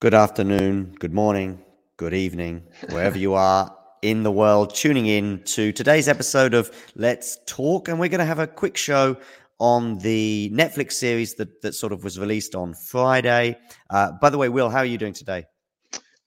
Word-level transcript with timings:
Good 0.00 0.14
afternoon, 0.14 0.94
good 1.00 1.12
morning, 1.12 1.58
good 1.96 2.14
evening, 2.14 2.62
wherever 2.90 3.18
you 3.18 3.34
are 3.34 3.76
in 4.00 4.22
the 4.22 4.30
world, 4.30 4.72
tuning 4.72 5.06
in 5.06 5.42
to 5.42 5.72
today's 5.72 6.06
episode 6.06 6.54
of 6.54 6.70
Let's 6.94 7.40
Talk. 7.46 7.88
And 7.88 7.98
we're 7.98 8.08
going 8.08 8.20
to 8.20 8.24
have 8.24 8.38
a 8.38 8.46
quick 8.46 8.76
show 8.76 9.16
on 9.58 9.98
the 9.98 10.52
Netflix 10.54 10.92
series 10.92 11.34
that, 11.34 11.62
that 11.62 11.74
sort 11.74 11.92
of 11.92 12.04
was 12.04 12.16
released 12.16 12.54
on 12.54 12.74
Friday. 12.74 13.58
Uh, 13.90 14.12
by 14.12 14.30
the 14.30 14.38
way, 14.38 14.48
Will, 14.48 14.70
how 14.70 14.78
are 14.78 14.84
you 14.84 14.98
doing 14.98 15.14
today? 15.14 15.46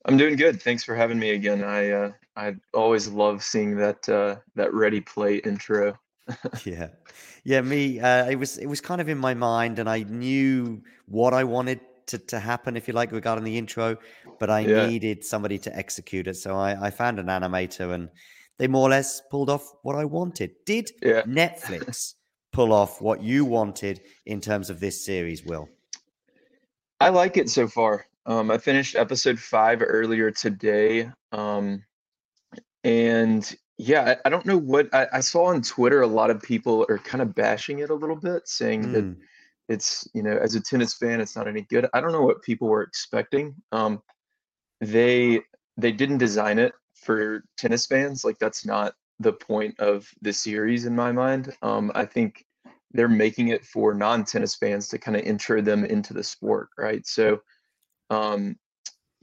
I'm 0.04 0.18
doing 0.18 0.36
good. 0.36 0.62
Thanks 0.62 0.84
for 0.84 0.94
having 0.94 1.18
me 1.18 1.30
again. 1.30 1.64
I 1.64 1.92
uh, 1.92 2.12
I 2.36 2.56
always 2.74 3.08
love 3.08 3.42
seeing 3.42 3.78
that 3.78 4.10
uh, 4.10 4.36
that 4.56 4.74
Ready 4.74 5.00
Play 5.00 5.38
intro. 5.38 5.98
yeah, 6.66 6.88
yeah. 7.46 7.62
Me, 7.62 8.02
uh, 8.02 8.30
it 8.30 8.36
was 8.36 8.58
it 8.58 8.66
was 8.66 8.82
kind 8.82 9.00
of 9.00 9.08
in 9.08 9.18
my 9.18 9.34
mind, 9.34 9.80
and 9.80 9.90
I 9.90 10.04
knew 10.04 10.84
what 11.06 11.34
I 11.34 11.46
wanted 11.46 11.80
to, 12.08 12.18
to 12.18 12.40
happen, 12.40 12.78
if 12.78 12.88
you 12.88 12.94
like, 12.94 13.12
regarding 13.12 13.44
the 13.44 13.58
intro, 13.58 13.98
but 14.40 14.50
I 14.50 14.66
Yeah. 14.66 14.88
needed 14.88 15.24
somebody 15.24 15.58
to 15.60 15.76
execute 15.76 16.28
it. 16.28 16.36
So 16.36 16.56
I, 16.56 16.88
I 16.88 16.90
found 16.92 17.20
an 17.20 17.28
animator, 17.28 17.94
and 17.94 18.10
they 18.58 18.68
more 18.68 18.88
or 18.88 18.90
less 18.90 19.22
pulled 19.30 19.50
off 19.50 19.74
what 19.84 19.96
I 19.96 20.06
wanted. 20.06 20.52
Did 20.66 20.92
Yeah. 21.02 21.24
Netflix 21.24 22.16
pull 22.52 22.74
off 22.74 23.02
what 23.02 23.24
you 23.24 23.46
wanted 23.46 24.02
in 24.26 24.42
terms 24.42 24.70
of 24.70 24.80
this 24.80 25.06
series? 25.06 25.46
Will? 25.46 25.70
I 27.00 27.10
like 27.10 27.38
it 27.38 27.50
so 27.50 27.68
far. 27.68 28.06
Um, 28.26 28.52
I 28.52 28.58
finished 28.58 28.96
episode 28.96 29.40
five 29.40 29.82
earlier 29.82 30.30
today, 30.30 31.10
um, 31.32 31.84
and 32.84 33.56
yeah, 33.78 34.16
I, 34.24 34.28
I 34.28 34.30
don't 34.30 34.46
know 34.46 34.58
what 34.58 34.94
I, 34.94 35.08
I 35.14 35.20
saw 35.22 35.46
on 35.46 35.64
Twitter. 35.64 36.02
A 36.02 36.08
lot 36.08 36.30
of 36.30 36.40
people 36.42 36.86
are 36.90 37.00
kind 37.00 37.24
of 37.24 37.34
bashing 37.34 37.80
it 37.80 37.90
a 37.90 37.96
little 37.96 38.16
bit, 38.16 38.48
saying 38.48 38.92
that 38.92 39.06
Mm, 39.06 39.16
it's 39.72 40.08
you 40.14 40.22
know, 40.22 40.38
as 40.38 40.56
a 40.56 40.62
tennis 40.62 40.94
fan, 40.94 41.22
it's 41.22 41.36
not 41.36 41.48
any 41.48 41.62
good. 41.62 41.88
I 41.94 42.02
don't 42.02 42.12
know 42.12 42.22
what 42.22 42.42
people 42.42 42.68
were 42.68 42.84
expecting. 42.84 43.56
Um, 43.72 44.02
they 44.82 45.42
they 45.78 45.92
didn't 45.92 46.18
design 46.18 46.60
it 46.60 46.74
for 46.96 47.44
tennis 47.58 47.86
fans. 47.86 48.24
Like 48.26 48.38
that's 48.40 48.66
not 48.66 48.94
the 49.20 49.34
point 49.34 49.80
of 49.80 50.08
the 50.22 50.34
series 50.34 50.86
in 50.86 50.96
my 50.96 51.12
mind. 51.12 51.56
Um, 51.62 51.92
I 51.96 52.06
think 52.06 52.46
they're 52.94 53.08
making 53.08 53.50
it 53.50 53.66
for 53.66 53.94
non-tennis 53.94 54.56
fans 54.56 54.90
to 54.90 54.98
kind 54.98 55.16
of 55.16 55.24
intro 55.24 55.62
them 55.62 55.86
into 55.86 56.14
the 56.14 56.24
sport, 56.24 56.70
right? 56.78 57.06
So, 57.08 57.42
um, 58.10 58.58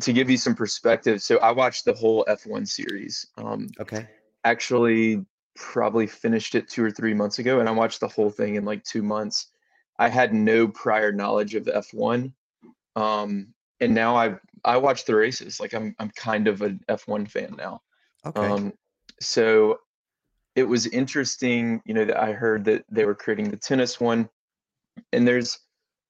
to 0.03 0.13
give 0.13 0.31
you 0.31 0.37
some 0.37 0.55
perspective, 0.55 1.21
so 1.21 1.39
I 1.39 1.51
watched 1.51 1.85
the 1.85 1.93
whole 1.93 2.25
F1 2.29 2.67
series. 2.67 3.27
Um, 3.37 3.67
okay. 3.81 4.07
actually, 4.45 5.27
probably 5.57 6.07
finished 6.07 6.55
it 6.55 6.69
two 6.69 6.85
or 6.85 6.91
three 6.91 7.13
months 7.13 7.41
ago, 7.41 7.61
and 7.61 7.69
I 7.69 7.73
watched 7.73 8.01
the 8.01 8.09
whole 8.09 8.31
thing 8.31 8.55
in 8.55 8.65
like 8.65 8.85
two 8.85 9.03
months. 9.03 9.51
I 9.99 10.09
had 10.09 10.33
no 10.33 10.69
prior 10.69 11.13
knowledge 11.13 11.55
of 11.55 11.65
F1, 11.65 12.33
um, 12.97 13.55
and 13.81 13.95
now 13.95 14.17
I 14.17 14.37
I 14.65 14.77
watch 14.77 15.05
the 15.05 15.15
races. 15.15 15.61
Like 15.61 15.75
I'm 15.75 15.95
I'm 15.99 16.11
kind 16.11 16.49
of 16.49 16.63
an 16.63 16.81
F1 16.89 17.31
fan 17.31 17.55
now. 17.57 17.83
Okay. 18.27 18.41
Um, 18.41 18.73
so 19.21 19.81
it 20.55 20.65
was 20.65 20.87
interesting, 20.87 21.81
you 21.85 21.95
know, 21.95 22.05
that 22.05 22.21
I 22.21 22.33
heard 22.33 22.65
that 22.65 22.85
they 22.91 23.05
were 23.05 23.15
creating 23.15 23.51
the 23.51 23.57
tennis 23.57 24.01
one, 24.01 24.29
and 25.13 25.27
there's 25.27 25.59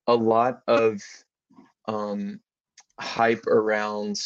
a 0.07 0.15
lot 0.15 0.63
of 0.67 1.01
um, 1.87 2.41
hype 3.01 3.47
around. 3.47 4.21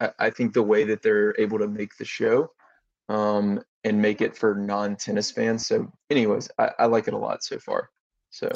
I, 0.00 0.10
I 0.18 0.30
think 0.30 0.52
the 0.52 0.62
way 0.62 0.84
that 0.84 1.02
they're 1.02 1.34
able 1.38 1.58
to 1.58 1.68
make 1.68 1.96
the 1.96 2.04
show 2.04 2.50
um, 3.08 3.62
and 3.84 4.00
make 4.00 4.20
it 4.20 4.36
for 4.36 4.54
non-tennis 4.54 5.30
fans. 5.30 5.66
So, 5.66 5.90
anyways, 6.10 6.50
I, 6.58 6.70
I 6.80 6.86
like 6.86 7.08
it 7.08 7.14
a 7.14 7.18
lot 7.18 7.42
so 7.42 7.58
far. 7.58 7.90
So, 8.30 8.50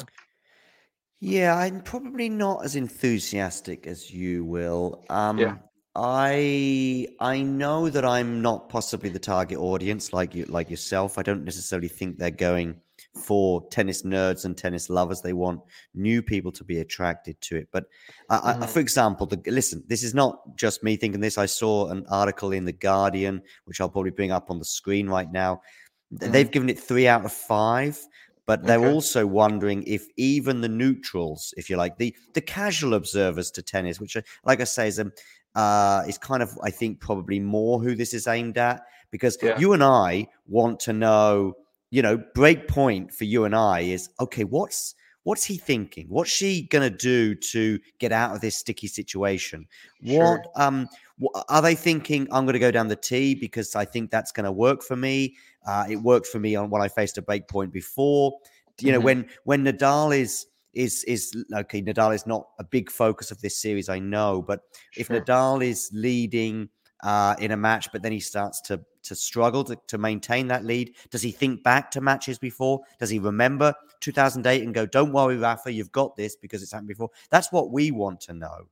Yeah, 1.19 1.55
I'm 1.57 1.81
probably 1.81 2.29
not 2.29 2.63
as 2.63 2.75
enthusiastic 2.75 3.87
as 3.87 4.11
you 4.11 4.45
will. 4.45 5.03
Um, 5.09 5.37
Yeah. 5.39 5.57
I 5.99 7.07
I 7.19 7.41
know 7.41 7.89
that 7.89 8.05
I'm 8.05 8.39
not 8.39 8.69
possibly 8.69 9.09
the 9.09 9.17
target 9.17 9.57
audience 9.57 10.13
like 10.13 10.35
you 10.35 10.45
like 10.45 10.69
yourself. 10.69 11.17
I 11.17 11.23
don't 11.23 11.43
necessarily 11.43 11.87
think 11.87 12.17
they're 12.19 12.29
going 12.29 12.79
for 13.15 13.67
tennis 13.69 14.03
nerds 14.03 14.45
and 14.45 14.55
tennis 14.55 14.91
lovers. 14.91 15.21
They 15.23 15.33
want 15.33 15.61
new 15.95 16.21
people 16.21 16.51
to 16.51 16.63
be 16.63 16.77
attracted 16.79 17.41
to 17.41 17.55
it. 17.57 17.69
But 17.71 17.85
I, 18.29 18.37
I, 18.51 18.53
Mhm. 18.53 18.69
for 18.69 18.79
example, 18.79 19.25
the, 19.25 19.41
listen, 19.49 19.83
this 19.87 20.03
is 20.03 20.13
not 20.13 20.55
just 20.55 20.83
me 20.83 20.97
thinking 20.97 21.19
this. 21.21 21.39
I 21.39 21.47
saw 21.47 21.87
an 21.89 22.05
article 22.11 22.51
in 22.51 22.65
the 22.65 22.73
Guardian, 22.73 23.41
which 23.65 23.81
I'll 23.81 23.89
probably 23.89 24.11
bring 24.11 24.29
up 24.31 24.51
on 24.51 24.59
the 24.59 24.65
screen 24.65 25.09
right 25.09 25.31
now. 25.31 25.61
Mhm. 26.13 26.31
They've 26.31 26.51
given 26.51 26.69
it 26.69 26.79
three 26.79 27.07
out 27.07 27.25
of 27.25 27.33
five 27.33 27.99
but 28.47 28.65
they're 28.65 28.81
Okay. 28.81 28.87
also 28.87 29.27
wondering 29.27 29.83
if 29.83 30.07
even 30.17 30.61
the 30.61 30.69
neutrals, 30.69 31.53
if 31.57 31.69
you 31.69 31.77
like, 31.77 31.97
the 31.97 32.15
the 32.33 32.41
casual 32.41 32.95
observers 32.95 33.51
to 33.51 33.61
tennis, 33.61 33.99
which, 33.99 34.15
are, 34.15 34.23
like 34.45 34.61
I 34.61 34.65
say, 34.65 34.87
is 34.87 34.99
um, 34.99 35.11
uh, 35.55 36.03
is 36.07 36.17
kind 36.17 36.41
of 36.43 36.57
I 36.63 36.71
think 36.71 36.99
probably 36.99 37.39
more 37.39 37.79
who 37.79 37.95
this 37.95 38.13
is 38.13 38.27
aimed 38.27 38.57
at 38.57 38.81
because 39.11 39.37
Yeah. 39.41 39.59
you 39.59 39.73
and 39.73 39.83
I 39.83 40.27
want 40.47 40.79
to 40.81 40.93
know, 40.93 41.53
you 41.91 42.01
know, 42.01 42.17
break 42.35 42.67
point 42.67 43.13
for 43.13 43.25
you 43.25 43.45
and 43.45 43.55
I 43.55 43.81
is 43.81 44.09
okay. 44.19 44.43
What's 44.43 44.95
what's 45.23 45.43
he 45.43 45.57
thinking? 45.57 46.07
What's 46.09 46.31
she 46.31 46.67
gonna 46.67 46.89
do 46.89 47.35
to 47.35 47.79
get 47.99 48.11
out 48.11 48.33
of 48.35 48.41
this 48.41 48.57
sticky 48.57 48.87
situation? 48.87 49.67
Sure. 50.03 50.39
What 50.39 50.47
um 50.55 50.87
are 51.49 51.61
they 51.61 51.75
thinking? 51.75 52.27
I'm 52.31 52.45
going 52.45 52.53
to 52.53 52.59
go 52.59 52.69
down 52.71 52.87
the 52.89 52.95
tee 52.95 53.33
because 53.33 53.75
I 53.75 53.85
think 53.85 54.11
that's 54.11 54.31
going 54.31 54.43
to 54.45 54.51
work 54.51 54.83
for 54.83 54.95
me. 54.95 55.35
Uh, 55.65 55.85
it 55.89 55.97
worked 55.97 56.27
for 56.27 56.39
me 56.39 56.55
on 56.55 56.69
when 56.69 56.81
I 56.81 56.87
faced 56.87 57.17
a 57.17 57.21
break 57.21 57.47
point 57.47 57.71
before. 57.71 58.33
You 58.79 58.91
know, 58.91 58.99
Mhm. 58.99 59.03
when 59.03 59.29
when 59.43 59.63
Nadal 59.63 60.17
is 60.17 60.47
is 60.73 61.03
is 61.05 61.35
okay. 61.53 61.81
Nadal 61.81 62.13
is 62.13 62.27
not 62.27 62.47
a 62.59 62.63
big 62.63 62.91
focus 62.91 63.31
of 63.31 63.41
this 63.41 63.57
series, 63.57 63.89
I 63.89 63.99
know, 63.99 64.41
but 64.41 64.61
if 64.95 65.07
Nadal 65.07 65.63
is 65.65 65.89
leading 65.93 66.69
uh, 67.03 67.35
in 67.39 67.51
a 67.51 67.57
match, 67.57 67.91
but 67.91 68.01
then 68.01 68.11
he 68.11 68.19
starts 68.19 68.61
to 68.61 68.79
to 69.03 69.15
struggle 69.15 69.63
to, 69.63 69.77
to 69.87 69.97
maintain 69.97 70.47
that 70.47 70.65
lead, 70.65 70.93
does 71.11 71.21
he 71.21 71.31
think 71.31 71.63
back 71.63 71.89
to 71.91 72.01
matches 72.01 72.37
before? 72.37 72.81
Does 72.99 73.09
he 73.09 73.19
remember 73.19 73.73
2008 74.01 74.63
and 74.63 74.73
go, 74.73 74.85
"Don't 74.85 75.13
worry, 75.13 75.37
Rafa, 75.37 75.71
you've 75.71 75.91
got 75.91 76.15
this 76.15 76.35
because 76.35 76.61
it's 76.61 76.71
happened 76.73 76.89
before"? 76.89 77.09
That's 77.29 77.51
what 77.51 77.71
we 77.71 77.91
want 77.91 78.19
to 78.21 78.33
know 78.33 78.67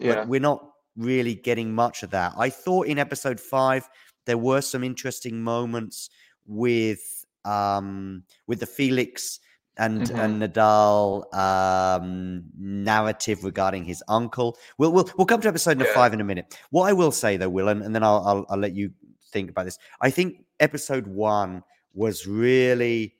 yeah. 0.00 0.14
but 0.14 0.28
we're 0.28 0.40
not 0.40 0.70
really 0.96 1.34
getting 1.34 1.72
much 1.72 2.02
of 2.02 2.10
that. 2.10 2.32
I 2.36 2.50
thought 2.50 2.86
in 2.86 2.98
episode 2.98 3.38
five 3.38 3.88
There 4.26 4.38
were 4.38 4.60
some 4.60 4.84
interesting 4.84 5.42
moments 5.42 6.10
with 6.50 7.24
um, 7.44 8.24
with 8.46 8.60
the 8.60 8.66
Felix 8.66 9.40
and 9.78 10.02
Mhm. 10.02 10.18
and 10.24 10.42
Nadal 10.42 11.32
um, 11.34 12.42
narrative 12.58 13.44
regarding 13.44 13.84
his 13.84 14.02
uncle. 14.08 14.58
We'll 14.76 14.92
we'll 14.92 15.08
we'll 15.16 15.26
come 15.26 15.40
to 15.42 15.48
episode 15.48 15.78
number 15.78 15.86
Yeah. 15.90 15.94
five 15.94 16.12
in 16.12 16.20
a 16.20 16.24
minute. 16.24 16.54
What 16.70 16.88
I 16.88 16.92
will 16.92 17.12
say 17.12 17.36
though, 17.38 17.48
Will, 17.48 17.68
and, 17.68 17.82
and 17.82 17.94
then 17.94 18.02
I'll, 18.02 18.22
I'll 18.26 18.46
I'll 18.50 18.58
let 18.58 18.74
you 18.74 18.90
think 19.32 19.48
about 19.48 19.64
this. 19.64 19.78
I 20.02 20.10
think 20.10 20.44
episode 20.58 21.06
one 21.06 21.62
was 21.94 22.26
really 22.26 23.14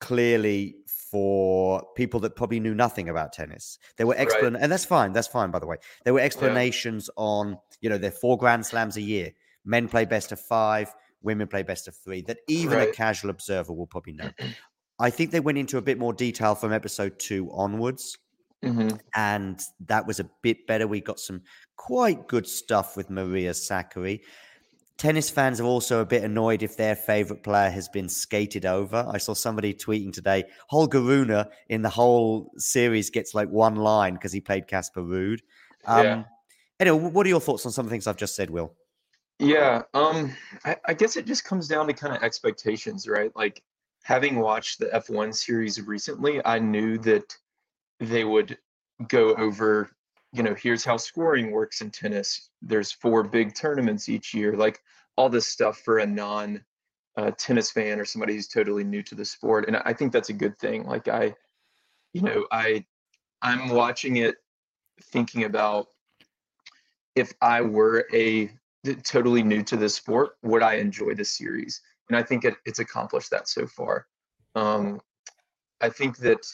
clearly 0.00 0.76
for 0.86 1.82
people 1.96 2.20
that 2.20 2.36
probably 2.36 2.60
knew 2.60 2.74
nothing 2.74 3.08
about 3.08 3.32
tennis. 3.32 3.78
There 3.96 4.06
were 4.06 4.14
Right. 4.14 4.42
and 4.62 4.70
that's 4.72 4.84
fine. 4.84 5.12
That's 5.12 5.26
fine, 5.28 5.50
by 5.50 5.58
the 5.58 5.66
way. 5.66 5.76
There 6.04 6.14
were 6.14 6.20
explanations 6.20 7.10
on, 7.16 7.58
you 7.80 7.90
know, 7.90 7.98
there 7.98 8.08
are 8.10 8.12
four 8.12 8.38
grand 8.38 8.64
slams 8.64 8.96
a 8.96 9.00
year. 9.00 9.32
Men 9.64 9.88
play 9.88 10.04
best 10.04 10.30
of 10.32 10.40
five, 10.40 10.94
women 11.22 11.48
play 11.48 11.62
best 11.62 11.88
of 11.88 11.96
three. 11.96 12.22
That 12.22 12.38
even 12.48 12.80
a 12.80 12.92
casual 12.92 13.30
observer 13.30 13.72
will 13.72 13.86
probably 13.86 14.14
know. 14.14 14.30
I 15.00 15.10
think 15.10 15.30
they 15.30 15.40
went 15.40 15.58
into 15.58 15.78
a 15.78 15.82
bit 15.82 15.98
more 15.98 16.12
detail 16.12 16.54
from 16.54 16.72
episode 16.72 17.18
two 17.18 17.50
onwards 17.52 18.18
hmm 18.62 18.88
and 19.16 19.60
that 19.86 20.06
was 20.06 20.20
a 20.20 20.30
bit 20.42 20.66
better. 20.66 20.86
We 20.86 21.00
got 21.00 21.18
some 21.18 21.42
quite 21.76 22.28
good 22.28 22.46
stuff 22.46 22.96
with 22.96 23.10
Maria 23.10 23.50
Sakkari. 23.52 24.20
Tennis 24.98 25.30
fans 25.30 25.60
are 25.60 25.64
also 25.64 26.00
a 26.00 26.04
bit 26.04 26.22
annoyed 26.22 26.62
if 26.62 26.76
their 26.76 26.94
favorite 26.94 27.42
player 27.42 27.70
has 27.70 27.88
been 27.88 28.08
skated 28.08 28.66
over. 28.66 29.06
I 29.10 29.16
saw 29.16 29.32
somebody 29.32 29.72
tweeting 29.72 30.12
today, 30.12 30.44
Holger 30.68 31.00
Rune 31.00 31.44
in 31.70 31.82
the 31.82 31.88
whole 31.88 32.52
series 32.58 33.08
gets 33.08 33.34
like 33.34 33.48
one 33.48 33.76
line 33.76 34.14
because 34.14 34.32
he 34.32 34.40
played 34.42 34.68
Casper 34.68 35.00
Ruud. 35.00 35.40
Um, 35.86 36.04
Yeah. 36.04 36.24
Anyway, 36.78 36.98
what 37.10 37.26
are 37.26 37.30
your 37.30 37.40
thoughts 37.40 37.64
on 37.66 37.72
some 37.72 37.86
of 37.86 37.90
the 37.90 37.94
things 37.94 38.06
I've 38.06 38.16
just 38.16 38.36
said, 38.36 38.50
Will? 38.50 38.74
Yeah, 39.40 39.84
um, 39.94 40.36
I, 40.66 40.76
I 40.88 40.92
guess 40.92 41.16
it 41.16 41.24
just 41.24 41.44
comes 41.44 41.66
down 41.66 41.86
to 41.86 41.94
kind 41.94 42.14
of 42.14 42.22
expectations, 42.22 43.08
right? 43.08 43.34
Like 43.34 43.62
having 44.02 44.38
watched 44.38 44.78
the 44.78 44.94
F1 44.94 45.32
series 45.32 45.80
recently, 45.80 46.44
I 46.44 46.58
knew 46.58 46.98
that 46.98 47.34
they 48.00 48.24
would 48.24 48.58
go 49.08 49.34
over, 49.36 49.92
you 50.34 50.42
know, 50.42 50.54
here's 50.54 50.84
how 50.84 50.98
scoring 50.98 51.52
works 51.52 51.80
in 51.80 51.90
tennis. 51.90 52.50
There's 52.60 52.92
four 52.92 53.22
big 53.22 53.54
tournaments 53.54 54.10
each 54.10 54.34
year, 54.34 54.58
like 54.58 54.82
all 55.16 55.30
this 55.30 55.48
stuff 55.48 55.78
for 55.78 56.00
a 56.00 56.06
non 56.06 56.62
uh, 57.16 57.30
tennis 57.38 57.70
fan 57.70 57.98
or 57.98 58.04
somebody 58.04 58.34
who's 58.34 58.46
totally 58.46 58.84
new 58.84 59.02
to 59.04 59.14
the 59.14 59.24
sport. 59.24 59.66
And 59.68 59.78
I 59.78 59.94
think 59.94 60.12
that's 60.12 60.28
a 60.28 60.34
good 60.34 60.58
thing. 60.58 60.84
Like 60.84 61.08
I, 61.08 61.34
you 62.12 62.20
know, 62.20 62.46
I, 62.52 62.84
I'm 63.40 63.70
watching 63.70 64.16
it 64.16 64.34
thinking 65.04 65.44
about 65.44 65.86
if 67.16 67.32
I 67.40 67.62
were 67.62 68.06
a 68.12 68.50
totally 69.04 69.42
new 69.42 69.62
to 69.64 69.76
this 69.76 69.94
sport, 69.94 70.36
would 70.42 70.62
I 70.62 70.74
enjoy 70.74 71.14
this 71.14 71.36
series? 71.36 71.80
And 72.08 72.16
I 72.16 72.22
think 72.22 72.44
it, 72.44 72.54
it's 72.64 72.78
accomplished 72.78 73.30
that 73.30 73.48
so 73.48 73.66
far. 73.66 74.06
Um, 74.54 75.00
I 75.80 75.88
think 75.88 76.18
that 76.18 76.46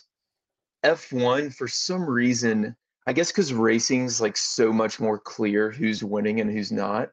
F1, 0.85 1.55
for 1.55 1.69
some 1.69 2.09
reason, 2.09 2.77
I 3.07 3.13
guess 3.13 3.31
because 3.31 3.53
racing's 3.53 4.21
like 4.21 4.37
so 4.37 4.73
much 4.73 5.01
more 5.01 5.19
clear 5.19 5.71
who's 5.71 6.05
winning 6.05 6.41
and 6.41 6.51
who's 6.51 6.73
not, 6.73 7.11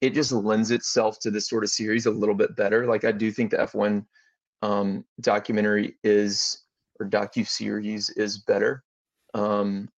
it 0.00 0.10
just 0.14 0.32
lends 0.32 0.70
itself 0.70 1.18
to 1.20 1.30
this 1.30 1.48
sort 1.48 1.64
of 1.64 1.70
series 1.70 2.06
a 2.06 2.10
little 2.10 2.34
bit 2.34 2.56
better. 2.56 2.86
Like 2.86 3.04
I 3.04 3.12
do 3.12 3.30
think 3.30 3.50
the 3.50 3.58
F1 3.58 4.04
um, 4.62 5.04
documentary 5.20 5.96
is 6.02 6.64
or 7.00 7.06
docu 7.06 7.46
series 7.46 8.10
is 8.10 8.38
better. 8.38 8.84
Um, 9.34 9.88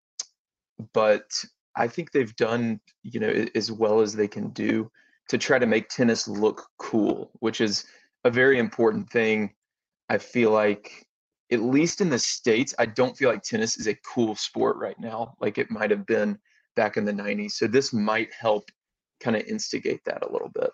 but 0.93 1.31
I 1.77 1.89
think 1.89 2.11
they've 2.11 2.35
done, 2.37 2.81
you 3.03 3.21
know, 3.21 3.47
as 3.55 3.71
well 3.71 4.01
as 4.01 4.15
they 4.15 4.29
can 4.29 4.49
do 4.51 4.91
to 5.29 5.39
try 5.39 5.59
to 5.59 5.67
make 5.67 5.89
tennis 5.89 6.27
look 6.27 6.67
cool, 6.79 7.31
which 7.41 7.61
is 7.61 7.85
a 8.25 8.31
very 8.31 8.59
important 8.59 9.11
thing. 9.11 9.53
I 10.09 10.19
feel 10.19 10.51
like, 10.51 11.07
at 11.53 11.61
least 11.61 12.01
in 12.01 12.11
the 12.11 12.19
States, 12.19 12.75
I 12.79 12.87
don't 12.87 13.17
feel 13.17 13.31
like 13.31 13.43
tennis 13.43 13.77
is 13.77 13.89
a 13.89 13.95
cool 13.95 14.35
sport 14.35 14.77
right 14.77 14.99
now, 14.99 15.37
like 15.41 15.59
it 15.59 15.71
might 15.71 15.91
have 15.91 16.07
been 16.07 16.39
back 16.77 16.97
in 16.97 17.05
the 17.05 17.13
90s. 17.13 17.53
So 17.53 17.67
this 17.67 17.93
might 17.93 18.33
help 18.33 18.71
kind 19.21 19.37
of 19.37 19.43
instigate 19.43 20.05
that 20.05 20.25
a 20.25 20.33
little 20.33 20.51
bit. 20.55 20.71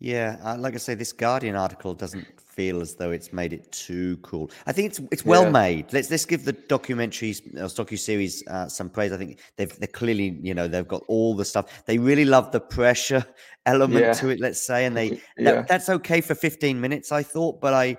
Yeah, 0.00 0.38
uh, 0.42 0.56
like 0.58 0.74
I 0.74 0.78
say, 0.78 0.94
this 0.94 1.12
Guardian 1.12 1.56
article 1.56 1.92
doesn't 1.92 2.26
feel 2.40 2.80
as 2.80 2.94
though 2.94 3.10
it's 3.10 3.32
made 3.34 3.52
it 3.52 3.70
too 3.70 4.16
cool. 4.22 4.50
I 4.66 4.72
think 4.72 4.88
it's 4.90 5.00
it's 5.12 5.24
well 5.26 5.44
Yeah. 5.44 5.50
made. 5.50 5.92
Let's 5.92 6.10
let's 6.10 6.24
give 6.24 6.46
the 6.46 6.54
documentaries 6.54 7.46
or 7.56 7.66
docu 7.68 7.98
series 7.98 8.42
uh, 8.48 8.66
some 8.68 8.88
praise. 8.88 9.12
I 9.12 9.18
think 9.18 9.40
they've 9.56 9.78
they're 9.78 9.86
clearly 9.88 10.38
you 10.42 10.54
know 10.54 10.68
they've 10.68 10.88
got 10.88 11.02
all 11.06 11.34
the 11.36 11.44
stuff. 11.44 11.84
They 11.84 11.98
really 11.98 12.24
love 12.24 12.50
the 12.50 12.60
pressure 12.60 13.24
element 13.66 14.00
Yeah. 14.06 14.12
to 14.14 14.30
it. 14.30 14.40
Let's 14.40 14.60
say, 14.66 14.86
and 14.86 14.96
they 14.96 15.20
Yeah. 15.38 15.52
that, 15.52 15.68
that's 15.68 15.88
okay 15.90 16.22
for 16.22 16.34
fifteen 16.34 16.80
minutes. 16.80 17.12
I 17.12 17.22
thought, 17.22 17.60
but 17.60 17.74
I 17.74 17.98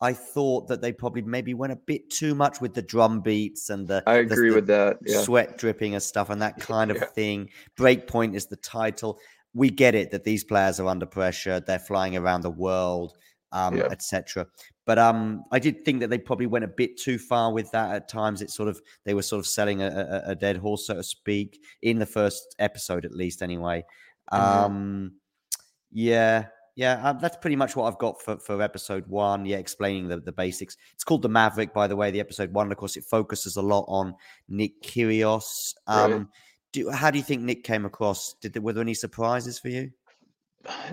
I 0.00 0.14
thought 0.14 0.68
that 0.68 0.80
they 0.80 0.92
probably 0.92 1.22
maybe 1.22 1.52
went 1.52 1.72
a 1.74 1.76
bit 1.76 2.08
too 2.10 2.34
much 2.34 2.60
with 2.62 2.72
the 2.74 2.82
drum 2.82 3.20
beats 3.20 3.68
and 3.68 3.86
the 3.86 4.02
I 4.06 4.16
the- 4.22 4.32
agree 4.32 4.48
the 4.48 4.54
with 4.56 4.66
that. 4.68 4.96
Yeah. 5.04 5.20
sweat 5.20 5.58
dripping 5.58 5.92
and 5.94 6.02
stuff 6.02 6.30
and 6.30 6.40
that 6.40 6.58
kind 6.72 6.90
of 6.90 6.96
Yeah. 6.96 7.04
thing. 7.06 7.50
Breakpoint 7.78 8.34
is 8.34 8.46
the 8.46 8.56
title. 8.56 9.18
We 9.54 9.70
get 9.70 9.94
it 9.94 10.10
that 10.10 10.24
these 10.24 10.44
players 10.44 10.80
are 10.80 10.88
under 10.88 11.06
pressure. 11.06 11.60
They're 11.60 11.78
flying 11.78 12.16
around 12.16 12.40
the 12.42 12.50
world, 12.50 13.16
um, 13.52 13.76
Yeah. 13.76 13.84
etc. 13.84 14.46
But 14.84 14.98
um, 14.98 15.44
I 15.52 15.58
did 15.58 15.84
think 15.84 16.00
that 16.00 16.10
they 16.10 16.18
probably 16.18 16.46
went 16.46 16.64
a 16.64 16.68
bit 16.68 16.98
too 16.98 17.18
far 17.18 17.52
with 17.52 17.70
that 17.70 17.94
at 17.94 18.08
times. 18.08 18.42
It 18.42 18.50
sort 18.50 18.68
of 18.68 18.82
they 19.04 19.14
were 19.14 19.22
sort 19.22 19.38
of 19.40 19.46
selling 19.46 19.80
a, 19.80 20.22
a, 20.26 20.30
a 20.32 20.34
dead 20.34 20.56
horse, 20.58 20.86
so 20.86 20.94
to 20.94 21.02
speak, 21.02 21.60
in 21.82 21.98
the 21.98 22.06
first 22.06 22.54
episode, 22.58 23.04
at 23.04 23.12
least, 23.12 23.42
anyway. 23.42 23.84
Mhm. 24.32 24.38
Um, 24.38 25.12
yeah, 25.90 26.46
yeah, 26.76 27.00
uh, 27.08 27.12
that's 27.12 27.36
pretty 27.36 27.54
much 27.56 27.76
what 27.76 27.84
I've 27.86 27.98
got 27.98 28.20
for, 28.20 28.36
for 28.38 28.60
episode 28.60 29.06
one. 29.06 29.46
Yeah, 29.46 29.58
explaining 29.58 30.08
the, 30.08 30.18
the 30.20 30.32
basics. 30.32 30.76
It's 30.92 31.04
called 31.04 31.22
The 31.22 31.28
Maverick, 31.28 31.72
by 31.72 31.86
the 31.86 31.94
way, 31.96 32.10
the 32.10 32.20
episode 32.20 32.52
one. 32.52 32.70
Of 32.72 32.76
course, 32.78 32.96
it 32.96 33.04
focuses 33.04 33.56
a 33.56 33.62
lot 33.62 33.84
on 33.86 34.14
Nick 34.48 34.82
Kyrgios. 34.82 35.74
Right. 35.88 36.26
Do, 36.74 36.90
how 36.90 37.12
do 37.12 37.18
you 37.18 37.24
think 37.24 37.42
Nick 37.42 37.62
came 37.62 37.84
across? 37.84 38.34
Did 38.42 38.52
there, 38.52 38.60
were 38.60 38.72
there 38.72 38.82
any 38.82 38.94
surprises 38.94 39.60
for 39.60 39.68
you? 39.68 39.92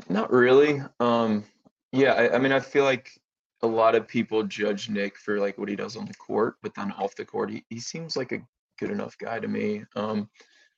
Not 0.09 0.31
really. 0.31 0.79
Um, 0.99 1.43
yeah, 1.91 2.13
I, 2.13 2.35
I 2.35 2.37
mean, 2.37 2.51
I 2.51 2.59
feel 2.59 2.83
like 2.83 3.09
a 3.63 3.67
lot 3.67 3.95
of 3.95 4.07
people 4.07 4.43
judge 4.43 4.89
Nick 4.89 5.17
for 5.17 5.39
like 5.39 5.57
what 5.57 5.69
he 5.69 5.75
does 5.75 5.97
on 5.97 6.05
the 6.05 6.13
court, 6.13 6.57
but 6.61 6.75
then 6.75 6.91
off 6.91 7.15
the 7.15 7.25
court, 7.25 7.49
he, 7.49 7.65
he 7.69 7.79
seems 7.79 8.15
like 8.15 8.31
a 8.31 8.43
good 8.79 8.91
enough 8.91 9.17
guy 9.17 9.39
to 9.39 9.47
me. 9.47 9.83
Um, 9.95 10.29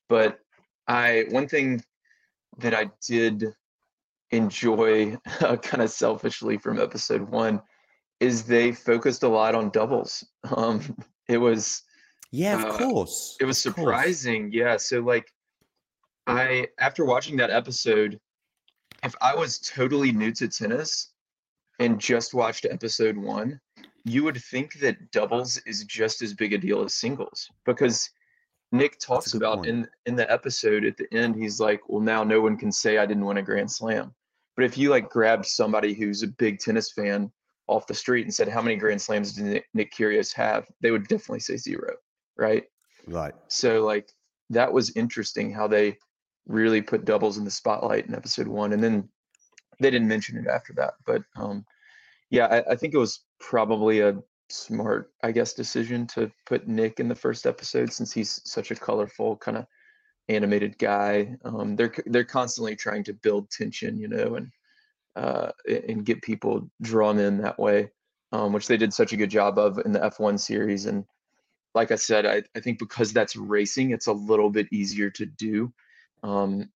but 0.07 0.39
I 0.88 1.25
one 1.31 1.49
thing 1.49 1.83
that 2.59 2.73
I 2.73 2.89
did 3.06 3.53
enjoy, 4.31 5.17
kind 5.39 5.83
of 5.83 5.89
selfishly 5.89 6.57
from 6.57 6.80
episode 6.80 7.30
one, 7.30 7.61
is 8.21 8.44
they 8.44 8.71
focused 8.71 9.23
a 9.23 9.28
lot 9.28 9.54
on 9.54 9.69
doubles. 9.69 10.25
Um, 10.56 10.95
it 11.28 11.37
was 11.37 11.83
Yeah, 12.33 12.56
of 12.56 12.66
Uh, 12.66 12.78
course. 12.80 13.37
it 13.40 13.45
was 13.45 13.63
of 13.66 13.75
course. 13.75 13.85
surprising 13.85 14.52
yeah 14.52 14.75
so 14.78 14.99
like 15.02 15.31
i 16.28 16.68
after 16.80 17.06
watching 17.06 17.37
that 17.37 17.52
episode 17.52 18.19
if 19.04 19.13
i 19.21 19.35
was 19.35 19.59
totally 19.59 20.11
new 20.11 20.31
to 20.33 20.47
tennis 20.47 21.13
and 21.80 21.99
just 21.99 22.33
watched 22.33 22.66
episode 22.66 23.16
one 23.18 23.59
you 24.06 24.23
would 24.23 24.37
think 24.52 24.73
that 24.80 25.11
doubles 25.11 25.57
is 25.68 25.83
just 25.85 26.21
as 26.23 26.33
big 26.33 26.54
a 26.54 26.57
deal 26.57 26.81
as 26.83 26.95
singles 26.95 27.47
because 27.66 28.09
nick 28.71 28.97
talks 28.99 29.33
about 29.35 29.57
point. 29.57 29.68
in 29.68 29.87
in 30.07 30.16
the 30.16 30.30
episode 30.31 30.85
at 30.85 30.97
the 30.97 31.07
end 31.13 31.35
he's 31.35 31.59
like 31.59 31.81
well 31.87 32.02
now 32.02 32.23
no 32.23 32.42
one 32.42 32.57
can 32.57 32.71
say 32.71 32.97
i 32.97 33.06
didn't 33.06 33.25
win 33.25 33.37
a 33.37 33.42
grand 33.44 33.69
slam 33.71 34.11
but 34.56 34.66
if 34.66 34.75
you 34.78 34.90
like 34.90 35.07
grabbed 35.09 35.45
somebody 35.45 35.94
who's 35.94 36.23
a 36.23 36.28
big 36.28 36.57
tennis 36.57 36.92
fan 36.94 37.31
off 37.68 37.85
the 37.87 37.94
street 37.94 38.23
and 38.25 38.33
said 38.33 38.47
how 38.49 38.61
many 38.61 38.75
grand 38.75 39.02
slams 39.02 39.33
did 39.33 39.45
nick, 39.45 39.66
nick 39.75 39.94
Kyrgios 39.94 40.33
have 40.33 40.66
they 40.81 40.90
would 40.92 41.07
definitely 41.07 41.40
say 41.40 41.57
zero 41.57 41.94
right 42.37 42.66
Right. 43.07 43.33
so 43.47 43.83
like 43.83 44.09
that 44.49 44.71
was 44.71 44.95
interesting 44.95 45.52
how 45.52 45.68
they 45.68 45.97
really 46.47 46.81
put 46.81 47.06
doubles 47.06 47.37
in 47.37 47.45
the 47.45 47.52
spotlight 47.52 48.07
in 48.07 48.16
episode 48.16 48.47
one, 48.47 48.73
and 48.73 48.83
then 48.83 49.09
they 49.80 49.90
didn't 49.90 50.07
mention 50.07 50.37
it 50.37 50.47
after 50.47 50.73
that. 50.73 50.94
But 51.06 51.23
um, 51.35 51.66
yeah, 52.30 52.45
I, 52.47 52.71
I 52.71 52.75
think 52.75 52.94
it 52.94 52.99
was 52.99 53.21
probably 53.40 54.02
a 54.02 54.18
smart, 54.49 55.11
I 55.23 55.31
guess, 55.31 55.54
decision 55.54 56.06
to 56.07 56.31
put 56.45 56.68
Nick 56.68 56.99
in 56.99 57.07
the 57.07 57.16
first 57.16 57.45
episode 57.45 57.92
since 57.92 58.11
he's 58.11 58.42
such 58.45 58.71
a 58.71 58.75
colorful 58.75 59.37
kind 59.37 59.57
of 59.57 59.66
animated 60.30 60.78
guy. 60.78 61.35
Um, 61.44 61.75
they're 61.75 61.94
they're 62.06 62.23
constantly 62.23 62.75
trying 62.75 63.04
to 63.06 63.13
build 63.13 63.49
tension, 63.49 63.97
you 63.97 64.07
know, 64.07 64.35
and 64.35 64.52
uh, 65.16 65.52
and 65.87 66.06
get 66.06 66.21
people 66.21 66.69
drawn 66.81 67.19
in 67.19 67.37
that 67.37 67.59
way, 67.59 67.90
um, 68.31 68.52
which 68.52 68.68
they 68.68 68.78
did 68.78 68.94
such 68.94 69.13
a 69.13 69.18
good 69.18 69.30
job 69.30 69.57
of 69.57 69.80
in 69.85 69.92
the 69.92 69.99
F1 69.99 70.40
series. 70.40 70.85
And 70.85 71.06
like 71.75 71.92
I 71.92 71.95
said, 71.95 72.25
I, 72.25 72.44
I 72.56 72.59
think 72.59 72.80
because 72.80 73.13
that's 73.13 73.35
racing, 73.35 73.92
it's 73.92 74.07
a 74.07 74.13
little 74.13 74.49
bit 74.49 74.68
easier 74.71 75.09
to 75.11 75.25
do. 75.25 75.73
Um, 76.21 76.69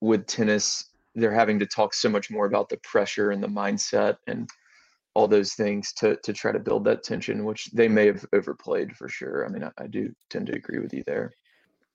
with 0.00 0.26
tennis, 0.26 0.86
they're 1.14 1.34
having 1.34 1.58
to 1.58 1.66
talk 1.66 1.92
so 1.94 2.08
much 2.08 2.30
more 2.30 2.46
about 2.46 2.68
the 2.68 2.78
pressure 2.78 3.32
and 3.32 3.42
the 3.42 3.48
mindset 3.48 4.16
and 4.26 4.48
all 5.14 5.26
those 5.26 5.54
things 5.54 5.92
to 5.92 6.16
to 6.22 6.32
try 6.32 6.52
to 6.52 6.58
build 6.58 6.84
that 6.84 7.02
tension, 7.02 7.44
which 7.44 7.66
they 7.72 7.88
may 7.88 8.06
have 8.06 8.24
overplayed 8.32 8.96
for 8.96 9.08
sure. 9.08 9.44
I 9.44 9.48
mean, 9.48 9.64
I, 9.64 9.70
I 9.76 9.86
do 9.86 10.14
tend 10.30 10.46
to 10.46 10.54
agree 10.54 10.78
with 10.78 10.94
you 10.94 11.02
there. 11.06 11.32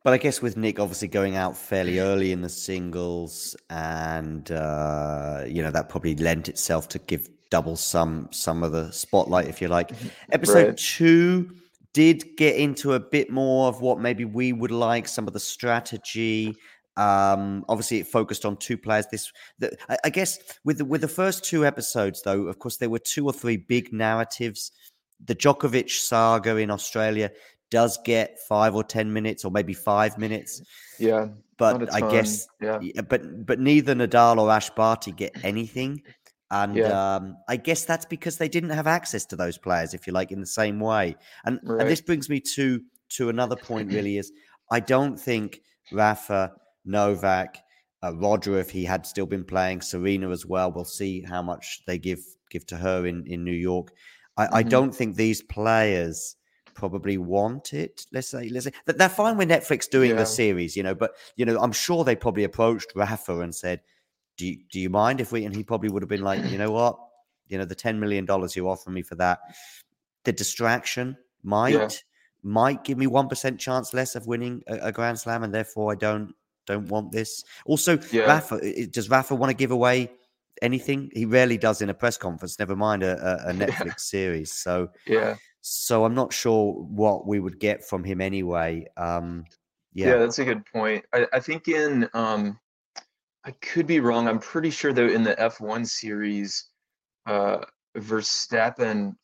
But 0.03 0.13
I 0.13 0.17
guess 0.17 0.39
with 0.41 0.55
Nick 0.55 0.79
obviously 0.79 1.07
going 1.07 1.35
out 1.35 1.57
fairly 1.57 1.99
early 1.99 2.31
in 2.31 2.41
the 2.41 2.49
singles, 2.49 3.55
and 3.69 4.51
uh, 4.51 5.45
you 5.47 5.63
know 5.63 5.71
that 5.71 5.89
probably 5.89 6.15
lent 6.15 6.47
itself 6.47 6.87
to 6.89 6.99
give 6.99 7.27
double 7.49 7.75
some 7.75 8.27
some 8.31 8.63
of 8.63 8.71
the 8.71 8.91
spotlight, 8.91 9.47
if 9.47 9.61
you 9.61 9.67
like. 9.67 9.91
Episode 10.31 10.67
Right. 10.67 10.77
two 10.77 11.55
did 11.95 12.35
get 12.35 12.57
into 12.57 12.91
a 12.93 12.99
bit 12.99 13.31
more 13.31 13.69
of 13.69 13.79
what 13.79 14.01
maybe 14.01 14.25
we 14.25 14.51
would 14.51 14.69
like, 14.69 15.07
some 15.07 15.27
of 15.27 15.33
the 15.33 15.39
strategy. 15.39 16.53
Um, 16.97 17.63
obviously, 17.69 17.99
it 17.99 18.07
focused 18.07 18.45
on 18.45 18.57
two 18.57 18.77
players. 18.77 19.07
This, 19.09 19.31
the, 19.59 19.77
I, 19.87 19.97
I 20.03 20.09
guess, 20.09 20.37
with 20.65 20.79
the, 20.79 20.85
with 20.85 20.99
the 20.99 21.07
first 21.07 21.45
two 21.45 21.65
episodes, 21.65 22.21
though, 22.21 22.43
of 22.47 22.59
course, 22.59 22.75
there 22.75 22.89
were 22.89 22.99
two 22.99 23.25
or 23.25 23.31
three 23.31 23.55
big 23.55 23.93
narratives. 23.93 24.73
The 25.23 25.35
Djokovic 25.35 25.89
saga 25.89 26.57
in 26.57 26.69
Australia 26.69 27.31
does 27.71 27.97
get 28.03 28.39
five 28.49 28.75
or 28.75 28.83
ten 28.83 29.13
minutes, 29.13 29.45
or 29.45 29.51
maybe 29.51 29.73
five 29.73 30.17
minutes. 30.17 30.61
Yeah, 30.99 31.27
But 31.57 31.93
I 31.93 32.01
guess, 32.11 32.45
yeah, 32.61 32.79
but 33.07 33.45
but 33.45 33.59
neither 33.61 33.95
Nadal 33.95 34.37
or 34.37 34.51
Ash 34.51 34.69
Barty 34.71 35.13
get 35.13 35.31
anything, 35.45 36.01
and 36.63 36.75
Yeah. 36.75 37.15
um, 37.15 37.38
I 37.47 37.57
guess 37.57 37.85
that's 37.85 38.05
because 38.05 38.38
they 38.38 38.47
didn't 38.50 38.69
have 38.71 38.88
access 38.88 39.25
to 39.27 39.35
those 39.35 39.57
players, 39.57 39.93
if 39.93 40.07
you 40.07 40.13
like, 40.13 40.31
in 40.31 40.39
the 40.39 40.45
same 40.62 40.79
way. 40.79 41.15
And 41.45 41.59
Right. 41.63 41.81
and 41.81 41.89
this 41.89 42.01
brings 42.01 42.29
me 42.29 42.39
to 42.55 42.81
to 43.17 43.29
another 43.29 43.55
point. 43.55 43.89
Really, 43.97 44.17
is 44.17 44.31
I 44.71 44.79
don't 44.79 45.19
think 45.19 45.62
Rafa, 45.91 46.51
Novak, 46.85 47.57
uh, 48.03 48.13
Roger, 48.15 48.59
if 48.59 48.69
he 48.71 48.83
had 48.85 49.05
still 49.05 49.25
been 49.25 49.43
playing, 49.43 49.81
Serena 49.81 50.29
as 50.31 50.45
well. 50.45 50.71
We'll 50.71 50.85
see 50.85 51.21
how 51.21 51.41
much 51.41 51.81
they 51.88 51.97
give 51.97 52.19
give 52.50 52.65
to 52.67 52.77
her 52.77 53.05
in 53.05 53.25
in 53.27 53.43
New 53.43 53.59
York. 53.71 53.91
I, 54.38 54.59
I 54.59 54.63
Mhm. 54.63 54.69
don't 54.69 54.95
think 54.95 55.15
these 55.15 55.41
players 55.41 56.35
probably 56.74 57.17
want 57.17 57.74
it. 57.74 58.05
Let's 58.12 58.27
say, 58.27 58.50
let's 58.50 58.65
say 58.65 58.71
that 58.85 58.97
they're 58.97 59.07
fine 59.24 59.38
with 59.38 59.50
Netflix 59.50 59.89
doing 59.89 60.12
Yeah. 60.12 60.17
the 60.17 60.25
series, 60.25 60.75
you 60.75 60.83
know. 60.83 60.93
But 60.95 61.12
you 61.38 61.45
know, 61.45 61.57
I'm 61.59 61.71
sure 61.71 62.03
they 62.03 62.15
probably 62.15 62.43
approached 62.43 62.91
Rafa 62.95 63.39
and 63.39 63.53
said, 63.55 63.81
"Do 64.37 64.47
you, 64.47 64.57
do 64.71 64.79
you 64.79 64.89
mind 64.89 65.21
if 65.21 65.31
we?" 65.31 65.45
And 65.45 65.55
he 65.55 65.63
probably 65.63 65.89
would 65.89 66.01
have 66.01 66.09
been 66.09 66.23
like, 66.23 66.43
"You 66.51 66.57
know 66.57 66.71
what? 66.79 66.97
You 67.47 67.57
know, 67.57 67.65
the 67.65 67.75
ten 67.75 67.99
million 67.99 68.25
dollars 68.25 68.55
you 68.55 68.67
offer 68.69 68.89
me 68.89 69.01
for 69.01 69.15
that, 69.15 69.39
the 70.23 70.33
distraction 70.33 71.17
might 71.43 72.03
might 72.43 72.83
give 72.83 72.97
me 72.97 73.07
one 73.07 73.27
percent 73.27 73.59
chance 73.59 73.93
less 73.93 74.15
of 74.15 74.27
winning 74.27 74.63
a, 74.67 74.87
a 74.87 74.91
Grand 74.91 75.19
Slam, 75.19 75.43
and 75.43 75.53
therefore 75.53 75.91
I 75.91 75.95
don't 75.95 76.33
don't 76.65 76.87
want 76.87 77.11
this." 77.11 77.43
Also, 77.65 77.99
Yeah. 78.11 78.23
Rafa 78.25 78.87
does 78.87 79.09
Rafa 79.09 79.35
want 79.35 79.49
to 79.51 79.55
give 79.55 79.71
away? 79.71 80.11
Anything 80.61 81.11
he 81.13 81.25
rarely 81.25 81.57
does 81.57 81.81
in 81.81 81.89
a 81.89 81.93
press 81.93 82.17
conference. 82.17 82.57
Never 82.57 82.77
mind 82.77 83.03
a, 83.03 83.17
a, 83.19 83.49
a 83.49 83.53
Yeah. 83.53 83.65
Netflix 83.67 83.99
series. 83.99 84.53
So, 84.53 84.87
Yeah. 85.05 85.35
so 85.59 86.05
I'm 86.05 86.15
not 86.15 86.31
sure 86.31 86.73
what 86.73 87.27
we 87.27 87.41
would 87.41 87.59
get 87.59 87.83
from 87.83 88.05
him 88.05 88.21
anyway. 88.21 88.87
Um, 88.95 89.43
Yeah, 89.91 90.11
yeah, 90.11 90.17
that's 90.19 90.39
a 90.39 90.45
good 90.45 90.65
point. 90.65 91.03
I, 91.13 91.27
I 91.33 91.39
think 91.41 91.67
in 91.67 92.09
um 92.13 92.57
I 93.45 93.51
could 93.51 93.85
be 93.85 93.99
wrong. 93.99 94.27
I'm 94.27 94.39
pretty 94.39 94.71
sure 94.71 94.91
though 94.91 95.07
in 95.07 95.23
the 95.23 95.35
F1 95.35 95.87
series, 95.87 96.65
uh 97.27 97.59
Verstappen 97.95 99.15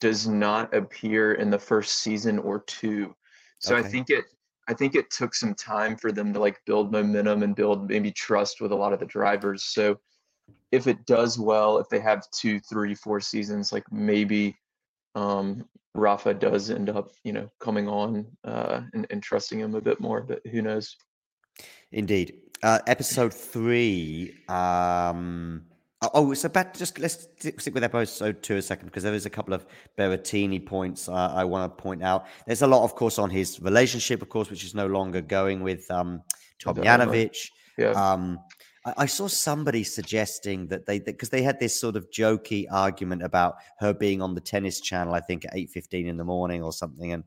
does 0.00 0.28
not 0.28 0.72
appear 0.74 1.34
in 1.34 1.50
the 1.50 1.58
first 1.58 1.98
season 1.98 2.38
or 2.38 2.60
two. 2.60 3.14
So 3.58 3.76
I 3.76 3.82
think 3.82 4.10
it 4.10 4.24
I 4.68 4.74
think 4.74 4.94
it 4.94 5.10
took 5.10 5.34
some 5.34 5.54
time 5.54 5.96
for 5.96 6.12
them 6.12 6.32
to 6.32 6.38
like 6.38 6.60
build 6.66 6.92
momentum 6.92 7.42
and 7.42 7.56
build 7.56 7.88
maybe 7.88 8.12
trust 8.12 8.60
with 8.60 8.72
a 8.72 8.76
lot 8.76 8.92
of 8.92 9.00
the 9.00 9.06
drivers. 9.06 9.64
So 9.64 9.98
if 10.70 10.86
it 10.86 11.04
does 11.06 11.38
well, 11.38 11.78
if 11.78 11.88
they 11.88 12.00
have 12.00 12.30
two, 12.30 12.60
three, 12.60 12.94
four 12.94 13.20
seasons, 13.20 13.72
like 13.72 13.90
maybe 13.90 14.56
um 15.14 15.64
Rafa 15.94 16.34
does 16.34 16.70
end 16.70 16.88
up, 16.90 17.12
you 17.24 17.32
know, 17.32 17.50
coming 17.58 17.88
on 17.88 18.26
uh 18.44 18.82
and, 18.92 19.06
and 19.10 19.22
trusting 19.22 19.60
him 19.60 19.74
a 19.74 19.80
bit 19.80 19.98
more, 19.98 20.22
but 20.22 20.40
who 20.50 20.60
knows? 20.60 20.96
indeed. 21.90 22.41
Uh, 22.62 22.78
episode 22.86 23.34
three. 23.34 24.34
Um, 24.48 25.62
oh, 26.00 26.10
oh, 26.14 26.34
so. 26.34 26.48
Just 26.76 26.98
let's 27.00 27.26
stick 27.38 27.74
with 27.74 27.82
episode 27.82 28.40
two 28.42 28.56
a 28.56 28.62
second 28.62 28.86
because 28.86 29.02
there 29.02 29.14
is 29.14 29.26
a 29.26 29.30
couple 29.30 29.52
of 29.52 29.66
Berrettini 29.98 30.64
points 30.64 31.08
uh, 31.08 31.32
I 31.34 31.44
want 31.44 31.76
to 31.76 31.82
point 31.82 32.04
out. 32.04 32.26
There's 32.46 32.62
a 32.62 32.66
lot, 32.68 32.84
of 32.84 32.94
course, 32.94 33.18
on 33.18 33.30
his 33.30 33.60
relationship, 33.60 34.22
of 34.22 34.28
course, 34.28 34.48
which 34.48 34.62
is 34.64 34.74
no 34.74 34.86
longer 34.86 35.20
going 35.20 35.62
with 35.62 35.90
um, 35.90 36.22
Emma. 36.64 36.80
Tomljanovic. 36.80 37.48
Yeah. 37.76 37.90
Um, 37.90 38.38
I, 38.86 38.94
I 38.98 39.06
saw 39.06 39.26
somebody 39.26 39.82
suggesting 39.82 40.68
that 40.68 40.86
they 40.86 41.00
because 41.00 41.30
they 41.30 41.42
had 41.42 41.58
this 41.58 41.80
sort 41.80 41.96
of 41.96 42.10
jokey 42.10 42.66
argument 42.70 43.24
about 43.24 43.56
her 43.80 43.92
being 43.92 44.22
on 44.22 44.34
the 44.34 44.40
tennis 44.40 44.80
channel, 44.80 45.14
I 45.14 45.20
think 45.20 45.44
at 45.44 45.56
eight 45.56 45.70
fifteen 45.70 46.06
in 46.06 46.16
the 46.16 46.24
morning 46.24 46.62
or 46.62 46.72
something, 46.72 47.12
and 47.12 47.24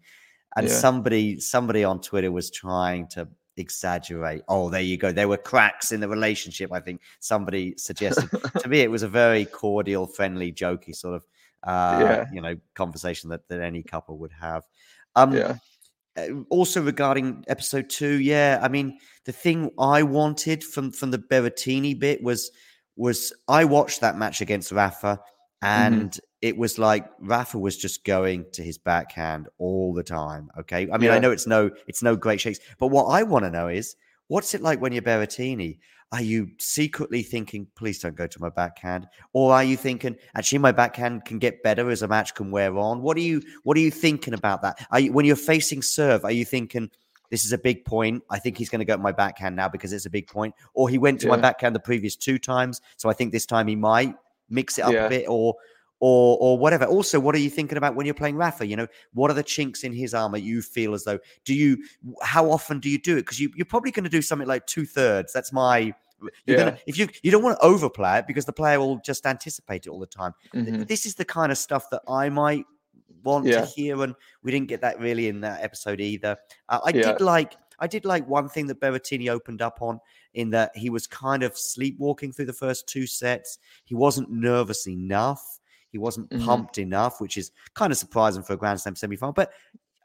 and 0.55 0.67
Yeah. 0.67 0.73
somebody 0.73 1.39
somebody 1.41 1.83
on 1.83 1.99
Twitter 1.99 2.31
was 2.31 2.49
trying 2.51 3.07
to 3.09 3.27
exaggerate. 3.57 4.43
Oh, 4.47 4.69
there 4.69 4.81
you 4.81 4.97
go. 4.97 5.11
There 5.11 5.27
were 5.27 5.37
cracks 5.37 5.91
in 5.91 5.99
the 5.99 6.07
relationship. 6.09 6.71
I 6.71 6.79
think 6.79 7.01
somebody 7.19 7.75
suggested. 7.77 8.29
to 8.59 8.67
me, 8.67 8.81
it 8.81 8.91
was 8.91 9.03
a 9.03 9.07
very 9.07 9.45
cordial, 9.45 10.07
friendly, 10.07 10.51
jokey 10.51 10.95
sort 10.95 11.15
of 11.15 11.25
uh, 11.63 11.97
Yeah. 12.01 12.25
you 12.31 12.41
know 12.41 12.55
conversation 12.75 13.29
that 13.29 13.47
that 13.49 13.61
any 13.61 13.83
couple 13.83 14.17
would 14.19 14.33
have. 14.33 14.63
Um, 15.15 15.33
yeah. 15.33 15.55
uh, 16.17 16.27
also 16.49 16.81
regarding 16.81 17.43
episode 17.47 17.89
two, 17.89 18.19
yeah, 18.21 18.59
I 18.61 18.67
mean 18.67 18.99
the 19.25 19.31
thing 19.31 19.71
I 19.79 20.03
wanted 20.03 20.63
from 20.63 20.91
from 20.91 21.11
the 21.11 21.19
Berrettini 21.19 21.97
bit 21.97 22.21
was 22.21 22.51
was 22.95 23.33
I 23.47 23.65
watched 23.65 24.01
that 24.01 24.17
match 24.17 24.41
against 24.41 24.71
Rafa, 24.71 25.19
Mm-hmm. 25.63 25.93
and 25.93 26.19
it 26.41 26.57
was 26.57 26.77
like 26.77 27.09
Rafa 27.19 27.57
was 27.57 27.77
just 27.77 28.03
going 28.03 28.45
to 28.51 28.61
his 28.61 28.77
backhand 28.77 29.47
all 29.57 29.93
the 29.93 30.03
time. 30.03 30.51
Okay, 30.59 30.87
I 30.91 30.97
mean 30.97 31.09
I 31.09 31.17
know 31.17 31.31
it's 31.31 31.47
no 31.47 31.71
it's 31.87 32.03
no 32.03 32.15
great 32.15 32.39
shakes, 32.39 32.59
but 32.77 32.87
what 32.87 33.05
I 33.05 33.23
want 33.23 33.45
to 33.45 33.51
know 33.51 33.67
is 33.67 33.95
what's 34.27 34.53
it 34.53 34.61
like 34.61 34.79
when 34.81 34.91
you're 34.91 35.01
Berrettini? 35.01 35.79
Are 36.11 36.21
you 36.21 36.51
secretly 36.59 37.23
thinking, 37.23 37.67
please 37.75 37.99
don't 37.99 38.15
go 38.15 38.27
to 38.27 38.41
my 38.41 38.49
backhand? 38.49 39.07
Or 39.33 39.53
are 39.53 39.63
you 39.63 39.75
thinking, 39.75 40.15
actually, 40.35 40.59
my 40.59 40.71
backhand 40.71 41.25
can 41.25 41.39
get 41.39 41.63
better 41.63 41.89
as 41.89 42.03
a 42.03 42.07
match 42.07 42.35
can 42.35 42.51
wear 42.51 42.77
on? 42.77 43.01
What 43.01 43.17
are 43.17 43.21
you 43.21 43.41
what 43.63 43.75
are 43.75 43.81
you 43.81 43.91
thinking 43.91 44.33
about 44.33 44.61
that? 44.61 44.85
Are 44.91 44.99
you 44.99 45.13
when 45.13 45.25
you're 45.25 45.35
facing 45.35 45.81
serve, 45.81 46.23
are 46.25 46.31
you 46.31 46.45
thinking 46.45 46.91
this 47.31 47.43
is 47.43 47.53
a 47.53 47.57
big 47.57 47.85
point? 47.85 48.23
I 48.29 48.39
think 48.39 48.57
he's 48.57 48.69
going 48.69 48.79
to 48.79 48.85
go 48.85 48.95
to 48.95 49.01
my 49.01 49.11
backhand 49.11 49.55
now 49.55 49.67
because 49.67 49.91
it's 49.93 50.05
a 50.05 50.11
big 50.11 50.27
point. 50.27 50.53
Or 50.75 50.89
he 50.89 50.97
went 50.97 51.21
to 51.21 51.27
my 51.27 51.37
backhand 51.37 51.75
the 51.75 51.79
previous 51.79 52.15
two 52.15 52.37
times. 52.37 52.81
So 52.97 53.09
I 53.09 53.13
think 53.13 53.31
this 53.31 53.47
time 53.47 53.67
he 53.67 53.75
might 53.75 54.15
mix 54.49 54.77
it 54.79 54.83
up 54.83 54.93
Yeah. 54.93 55.05
a 55.05 55.09
bit 55.09 55.25
or 55.27 55.55
or 56.01 56.37
or 56.41 56.57
whatever. 56.57 56.85
Also, 56.85 57.19
what 57.19 57.33
are 57.35 57.39
you 57.39 57.49
thinking 57.49 57.77
about 57.77 57.95
when 57.95 58.05
you're 58.05 58.13
playing 58.15 58.35
Rafa? 58.35 58.65
You 58.67 58.75
know, 58.75 58.87
what 59.13 59.31
are 59.31 59.33
the 59.33 59.43
chinks 59.43 59.83
in 59.83 59.93
his 59.93 60.13
armor 60.13 60.37
you 60.37 60.61
feel 60.61 60.93
as 60.93 61.03
though 61.05 61.19
do 61.45 61.53
you 61.53 61.77
how 62.21 62.49
often 62.51 62.79
do 62.79 62.89
you 62.89 62.97
do 62.99 63.13
it? 63.17 63.21
Because 63.21 63.39
you, 63.39 63.49
you're 63.55 63.65
probably 63.65 63.91
going 63.91 64.03
to 64.03 64.09
do 64.09 64.21
something 64.21 64.47
like 64.47 64.65
two 64.67 64.85
thirds. 64.85 65.31
That's 65.33 65.53
my 65.53 65.93
you're 66.45 66.57
Yeah. 66.57 66.57
gonna 66.57 66.77
if 66.85 66.97
you 66.97 67.07
you 67.23 67.31
don't 67.31 67.43
want 67.43 67.57
to 67.59 67.65
overplay 67.65 68.19
it 68.19 68.27
because 68.27 68.45
the 68.45 68.53
player 68.53 68.79
will 68.79 68.97
just 69.05 69.25
anticipate 69.25 69.85
it 69.85 69.89
all 69.89 69.99
the 69.99 70.05
time. 70.05 70.33
Mhm. 70.53 70.87
This 70.87 71.05
is 71.05 71.15
the 71.15 71.25
kind 71.25 71.51
of 71.51 71.57
stuff 71.57 71.89
that 71.91 72.01
I 72.09 72.29
might 72.29 72.65
want 73.23 73.45
Yeah. 73.45 73.61
to 73.61 73.65
hear, 73.65 74.01
and 74.03 74.13
we 74.43 74.51
didn't 74.51 74.67
get 74.67 74.81
that 74.81 74.99
really 74.99 75.27
in 75.29 75.41
that 75.41 75.63
episode 75.63 75.99
either. 76.01 76.37
Uh, 76.69 76.79
I 76.85 76.89
Yeah. 76.89 77.13
did 77.13 77.21
like 77.21 77.53
I 77.79 77.87
did 77.87 78.05
like 78.05 78.25
one 78.27 78.47
thing 78.47 78.67
that 78.67 78.79
Berrettini 78.79 79.29
opened 79.29 79.61
up 79.61 79.81
on 79.81 79.99
in 80.35 80.49
that 80.51 80.75
he 80.75 80.89
was 80.89 81.07
kind 81.07 81.43
of 81.43 81.57
sleepwalking 81.57 82.31
through 82.31 82.45
the 82.45 82.53
first 82.53 82.87
two 82.87 83.07
sets. 83.07 83.57
He 83.85 83.95
wasn't 83.95 84.29
nervous 84.31 84.87
enough. 84.87 85.59
He 85.89 85.97
wasn't 85.97 86.29
Mhm. 86.29 86.45
pumped 86.45 86.77
enough, 86.77 87.21
which 87.21 87.37
is 87.37 87.51
kind 87.73 87.91
of 87.91 87.97
surprising 87.97 88.43
for 88.43 88.53
a 88.53 88.57
Grand 88.57 88.81
Slam 88.81 88.95
semi-final. 88.95 89.33
But 89.33 89.53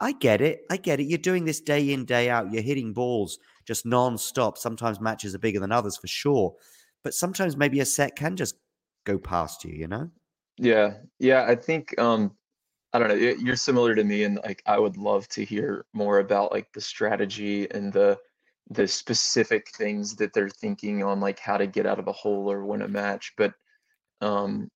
I 0.00 0.12
get 0.12 0.40
it. 0.40 0.64
I 0.70 0.76
get 0.76 1.00
it. 1.00 1.04
You're 1.04 1.18
doing 1.18 1.44
this 1.44 1.60
day 1.60 1.92
in, 1.92 2.04
day 2.04 2.30
out. 2.30 2.52
You're 2.52 2.62
hitting 2.62 2.92
balls 2.92 3.38
just 3.66 3.84
non-stop. 3.84 4.56
Sometimes 4.56 5.00
matches 5.00 5.34
are 5.34 5.38
bigger 5.38 5.60
than 5.60 5.72
others 5.72 5.96
for 5.96 6.06
sure. 6.06 6.54
But 7.02 7.14
sometimes 7.14 7.56
maybe 7.56 7.80
a 7.80 7.84
set 7.84 8.16
can 8.16 8.37
just 8.37 8.56
go 9.04 9.18
past 9.18 9.64
you, 9.64 9.72
you 9.72 9.88
know? 9.88 10.10
Yeah, 10.56 10.99
yeah, 11.18 11.44
I 11.44 11.54
think 11.54 11.99
um 11.99 12.37
I 12.92 12.99
don't 12.99 13.08
know, 13.08 13.14
you're 13.14 13.56
similar 13.56 13.94
to 13.94 14.02
me 14.04 14.25
and 14.25 14.40
like 14.44 14.62
I 14.66 14.78
would 14.78 14.96
love 14.96 15.28
to 15.28 15.44
hear 15.44 15.87
more 15.92 16.18
about 16.18 16.50
like 16.50 16.72
the 16.72 16.80
strategy 16.80 17.70
and 17.70 17.92
the 17.92 18.18
the 18.69 18.87
specific 18.87 19.69
things 19.76 20.17
that 20.17 20.33
they're 20.33 20.49
thinking 20.49 21.02
on 21.02 21.21
like 21.21 21.38
how 21.38 21.57
to 21.57 21.67
get 21.67 21.87
out 21.87 21.99
of 21.99 22.09
a 22.09 22.12
hole 22.12 22.50
or 22.50 22.64
win 22.64 22.83
a 22.83 22.88
match. 22.88 23.33
But 23.37 23.55
um 24.21 24.69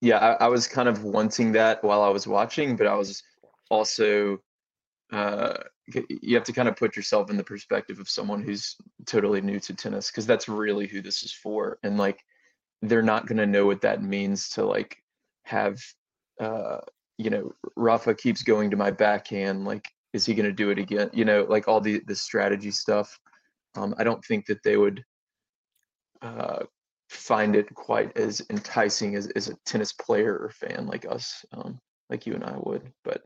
yeah, 0.00 0.18
I, 0.18 0.44
I 0.44 0.48
was 0.48 0.68
kind 0.68 0.88
of 0.88 1.02
wanting 1.02 1.52
that 1.52 1.82
while 1.82 2.02
I 2.02 2.08
was 2.08 2.26
watching, 2.26 2.76
but 2.76 2.86
I 2.86 2.94
was 2.94 3.22
also 3.70 4.38
uh 5.12 5.54
you 6.20 6.34
have 6.34 6.44
to 6.44 6.52
kind 6.52 6.68
of 6.68 6.76
put 6.76 6.96
yourself 6.96 7.30
in 7.30 7.36
the 7.36 7.44
perspective 7.44 7.98
of 7.98 8.10
someone 8.10 8.42
who's 8.42 8.76
totally 9.06 9.40
new 9.40 9.58
to 9.60 9.74
tennis 9.74 10.10
because 10.10 10.26
that's 10.26 10.48
really 10.48 10.86
who 10.86 11.00
this 11.00 11.22
is 11.22 11.32
for. 11.32 11.78
And 11.82 11.96
like 11.96 12.20
they're 12.82 13.02
not 13.02 13.26
going 13.26 13.38
to 13.38 13.46
know 13.46 13.66
what 13.66 13.80
that 13.80 14.02
means 14.02 14.48
to 14.50 14.64
like 14.64 15.02
have 15.44 15.80
uh 16.40 16.78
you 17.16 17.30
know 17.30 17.52
rafa 17.74 18.14
keeps 18.14 18.42
going 18.42 18.70
to 18.70 18.76
my 18.76 18.90
backhand 18.90 19.64
like 19.64 19.88
is 20.12 20.24
he 20.24 20.34
going 20.34 20.46
to 20.46 20.52
do 20.52 20.70
it 20.70 20.78
again 20.78 21.10
you 21.12 21.24
know 21.24 21.46
like 21.48 21.68
all 21.68 21.80
the 21.80 22.00
the 22.06 22.14
strategy 22.14 22.70
stuff 22.70 23.18
um 23.76 23.94
i 23.98 24.04
don't 24.04 24.24
think 24.24 24.46
that 24.46 24.62
they 24.62 24.76
would 24.76 25.04
uh 26.22 26.64
find 27.08 27.56
it 27.56 27.74
quite 27.74 28.14
as 28.16 28.42
enticing 28.50 29.14
as, 29.14 29.28
as 29.28 29.48
a 29.48 29.56
tennis 29.64 29.92
player 29.92 30.36
or 30.36 30.50
fan 30.50 30.86
like 30.86 31.06
us 31.10 31.44
um 31.52 31.78
like 32.10 32.26
you 32.26 32.34
and 32.34 32.44
i 32.44 32.56
would 32.58 32.92
but 33.04 33.22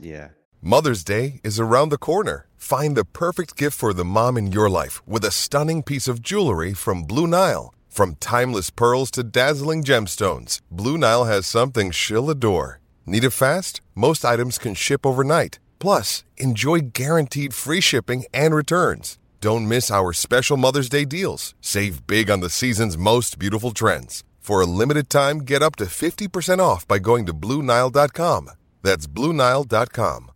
Yeah. 0.00 0.28
Mother's 0.64 1.02
Day 1.02 1.40
is 1.42 1.58
around 1.58 1.88
the 1.88 1.98
corner. 1.98 2.46
Find 2.56 2.96
the 2.96 3.04
perfect 3.04 3.56
gift 3.56 3.76
for 3.76 3.92
the 3.92 4.04
mom 4.04 4.36
in 4.36 4.52
your 4.52 4.70
life 4.70 5.02
with 5.06 5.24
a 5.24 5.32
stunning 5.32 5.82
piece 5.82 6.06
of 6.06 6.22
jewelry 6.22 6.72
from 6.72 7.02
Blue 7.02 7.26
Nile. 7.26 7.74
From 7.88 8.14
timeless 8.20 8.70
pearls 8.70 9.10
to 9.12 9.24
dazzling 9.24 9.82
gemstones, 9.82 10.60
Blue 10.70 10.96
Nile 10.96 11.24
has 11.24 11.46
something 11.46 11.90
she'll 11.90 12.30
adore. 12.30 12.78
Need 13.06 13.24
it 13.24 13.30
fast? 13.30 13.80
Most 13.94 14.24
items 14.24 14.56
can 14.58 14.74
ship 14.74 15.04
overnight. 15.04 15.58
Plus, 15.82 16.22
enjoy 16.36 16.78
guaranteed 16.92 17.52
free 17.52 17.80
shipping 17.80 18.24
and 18.32 18.54
returns. 18.54 19.18
Don't 19.40 19.66
miss 19.66 19.90
our 19.90 20.12
special 20.12 20.56
Mother's 20.56 20.88
Day 20.88 21.04
deals. 21.04 21.56
Save 21.60 22.06
big 22.06 22.30
on 22.30 22.38
the 22.38 22.50
season's 22.50 22.96
most 22.96 23.36
beautiful 23.36 23.72
trends. 23.72 24.22
For 24.38 24.60
a 24.60 24.66
limited 24.66 25.10
time, 25.10 25.38
get 25.38 25.60
up 25.60 25.74
to 25.76 25.86
50% 25.86 26.60
off 26.60 26.86
by 26.86 27.00
going 27.00 27.26
to 27.26 27.34
BlueNile.com. 27.34 28.50
That's 28.82 29.08
BlueNile.com. 29.08 30.30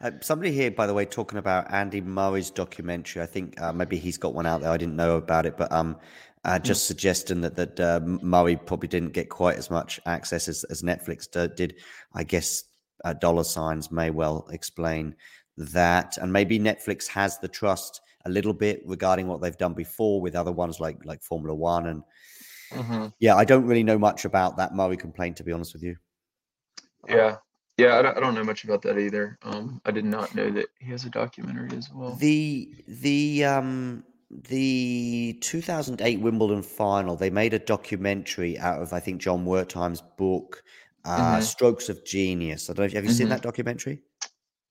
Uh, 0.00 0.10
somebody 0.20 0.50
here, 0.50 0.72
by 0.72 0.88
the 0.88 0.94
way, 0.94 1.04
talking 1.04 1.38
about 1.38 1.72
Andy 1.72 2.00
Murray's 2.00 2.50
documentary. 2.50 3.22
I 3.22 3.26
think 3.26 3.60
uh, 3.62 3.72
maybe 3.72 3.98
he's 3.98 4.18
got 4.18 4.34
one 4.34 4.46
out 4.46 4.62
there. 4.62 4.72
I 4.72 4.76
didn't 4.78 4.96
know 4.96 5.16
about 5.16 5.46
it, 5.46 5.56
but 5.56 5.70
um, 5.70 5.96
uh, 6.44 6.58
just 6.58 6.86
suggesting 6.86 7.40
that 7.42 7.54
that 7.54 7.78
uh, 7.78 8.00
Murray 8.04 8.56
probably 8.56 8.88
didn't 8.88 9.12
get 9.12 9.28
quite 9.28 9.58
as 9.58 9.70
much 9.70 10.00
access 10.06 10.48
as, 10.48 10.64
as 10.64 10.82
Netflix 10.82 11.28
did. 11.54 11.76
I 12.14 12.24
guess 12.24 12.64
uh, 13.04 13.12
dollar 13.14 13.44
signs 13.44 13.90
may 13.90 14.10
well 14.10 14.46
explain 14.50 15.14
that, 15.56 16.18
and 16.18 16.32
maybe 16.32 16.58
Netflix 16.58 17.06
has 17.08 17.38
the 17.38 17.48
trust 17.48 18.00
a 18.24 18.30
little 18.30 18.52
bit 18.52 18.82
regarding 18.84 19.26
what 19.26 19.40
they've 19.40 19.56
done 19.56 19.74
before 19.74 20.20
with 20.20 20.34
other 20.34 20.52
ones 20.52 20.80
like 20.80 21.04
like 21.04 21.22
Formula 21.22 21.54
One 21.54 21.86
and 21.86 22.02
hmm 22.72 23.06
yeah, 23.18 23.34
I 23.34 23.44
don't 23.44 23.64
really 23.64 23.82
know 23.82 23.98
much 23.98 24.24
about 24.24 24.56
that 24.58 24.74
Murray 24.74 24.96
complaint 24.96 25.36
to 25.38 25.44
be 25.44 25.52
honest 25.52 25.72
with 25.72 25.82
you. 25.82 25.96
Yeah. 27.08 27.36
Yeah, 27.78 27.96
I 27.96 28.02
don't, 28.02 28.16
I 28.16 28.20
don't 28.20 28.34
know 28.34 28.44
much 28.44 28.64
about 28.64 28.82
that 28.82 28.98
either. 28.98 29.38
Um, 29.42 29.80
I 29.86 29.92
did 29.92 30.04
not 30.04 30.34
know 30.34 30.50
that 30.50 30.66
he 30.80 30.90
has 30.90 31.04
a 31.04 31.10
documentary 31.10 31.78
as 31.78 31.88
well. 31.92 32.16
The 32.16 32.74
the 32.88 33.44
um 33.44 34.04
the 34.30 35.38
2008 35.40 36.20
Wimbledon 36.20 36.62
final, 36.62 37.14
they 37.14 37.30
made 37.30 37.54
a 37.54 37.58
documentary 37.60 38.58
out 38.58 38.82
of 38.82 38.92
I 38.92 38.98
think 38.98 39.20
Jon 39.20 39.46
Wertheim's 39.46 40.02
book, 40.18 40.64
uh, 41.04 41.36
Mhm. 41.38 41.42
Strokes 41.42 41.88
of 41.88 42.04
Genius. 42.04 42.68
I 42.68 42.72
don't 42.72 42.78
know. 42.80 42.86
if- 42.86 42.92
Have 42.92 43.04
you 43.04 43.12
seen 43.12 43.26
Mhm. 43.26 43.30
that 43.30 43.42
documentary? 43.42 44.02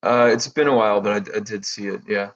Uh, 0.04 0.30
it's 0.32 0.48
been 0.48 0.68
a 0.68 0.76
while, 0.76 1.02
but 1.02 1.34
I 1.36 1.40
did 1.40 1.66
see 1.66 1.88
it. 1.88 2.02
Yeah. 2.08 2.32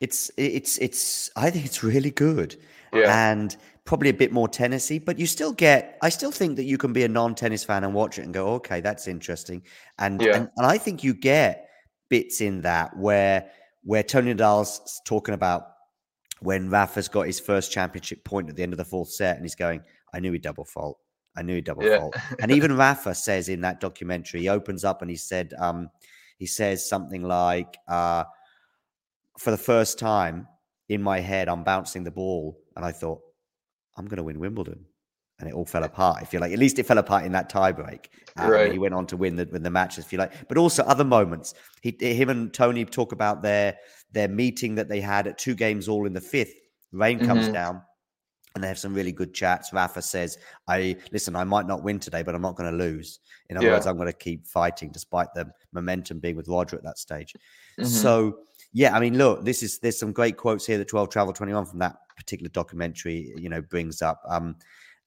It's 0.00 0.30
it's 0.36 0.78
it's. 0.78 1.30
I 1.36 1.50
think 1.50 1.64
it's 1.66 1.82
really 1.82 2.10
good. 2.10 2.56
Yeah. 2.90 3.30
and 3.32 3.54
probably 3.84 4.08
a 4.08 4.14
bit 4.14 4.32
more 4.32 4.48
tennisy, 4.48 5.02
but 5.04 5.18
you 5.18 5.26
still 5.26 5.52
get. 5.52 5.98
I 6.00 6.08
still 6.08 6.30
think 6.32 6.56
that 6.56 6.64
you 6.64 6.78
can 6.78 6.94
be 6.94 7.04
a 7.04 7.08
non-tennis 7.08 7.62
fan 7.64 7.84
and 7.84 7.92
watch 7.92 8.18
it 8.18 8.22
and 8.22 8.32
go, 8.32 8.54
okay, 8.54 8.80
that's 8.80 9.06
interesting. 9.06 9.62
And 9.98 10.22
Yeah. 10.22 10.36
and, 10.36 10.50
and 10.56 10.66
I 10.66 10.78
think 10.78 11.04
you 11.04 11.12
get 11.12 11.68
bits 12.08 12.40
in 12.40 12.62
that 12.62 12.96
where 12.96 13.50
where 13.82 14.02
Tony 14.02 14.32
Nadal's 14.34 15.00
talking 15.04 15.34
about 15.34 15.66
when 16.40 16.70
Rafa's 16.70 17.08
got 17.08 17.26
his 17.26 17.40
first 17.40 17.70
championship 17.70 18.24
point 18.24 18.48
at 18.48 18.56
the 18.56 18.62
end 18.62 18.72
of 18.72 18.78
the 18.78 18.84
fourth 18.86 19.10
set, 19.10 19.36
and 19.36 19.44
he's 19.44 19.54
going, 19.54 19.82
I 20.14 20.20
knew 20.20 20.32
he'd 20.32 20.42
double 20.42 20.64
fault. 20.64 20.98
I 21.38 21.42
knew 21.42 21.54
he'd 21.54 21.64
double 21.64 21.84
Yeah. 21.84 21.98
fault. 21.98 22.16
And 22.42 22.50
even 22.50 22.76
Rafa 22.76 23.14
says 23.14 23.48
in 23.48 23.60
that 23.62 23.80
documentary, 23.80 24.40
he 24.40 24.48
opens 24.48 24.84
up 24.84 25.02
and 25.02 25.10
he 25.10 25.16
said, 25.16 25.54
um, 25.58 25.88
he 26.38 26.46
says 26.46 26.88
something 26.88 27.22
like, 27.22 27.76
uh, 27.88 28.24
for 29.38 29.50
the 29.50 29.56
first 29.58 29.98
time 29.98 30.46
in 30.88 31.02
my 31.02 31.20
head, 31.20 31.48
I'm 31.48 31.64
bouncing 31.64 32.04
the 32.04 32.10
ball, 32.10 32.58
and 32.76 32.84
I 32.84 32.92
thought, 32.92 33.20
I'm 33.96 34.06
going 34.06 34.16
to 34.18 34.22
win 34.24 34.38
Wimbledon. 34.40 34.84
And 35.38 35.48
it 35.48 35.54
all 35.54 35.64
fell 35.66 35.84
apart. 35.92 36.22
If 36.22 36.32
you 36.32 36.40
like, 36.40 36.52
at 36.52 36.58
least 36.58 36.78
it 36.78 36.86
fell 36.86 36.98
apart 36.98 37.24
in 37.24 37.32
that 37.32 37.50
tiebreak. 37.50 38.06
Um, 38.36 38.50
Right. 38.50 38.72
He 38.72 38.78
went 38.78 38.94
on 38.94 39.06
to 39.08 39.16
win 39.16 39.36
the 39.36 39.48
win 39.52 39.62
the 39.62 39.70
match, 39.70 39.98
if 39.98 40.12
you 40.12 40.18
like. 40.18 40.32
But 40.48 40.58
also 40.58 40.82
other 40.84 41.04
moments. 41.04 41.54
He, 41.82 41.96
him 42.00 42.28
and 42.30 42.52
Tony 42.52 42.84
talk 42.84 43.12
about 43.12 43.42
their 43.42 43.76
their 44.12 44.28
meeting 44.28 44.74
that 44.76 44.88
they 44.88 45.00
had 45.00 45.26
at 45.26 45.38
two 45.38 45.54
games 45.54 45.86
all 45.88 46.06
in 46.06 46.12
the 46.12 46.20
fifth. 46.20 46.54
Rain 46.92 47.18
comes 47.20 47.48
Mhm. 47.48 47.52
down, 47.52 47.82
and 48.54 48.64
they 48.64 48.68
have 48.68 48.78
some 48.78 48.94
really 48.94 49.12
good 49.12 49.34
chats. 49.34 49.72
Rafa 49.72 50.02
says, 50.02 50.38
"I 50.66 50.96
listen. 51.12 51.36
I 51.36 51.44
might 51.44 51.66
not 51.66 51.82
win 51.82 51.98
today, 52.00 52.22
but 52.22 52.34
I'm 52.34 52.42
not 52.42 52.56
going 52.56 52.70
to 52.70 52.76
lose. 52.76 53.20
In 53.50 53.56
other 53.56 53.66
Yeah. 53.66 53.72
words, 53.74 53.86
I'm 53.86 53.96
going 53.96 54.08
to 54.08 54.12
keep 54.12 54.46
fighting 54.46 54.90
despite 54.90 55.28
the 55.34 55.50
momentum 55.72 56.18
being 56.18 56.36
with 56.36 56.48
Roger 56.48 56.76
at 56.76 56.82
that 56.84 56.98
stage." 56.98 57.34
Mhm. 57.78 57.86
So 57.86 58.38
yeah, 58.72 58.94
I 58.96 59.00
mean, 59.00 59.16
look, 59.16 59.44
this 59.44 59.62
is 59.62 59.78
there's 59.78 59.98
some 59.98 60.12
great 60.12 60.36
quotes 60.36 60.66
here 60.66 60.78
that 60.78 60.88
12 60.88 61.08
Travel 61.10 61.32
21 61.32 61.66
from 61.66 61.78
that 61.78 61.96
particular 62.16 62.50
documentary, 62.50 63.32
you 63.36 63.48
know, 63.48 63.62
brings 63.62 64.02
up, 64.02 64.20
um, 64.28 64.56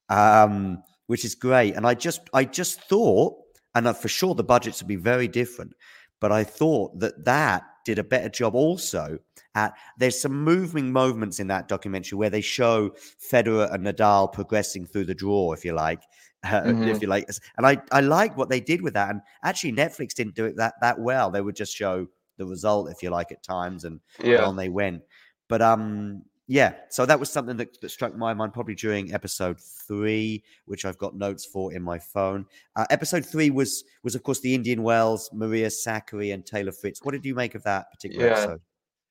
um, 0.09 0.83
which 1.07 1.25
is 1.25 1.35
great. 1.35 1.75
And 1.75 1.85
I 1.85 1.93
just 1.93 2.21
I 2.33 2.45
just 2.45 2.81
thought, 2.83 3.35
and 3.75 3.95
for 3.95 4.07
sure 4.07 4.35
the 4.35 4.43
budgets 4.43 4.81
would 4.81 4.87
be 4.87 4.95
very 4.95 5.27
different, 5.27 5.73
but 6.19 6.31
I 6.31 6.43
thought 6.43 6.99
that 6.99 7.25
that 7.25 7.63
did 7.85 7.99
a 7.99 8.03
better 8.03 8.29
job 8.29 8.55
also 8.55 9.17
at 9.55 9.73
there's 9.97 10.19
some 10.21 10.43
moving 10.43 10.91
moments 10.91 11.39
in 11.39 11.47
that 11.47 11.67
documentary 11.67 12.17
where 12.17 12.29
they 12.29 12.41
show 12.41 12.91
Federer 13.31 13.73
and 13.73 13.85
Nadal 13.85 14.31
progressing 14.31 14.85
through 14.85 15.05
the 15.05 15.13
draw, 15.15 15.53
if 15.53 15.65
you 15.65 15.73
like. 15.73 16.01
Uh, 16.43 16.63
if 16.65 16.97
Mhm. 16.97 17.01
you 17.03 17.07
like, 17.07 17.29
and 17.57 17.67
I, 17.67 17.77
I 17.91 17.99
like 18.01 18.35
what 18.35 18.49
they 18.49 18.59
did 18.59 18.81
with 18.81 18.95
that. 18.95 19.11
And 19.11 19.21
actually, 19.43 19.73
Netflix 19.73 20.15
didn't 20.15 20.33
do 20.33 20.45
it 20.45 20.55
that 20.57 20.73
that 20.81 20.97
well. 20.97 21.29
They 21.29 21.39
would 21.41 21.55
just 21.55 21.71
show 21.75 22.07
the 22.37 22.47
result, 22.47 22.89
if 22.89 23.03
you 23.03 23.11
like, 23.11 23.31
at 23.31 23.43
times, 23.43 23.83
and 23.85 23.99
Yeah. 24.23 24.43
on 24.45 24.55
they 24.55 24.67
went. 24.69 25.03
But 25.49 25.61
um, 25.61 26.23
yeah. 26.47 26.73
So 26.89 27.05
that 27.05 27.19
was 27.19 27.29
something 27.29 27.57
that, 27.57 27.79
that 27.81 27.89
struck 27.89 28.15
my 28.15 28.33
mind 28.33 28.53
probably 28.53 28.73
during 28.73 29.13
episode 29.13 29.59
three, 29.87 30.43
which 30.65 30.83
I've 30.83 30.97
got 30.97 31.15
notes 31.15 31.45
for 31.45 31.73
in 31.73 31.83
my 31.83 31.99
phone. 31.99 32.47
Uh, 32.75 32.85
episode 32.89 33.23
three 33.23 33.51
was 33.51 33.83
was 34.03 34.15
of 34.15 34.23
course 34.23 34.39
the 34.39 34.55
Indian 34.55 34.81
Wells, 34.81 35.29
Maria 35.33 35.67
Sakkari, 35.67 36.33
and 36.33 36.43
Taylor 36.43 36.71
Fritz. 36.71 37.01
What 37.03 37.11
did 37.11 37.23
you 37.23 37.35
make 37.35 37.53
of 37.53 37.61
that 37.63 37.91
particular 37.91 38.25
Yeah. 38.25 38.31
episode? 38.33 38.61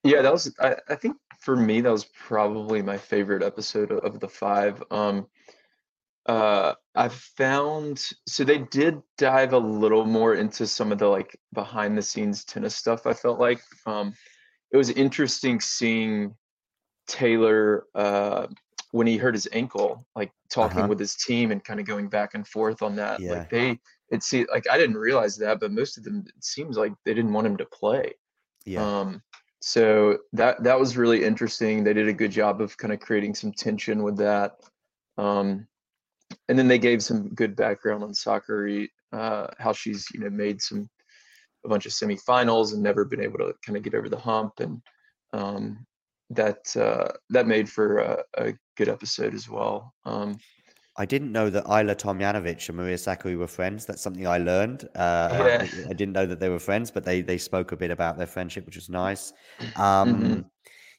Yeah, 0.04 0.22
that 0.22 0.32
was 0.32 0.54
I, 0.60 0.76
I 0.88 0.94
think 0.94 1.16
for 1.38 1.56
me 1.56 1.80
that 1.80 1.90
was 1.92 2.06
probably 2.26 2.82
my 2.82 2.96
favorite 2.98 3.42
episode 3.42 3.92
of, 3.92 4.20
the 4.20 4.28
five. 4.28 4.82
Um 4.90 5.26
uh 6.26 6.74
I 6.94 7.08
found 7.08 8.02
so 8.26 8.44
they 8.44 8.58
did 8.58 9.00
dive 9.18 9.52
a 9.52 9.58
little 9.58 10.04
more 10.04 10.34
into 10.34 10.66
some 10.66 10.92
of 10.92 10.98
the 10.98 11.06
like 11.08 11.38
behind 11.52 11.96
the 11.96 12.02
scenes 12.02 12.44
tennis 12.44 12.76
stuff, 12.76 13.06
I 13.06 13.12
felt 13.14 13.38
like. 13.38 13.60
Um 13.86 14.14
it 14.72 14.76
was 14.76 14.90
interesting 14.90 15.60
seeing 15.60 16.34
Taylor 17.06 17.84
uh 17.94 18.46
when 18.92 19.06
he 19.06 19.16
hurt 19.16 19.34
his 19.34 19.48
ankle, 19.52 20.04
like 20.16 20.32
talking 20.50 20.78
Uh-huh. 20.80 20.88
with 20.88 20.98
his 20.98 21.14
team 21.14 21.52
and 21.52 21.62
kind 21.62 21.78
of 21.78 21.86
going 21.86 22.08
back 22.08 22.34
and 22.34 22.46
forth 22.46 22.82
on 22.82 22.96
that. 22.96 23.20
Yeah. 23.20 23.32
Like 23.32 23.50
they 23.50 23.78
it 24.10 24.22
seemed 24.22 24.48
like 24.50 24.68
I 24.68 24.76
didn't 24.78 24.96
realize 24.96 25.36
that, 25.38 25.60
but 25.60 25.72
most 25.72 25.96
of 25.98 26.04
them 26.04 26.24
it 26.26 26.44
seems 26.44 26.76
like 26.76 26.92
they 27.04 27.14
didn't 27.14 27.32
want 27.32 27.46
him 27.46 27.56
to 27.58 27.66
play. 27.66 28.14
Yeah. 28.66 28.84
Um, 28.84 29.22
so 29.60 30.18
that 30.32 30.62
that 30.62 30.78
was 30.80 30.96
really 30.96 31.22
interesting. 31.22 31.84
They 31.84 31.92
did 31.92 32.08
a 32.08 32.14
good 32.14 32.32
job 32.32 32.60
of 32.60 32.76
kind 32.76 32.92
of 32.92 33.00
creating 33.00 33.34
some 33.34 33.52
tension 33.52 34.02
with 34.02 34.16
that. 34.16 34.56
Um, 35.18 35.66
and 36.48 36.58
then 36.58 36.68
they 36.68 36.78
gave 36.78 37.02
some 37.02 37.34
good 37.34 37.56
background 37.56 38.02
on 38.02 38.12
Sakkari, 38.12 38.88
uh, 39.12 39.48
how 39.58 39.72
she's 39.72 40.06
you 40.14 40.20
know 40.20 40.30
made 40.30 40.62
some 40.62 40.88
a 41.64 41.68
bunch 41.68 41.84
of 41.84 41.92
semifinals 41.92 42.72
and 42.72 42.82
never 42.82 43.04
been 43.04 43.20
able 43.20 43.38
to 43.38 43.54
kind 43.64 43.76
of 43.76 43.82
get 43.82 43.94
over 43.94 44.08
the 44.08 44.18
hump, 44.18 44.60
and 44.60 44.80
um, 45.32 45.86
that 46.30 46.74
uh, 46.76 47.12
that 47.28 47.46
made 47.46 47.68
for 47.68 47.98
a, 47.98 48.24
a 48.38 48.54
good 48.76 48.88
episode 48.88 49.34
as 49.34 49.48
well. 49.48 49.92
Um, 50.06 50.38
I 51.00 51.06
didn't 51.06 51.32
know 51.32 51.48
that 51.48 51.64
Ajla 51.64 51.94
Tomljanovic 51.96 52.68
and 52.68 52.76
Maria 52.76 52.96
Sakkari 52.96 53.36
were 53.42 53.46
friends. 53.46 53.86
That's 53.86 54.02
something 54.02 54.26
I 54.26 54.38
learned. 54.38 54.80
Uh, 54.94 55.28
Yeah. 55.32 55.62
I, 55.62 55.90
I 55.90 55.94
didn't 56.00 56.12
know 56.18 56.26
that 56.26 56.40
they 56.40 56.50
were 56.50 56.58
friends, 56.58 56.90
but 56.90 57.04
they 57.08 57.22
they 57.22 57.38
spoke 57.38 57.72
a 57.72 57.76
bit 57.76 57.90
about 57.90 58.18
their 58.18 58.26
friendship, 58.26 58.66
which 58.66 58.76
was 58.76 58.88
nice. 58.90 59.32
Um, 59.76 60.08
Mhm. 60.14 60.44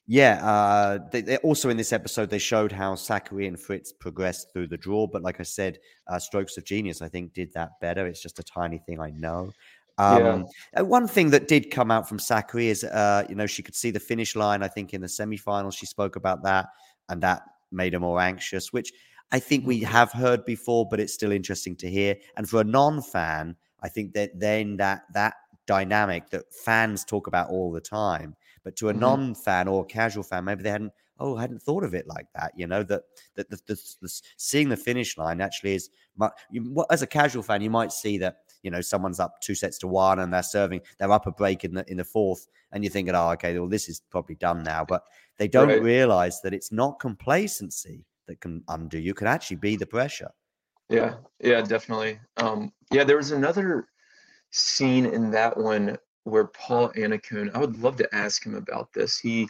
Yeah. 0.08 0.36
Uh, 0.54 0.94
they, 1.12 1.22
they 1.22 1.38
also 1.50 1.70
in 1.70 1.78
this 1.78 1.94
episode 1.94 2.28
they 2.32 2.40
showed 2.40 2.72
how 2.72 2.96
Sakkari 2.96 3.48
and 3.48 3.60
Fritz 3.66 3.94
progressed 4.06 4.52
through 4.52 4.68
the 4.74 4.78
draw. 4.86 5.06
But 5.14 5.22
like 5.22 5.40
I 5.40 5.44
said, 5.44 5.78
uh, 6.08 6.18
Strokes 6.28 6.58
of 6.58 6.64
Genius 6.66 7.02
I 7.04 7.10
think 7.14 7.34
did 7.34 7.50
that 7.54 7.70
better. 7.80 8.08
It's 8.08 8.24
just 8.28 8.40
a 8.40 8.44
tiny 8.60 8.80
thing 8.86 9.00
I 9.00 9.12
know. 9.26 9.52
Um, 10.00 10.48
Yeah. 10.76 10.82
one 10.82 11.08
thing 11.16 11.30
that 11.30 11.48
did 11.48 11.64
come 11.78 11.92
out 11.96 12.10
from 12.10 12.18
Sakkari 12.18 12.68
is, 12.76 12.84
uh, 12.84 13.22
you 13.30 13.36
know, 13.36 13.46
she 13.56 13.62
could 13.62 13.76
see 13.76 13.92
the 13.92 14.00
finish 14.12 14.36
line. 14.36 14.64
I 14.64 14.70
think 14.76 14.88
in 14.96 15.02
the 15.02 15.14
semifinals 15.20 15.78
she 15.78 15.86
spoke 15.86 16.16
about 16.22 16.40
that, 16.50 16.66
and 17.10 17.22
that 17.22 17.40
made 17.72 17.94
her 17.94 18.00
more 18.00 18.20
anxious, 18.20 18.74
which 18.74 18.92
I 19.32 19.40
think 19.40 19.66
we 19.66 19.80
have 19.82 20.12
heard 20.12 20.46
before, 20.46 20.88
but 20.90 21.00
it's 21.00 21.14
still 21.14 21.32
interesting 21.32 21.76
to 21.78 21.90
hear. 21.90 22.16
And 22.36 22.50
for 22.50 22.62
a 22.62 22.66
non-fan, 22.66 23.56
I 23.82 23.90
think 23.90 24.14
that 24.14 24.40
then 24.40 24.78
that 24.78 25.04
that 25.14 25.36
dynamic 25.68 26.30
that 26.32 26.54
fans 26.54 27.06
talk 27.06 27.28
about 27.28 27.50
all 27.50 27.72
the 27.72 27.82
time, 27.82 28.36
but 28.64 28.76
to 28.78 28.90
a 28.90 28.94
Mhm. 28.94 29.00
non-fan 29.00 29.68
or 29.68 29.86
casual 29.86 30.24
fan, 30.24 30.46
maybe 30.46 30.64
they 30.64 30.70
hadn't. 30.72 30.94
Oh, 31.20 31.38
I 31.38 31.42
hadn't 31.42 31.62
thought 31.62 31.84
of 31.84 31.94
it 31.94 32.08
like 32.08 32.26
that. 32.36 32.52
You 32.58 32.66
know 32.68 32.84
that 32.84 33.04
that 33.36 33.50
the, 33.50 33.58
the, 33.68 33.76
the 34.02 34.22
seeing 34.38 34.70
the 34.70 34.78
finish 34.78 35.18
line 35.18 35.40
actually 35.40 35.76
is. 35.76 35.90
You, 36.52 36.86
as 36.90 37.02
a 37.02 37.08
casual 37.08 37.44
fan, 37.44 37.62
you 37.62 37.70
might 37.70 37.92
see 37.92 38.18
that 38.20 38.38
you 38.64 38.72
know 38.72 38.82
someone's 38.82 39.20
up 39.20 39.40
two 39.42 39.56
sets 39.56 39.78
to 39.80 39.88
one 39.88 40.20
and 40.20 40.34
they're 40.34 40.44
serving. 40.44 40.82
They're 41.00 41.12
up 41.12 41.28
a 41.28 41.32
break 41.32 41.64
in 41.64 41.74
the 41.76 41.90
in 41.90 41.98
the 41.98 42.04
fourth, 42.04 42.48
and 42.72 42.84
you're 42.84 42.92
thinking, 42.92 43.16
oh, 43.16 43.30
okay, 43.32 43.58
well 43.58 43.70
this 43.70 43.88
is 43.90 44.02
probably 44.10 44.36
done 44.36 44.64
now. 44.64 44.84
But 44.86 45.04
they 45.38 45.48
don't 45.48 45.70
Right. 45.70 45.80
realize 45.80 46.42
that 46.42 46.54
it's 46.54 46.72
not 46.72 47.00
complacency 47.00 48.06
that 48.28 48.42
can 48.42 48.64
undo 48.68 49.00
you. 49.00 49.14
Can 49.14 49.28
actually 49.28 49.58
be 49.58 49.76
the 49.76 49.86
pressure. 49.86 50.32
Yeah, 50.90 51.16
yeah, 51.40 51.62
definitely. 51.62 52.20
Um, 52.38 52.74
yeah, 52.92 53.04
there 53.04 53.18
was 53.18 53.32
another 53.32 53.88
scene 54.52 55.06
in 55.06 55.32
that 55.32 55.58
one 55.58 55.98
where 56.24 56.46
Paul 56.46 56.90
Annacone, 56.90 57.54
I 57.54 57.60
would 57.60 57.80
love 57.80 57.96
to 57.98 58.16
ask 58.16 58.46
him 58.46 58.56
about 58.56 58.92
this. 58.94 59.18
He 59.18 59.48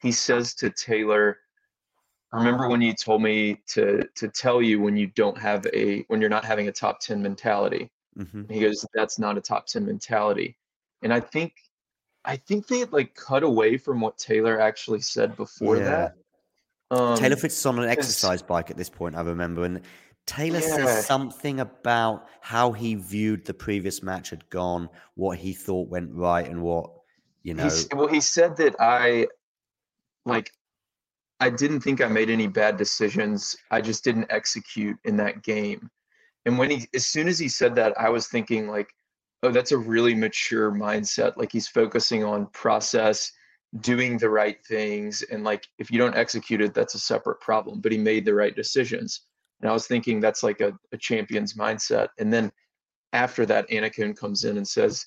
he 0.00 0.12
says 0.12 0.54
to 0.56 0.70
Taylor, 0.70 1.38
remember 2.32 2.68
when 2.68 2.80
you 2.80 2.92
told 2.94 3.22
me 3.22 3.62
to 3.68 4.02
to 4.14 4.28
tell 4.28 4.60
you 4.60 4.80
when 4.80 4.96
you 4.96 5.06
don't 5.08 5.38
have 5.38 5.66
a 5.72 6.02
when 6.08 6.20
you're 6.20 6.30
not 6.30 6.44
having 6.44 6.68
a 6.68 6.72
top 6.72 7.00
10 7.00 7.22
mentality 7.22 7.90
Mhm. 8.18 8.50
he 8.50 8.60
goes 8.60 8.84
that's 8.94 9.18
not 9.18 9.38
a 9.38 9.40
top 9.40 9.66
10 9.66 9.84
mentality 9.86 10.56
and 11.02 11.12
i 11.12 11.20
think 11.20 11.54
i 12.24 12.36
think 12.36 12.66
they 12.66 12.80
had 12.80 12.92
like 12.92 13.14
cut 13.14 13.42
away 13.42 13.76
from 13.76 14.00
what 14.00 14.18
taylor 14.18 14.60
actually 14.60 15.00
said 15.00 15.36
before 15.36 15.78
Yeah. 15.78 15.84
that 15.84 16.14
um 16.90 17.16
Taylor 17.18 17.36
Fritz 17.36 17.58
is 17.58 17.66
on 17.66 17.78
an 17.78 17.88
exercise 17.88 18.42
bike 18.42 18.70
at 18.70 18.76
this 18.76 18.90
point, 18.90 19.16
I 19.16 19.22
remember. 19.22 19.64
And 19.64 19.80
Taylor 20.26 20.60
Yeah. 20.60 20.76
says 20.76 21.06
something 21.06 21.60
about 21.60 22.28
how 22.40 22.72
he 22.72 22.94
viewed 22.94 23.44
the 23.44 23.54
previous 23.54 24.02
match 24.02 24.30
had 24.30 24.48
gone, 24.50 24.88
what 25.14 25.38
he 25.38 25.52
thought 25.52 25.88
went 25.88 26.10
right, 26.12 26.48
and 26.48 26.62
what, 26.62 26.90
you 27.42 27.54
know. 27.54 27.64
He's, 27.64 27.88
well, 27.94 28.08
he 28.08 28.20
said 28.20 28.56
that 28.56 28.74
I, 28.80 29.26
like, 30.24 30.50
I 31.40 31.50
didn't 31.50 31.80
think 31.80 32.00
I 32.00 32.08
made 32.08 32.30
any 32.30 32.46
bad 32.46 32.76
decisions. 32.76 33.56
I 33.70 33.80
just 33.80 34.02
didn't 34.04 34.26
execute 34.30 34.96
in 35.04 35.16
that 35.18 35.42
game. 35.42 35.90
And 36.46 36.58
when 36.58 36.70
he, 36.70 36.86
as 36.94 37.06
soon 37.06 37.28
as 37.28 37.38
he 37.38 37.48
said 37.48 37.74
that, 37.74 37.98
I 37.98 38.08
was 38.08 38.28
thinking 38.28 38.68
like, 38.68 38.94
oh, 39.42 39.50
that's 39.50 39.72
a 39.72 39.78
really 39.78 40.14
mature 40.14 40.70
mindset. 40.72 41.36
Like 41.36 41.52
he's 41.52 41.68
focusing 41.68 42.24
on 42.24 42.46
process, 42.46 43.32
doing 43.80 44.18
the 44.18 44.28
right 44.30 44.64
things, 44.66 45.22
and 45.22 45.44
like 45.44 45.66
if 45.78 45.90
you 45.90 45.98
don't 45.98 46.16
execute 46.16 46.60
it, 46.60 46.74
that's 46.74 46.94
a 46.94 46.98
separate 46.98 47.40
problem. 47.40 47.80
But 47.80 47.92
he 47.92 47.98
made 47.98 48.24
the 48.24 48.34
right 48.34 48.54
decisions, 48.54 49.22
and 49.60 49.70
I 49.70 49.72
was 49.72 49.86
thinking 49.86 50.20
that's 50.20 50.42
like 50.42 50.60
a, 50.60 50.72
a 50.92 50.96
champion's 50.96 51.54
mindset. 51.54 52.08
And 52.18 52.32
then 52.32 52.52
after 53.12 53.46
that, 53.46 53.68
Annacone 53.70 54.16
comes 54.16 54.44
in 54.44 54.56
and 54.56 54.66
says, 54.66 55.06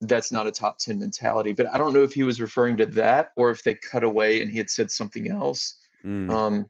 that's 0.00 0.32
not 0.32 0.46
a 0.46 0.50
top 0.50 0.78
10 0.78 0.98
mentality. 0.98 1.52
But 1.52 1.72
I 1.72 1.78
don't 1.78 1.94
know 1.94 2.02
if 2.02 2.12
he 2.12 2.24
was 2.24 2.40
referring 2.40 2.76
to 2.78 2.86
that 2.86 3.30
or 3.36 3.50
if 3.50 3.62
they 3.62 3.74
cut 3.76 4.02
away 4.04 4.42
and 4.42 4.50
he 4.50 4.58
had 4.58 4.68
said 4.68 4.90
something 4.90 5.30
else. 5.30 5.76
Mm. 6.04 6.28
Um, 6.30 6.66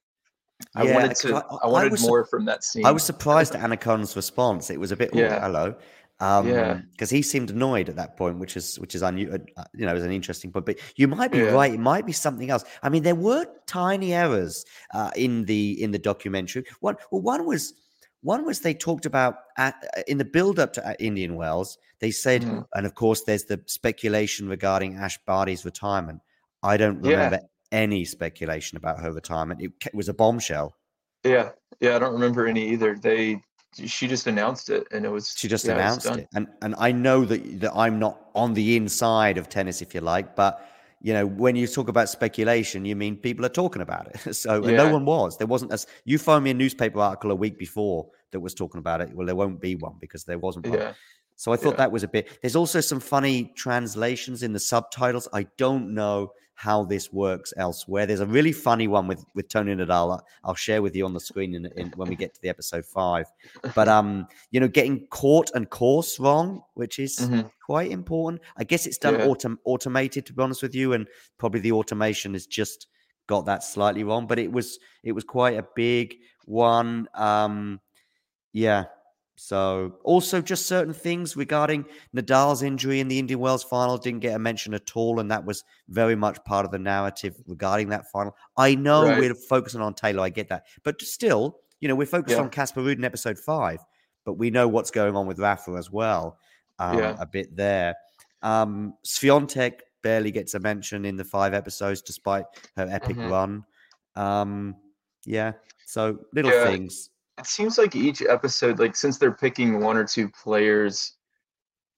I 0.77 0.85
Yeah, 0.85 0.95
wanted 0.95 1.09
'cause 1.09 1.21
to. 1.23 1.37
I- 1.37 1.41
I, 1.41 1.57
I 1.65 1.67
wanted 1.67 1.91
was 1.93 2.01
sup- 2.03 2.09
more 2.11 2.25
from 2.27 2.45
that 2.45 2.63
scene. 2.63 2.85
I 2.87 2.93
was 2.93 3.03
surprised 3.03 3.55
at 3.55 3.63
Annacone's 3.63 4.15
response. 4.15 4.71
It 4.71 4.79
was 4.79 4.93
a 4.93 4.97
bit, 4.97 5.11
Yeah. 5.15 5.41
hello. 5.41 5.75
Um, 6.21 6.49
Yeah. 6.49 6.81
because 6.93 7.11
he 7.11 7.23
seemed 7.23 7.51
annoyed 7.51 7.89
at 7.89 7.97
that 7.97 8.17
point, 8.17 8.39
which 8.39 8.57
is 8.57 8.79
which 8.79 8.95
is 8.95 9.03
unu- 9.03 9.47
uh, 9.57 9.65
you 9.75 9.85
know, 9.85 9.95
is 9.97 10.05
an 10.05 10.13
interesting 10.13 10.53
point. 10.53 10.65
But 10.67 10.79
you 10.97 11.09
might 11.09 11.33
be 11.33 11.39
Yeah. 11.39 11.51
right; 11.51 11.75
it 11.75 11.81
might 11.81 12.07
be 12.07 12.13
something 12.13 12.51
else. 12.51 12.65
I 12.83 12.89
mean, 12.89 13.03
there 13.03 13.17
were 13.17 13.47
tiny 13.67 14.15
errors 14.15 14.65
uh, 14.93 15.11
in 15.17 15.45
the 15.47 15.83
in 15.83 15.91
the 15.91 15.99
documentary. 15.99 16.65
One, 16.81 16.97
well, 17.11 17.23
one 17.23 17.47
was 17.47 17.75
one 18.23 18.45
was 18.47 18.61
they 18.61 18.75
talked 18.75 19.07
about 19.07 19.35
at, 19.59 19.75
uh, 19.97 20.03
in 20.07 20.19
the 20.19 20.25
build 20.25 20.59
up 20.59 20.73
to 20.75 20.89
uh, 20.89 20.95
Indian 20.99 21.35
Wells. 21.37 21.79
They 21.99 22.11
said, 22.11 22.43
Mhm. 22.43 22.65
and 22.75 22.87
of 22.87 22.95
course, 22.95 23.23
there's 23.25 23.45
the 23.45 23.61
speculation 23.67 24.49
regarding 24.49 24.97
Ash 24.97 25.19
Barty's 25.27 25.65
retirement. 25.65 26.21
I 26.63 26.77
don't 26.77 27.05
Yeah. 27.05 27.11
remember 27.11 27.41
any 27.73 28.05
speculation 28.05 28.77
about 28.79 29.01
her 29.01 29.13
retirement. 29.13 29.61
It, 29.61 29.73
it 29.85 29.95
was 29.95 30.09
a 30.09 30.15
bombshell. 30.15 30.77
Yeah, 31.25 31.51
yeah. 31.81 31.97
I 31.97 31.99
don't 31.99 32.13
remember 32.15 32.47
any 32.47 32.69
either. 32.71 32.97
They, 32.97 33.43
she 33.77 34.07
just 34.07 34.27
announced 34.27 34.71
it, 34.71 34.87
and 34.93 35.05
it 35.05 35.09
was. 35.09 35.35
She 35.37 35.49
just 35.49 35.65
yeah, 35.65 35.73
announced 35.73 36.07
it, 36.07 36.29
and 36.35 36.47
and 36.63 36.75
I 36.79 36.93
know 36.93 37.25
that 37.25 37.61
that 37.61 37.73
I'm 37.75 37.99
not 37.99 38.31
on 38.35 38.55
the 38.55 38.77
inside 38.77 39.39
of 39.39 39.49
tennis, 39.49 39.83
if 39.83 39.95
you 39.95 40.01
like, 40.01 40.37
but 40.37 40.67
you 41.01 41.13
know 41.13 41.27
when 41.27 41.57
you 41.57 41.67
talk 41.67 41.89
about 41.89 42.09
speculation, 42.09 42.85
you 42.85 42.97
mean 42.97 43.17
people 43.17 43.45
are 43.45 43.51
talking 43.51 43.83
about 43.83 44.09
it. 44.09 44.35
So 44.35 44.65
and 44.65 44.77
no 44.77 44.93
one 44.93 45.05
was. 45.05 45.39
There 45.39 45.47
wasn't 45.47 45.73
as 45.73 45.87
you 46.05 46.19
phoned 46.19 46.45
me 46.45 46.51
a 46.51 46.55
newspaper 46.55 47.01
article 47.01 47.31
a 47.31 47.35
week 47.35 47.59
before 47.59 48.09
that 48.33 48.41
was 48.41 48.55
talking 48.55 48.79
about 48.79 49.01
it. 49.01 49.15
Well, 49.15 49.27
there 49.27 49.37
won't 49.37 49.61
be 49.61 49.75
one 49.77 49.97
because 50.01 50.25
there 50.25 50.39
wasn't 50.39 50.67
one. 50.67 50.79
Yeah, 50.79 50.93
So 51.37 51.53
I 51.53 51.57
thought 51.57 51.75
Yeah. 51.75 51.85
that 51.85 51.93
was 51.93 52.03
a 52.03 52.09
bit. 52.09 52.39
There's 52.41 52.57
also 52.57 52.81
some 52.81 53.01
funny 53.01 53.53
translations 53.57 54.43
in 54.43 54.53
the 54.53 54.61
subtitles. 54.61 55.29
I 55.33 55.45
don't 55.57 55.95
know 55.95 56.33
how 56.57 56.85
this 56.85 57.13
works 57.13 57.53
elsewhere. 57.57 58.07
There's 58.07 58.21
a 58.21 58.27
really 58.27 58.53
funny 58.53 58.87
one 58.89 59.07
with 59.09 59.25
with 59.35 59.49
Tony 59.49 59.75
Nadal. 59.75 60.21
I'll 60.45 60.55
share 60.55 60.83
with 60.83 60.95
you 60.95 61.05
on 61.05 61.13
the 61.13 61.21
screen 61.21 61.55
in, 61.55 61.67
in, 61.77 61.93
when 61.97 62.09
we 62.09 62.17
get 62.17 62.33
to 62.35 62.41
the 62.41 62.49
episode 62.49 62.85
five. 62.87 63.27
But 63.75 63.89
um, 63.89 64.27
you 64.51 64.61
know, 64.61 64.69
getting 64.69 65.07
court 65.09 65.51
and 65.55 65.69
course 65.69 66.19
wrong, 66.21 66.63
which 66.75 66.99
is 66.99 67.19
Mhm. 67.19 67.51
quite 67.67 67.91
important. 67.91 68.43
I 68.57 68.65
guess 68.65 68.87
it's 68.87 68.99
done 68.99 69.15
Yeah. 69.15 69.27
autom- 69.27 69.59
automated, 69.65 70.27
to 70.27 70.33
be 70.33 70.43
honest 70.43 70.63
with 70.63 70.75
you, 70.75 70.93
and 70.93 71.09
probably 71.39 71.61
the 71.61 71.73
automation 71.73 72.35
has 72.35 72.47
just 72.47 72.87
got 73.27 73.47
that 73.47 73.65
slightly 73.65 74.05
wrong. 74.05 74.27
But 74.27 74.39
it 74.39 74.53
was 74.53 74.79
it 75.03 75.13
was 75.13 75.25
quite 75.25 75.57
a 75.59 75.67
big 75.75 76.17
one. 76.45 77.09
Um, 77.15 77.81
yeah. 78.53 78.85
So 79.37 79.99
also 80.05 80.41
just 80.41 80.67
certain 80.67 80.95
things 80.95 81.37
regarding 81.37 81.85
Nadal's 82.15 82.63
injury 82.63 83.01
in 83.01 83.09
the 83.09 83.19
Indian 83.19 83.41
Wells 83.41 83.65
final 83.65 83.99
didn't 83.99 84.21
get 84.21 84.35
a 84.37 84.39
mention 84.39 84.75
at 84.75 84.97
all, 84.97 85.19
and 85.21 85.31
that 85.31 85.45
was 85.45 85.65
very 85.89 86.15
much 86.15 86.43
part 86.45 86.65
of 86.65 86.71
the 86.71 86.79
narrative 86.79 87.37
regarding 87.47 87.89
that 87.89 88.11
final. 88.11 88.37
I 88.57 88.75
know 88.77 89.05
Right. 89.05 89.19
we're 89.19 89.35
focusing 89.35 89.81
on 89.81 89.95
Taylor, 89.95 90.23
I 90.23 90.29
get 90.31 90.49
that, 90.51 90.67
but 90.85 91.01
still, 91.03 91.59
you 91.81 91.89
know, 91.89 91.97
we're 91.97 92.07
focused 92.07 92.37
Yeah. 92.37 92.43
on 92.43 92.49
Casper 92.51 92.81
Ruud 92.81 92.97
in 92.97 93.05
episode 93.05 93.39
five, 93.39 93.81
but 94.25 94.35
we 94.35 94.51
know 94.51 94.69
what's 94.69 94.91
going 94.93 95.17
on 95.17 95.27
with 95.27 95.39
Rafa 95.41 95.73
as 95.73 95.91
well, 95.91 96.39
um, 96.79 96.99
Yeah. 96.99 97.17
a 97.19 97.27
bit 97.27 97.57
there. 97.57 97.97
Um, 98.43 98.95
Swiatek 99.05 99.81
barely 100.03 100.31
gets 100.31 100.55
a 100.55 100.61
mention 100.61 101.05
in 101.05 101.17
the 101.17 101.25
five 101.25 101.55
episodes, 101.55 102.03
despite 102.03 102.45
her 102.77 102.87
epic 102.89 103.17
Mhm. 103.17 103.31
run. 103.31 103.65
Um, 104.15 104.77
yeah, 105.25 105.53
so 105.87 106.19
little 106.33 106.53
Yeah. 106.53 106.65
things. 106.67 107.11
It 107.39 107.47
seems 107.47 107.79
like 107.79 107.97
each 107.97 108.23
episode, 108.23 108.79
like 108.79 108.97
since 108.97 109.19
they're 109.19 109.35
picking 109.35 109.81
one 109.81 109.97
or 109.97 110.05
two 110.05 110.29
players, 110.31 111.17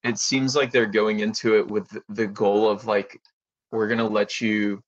it 0.05 0.19
seems 0.19 0.57
like 0.57 0.71
they're 0.73 0.87
going 0.87 1.21
into 1.21 1.57
it 1.59 1.69
with 1.69 1.89
the 2.09 2.27
goal 2.27 2.69
of 2.71 2.87
like, 2.87 3.21
we're 3.73 3.89
gonna 3.89 4.09
let 4.09 4.41
you. 4.41 4.83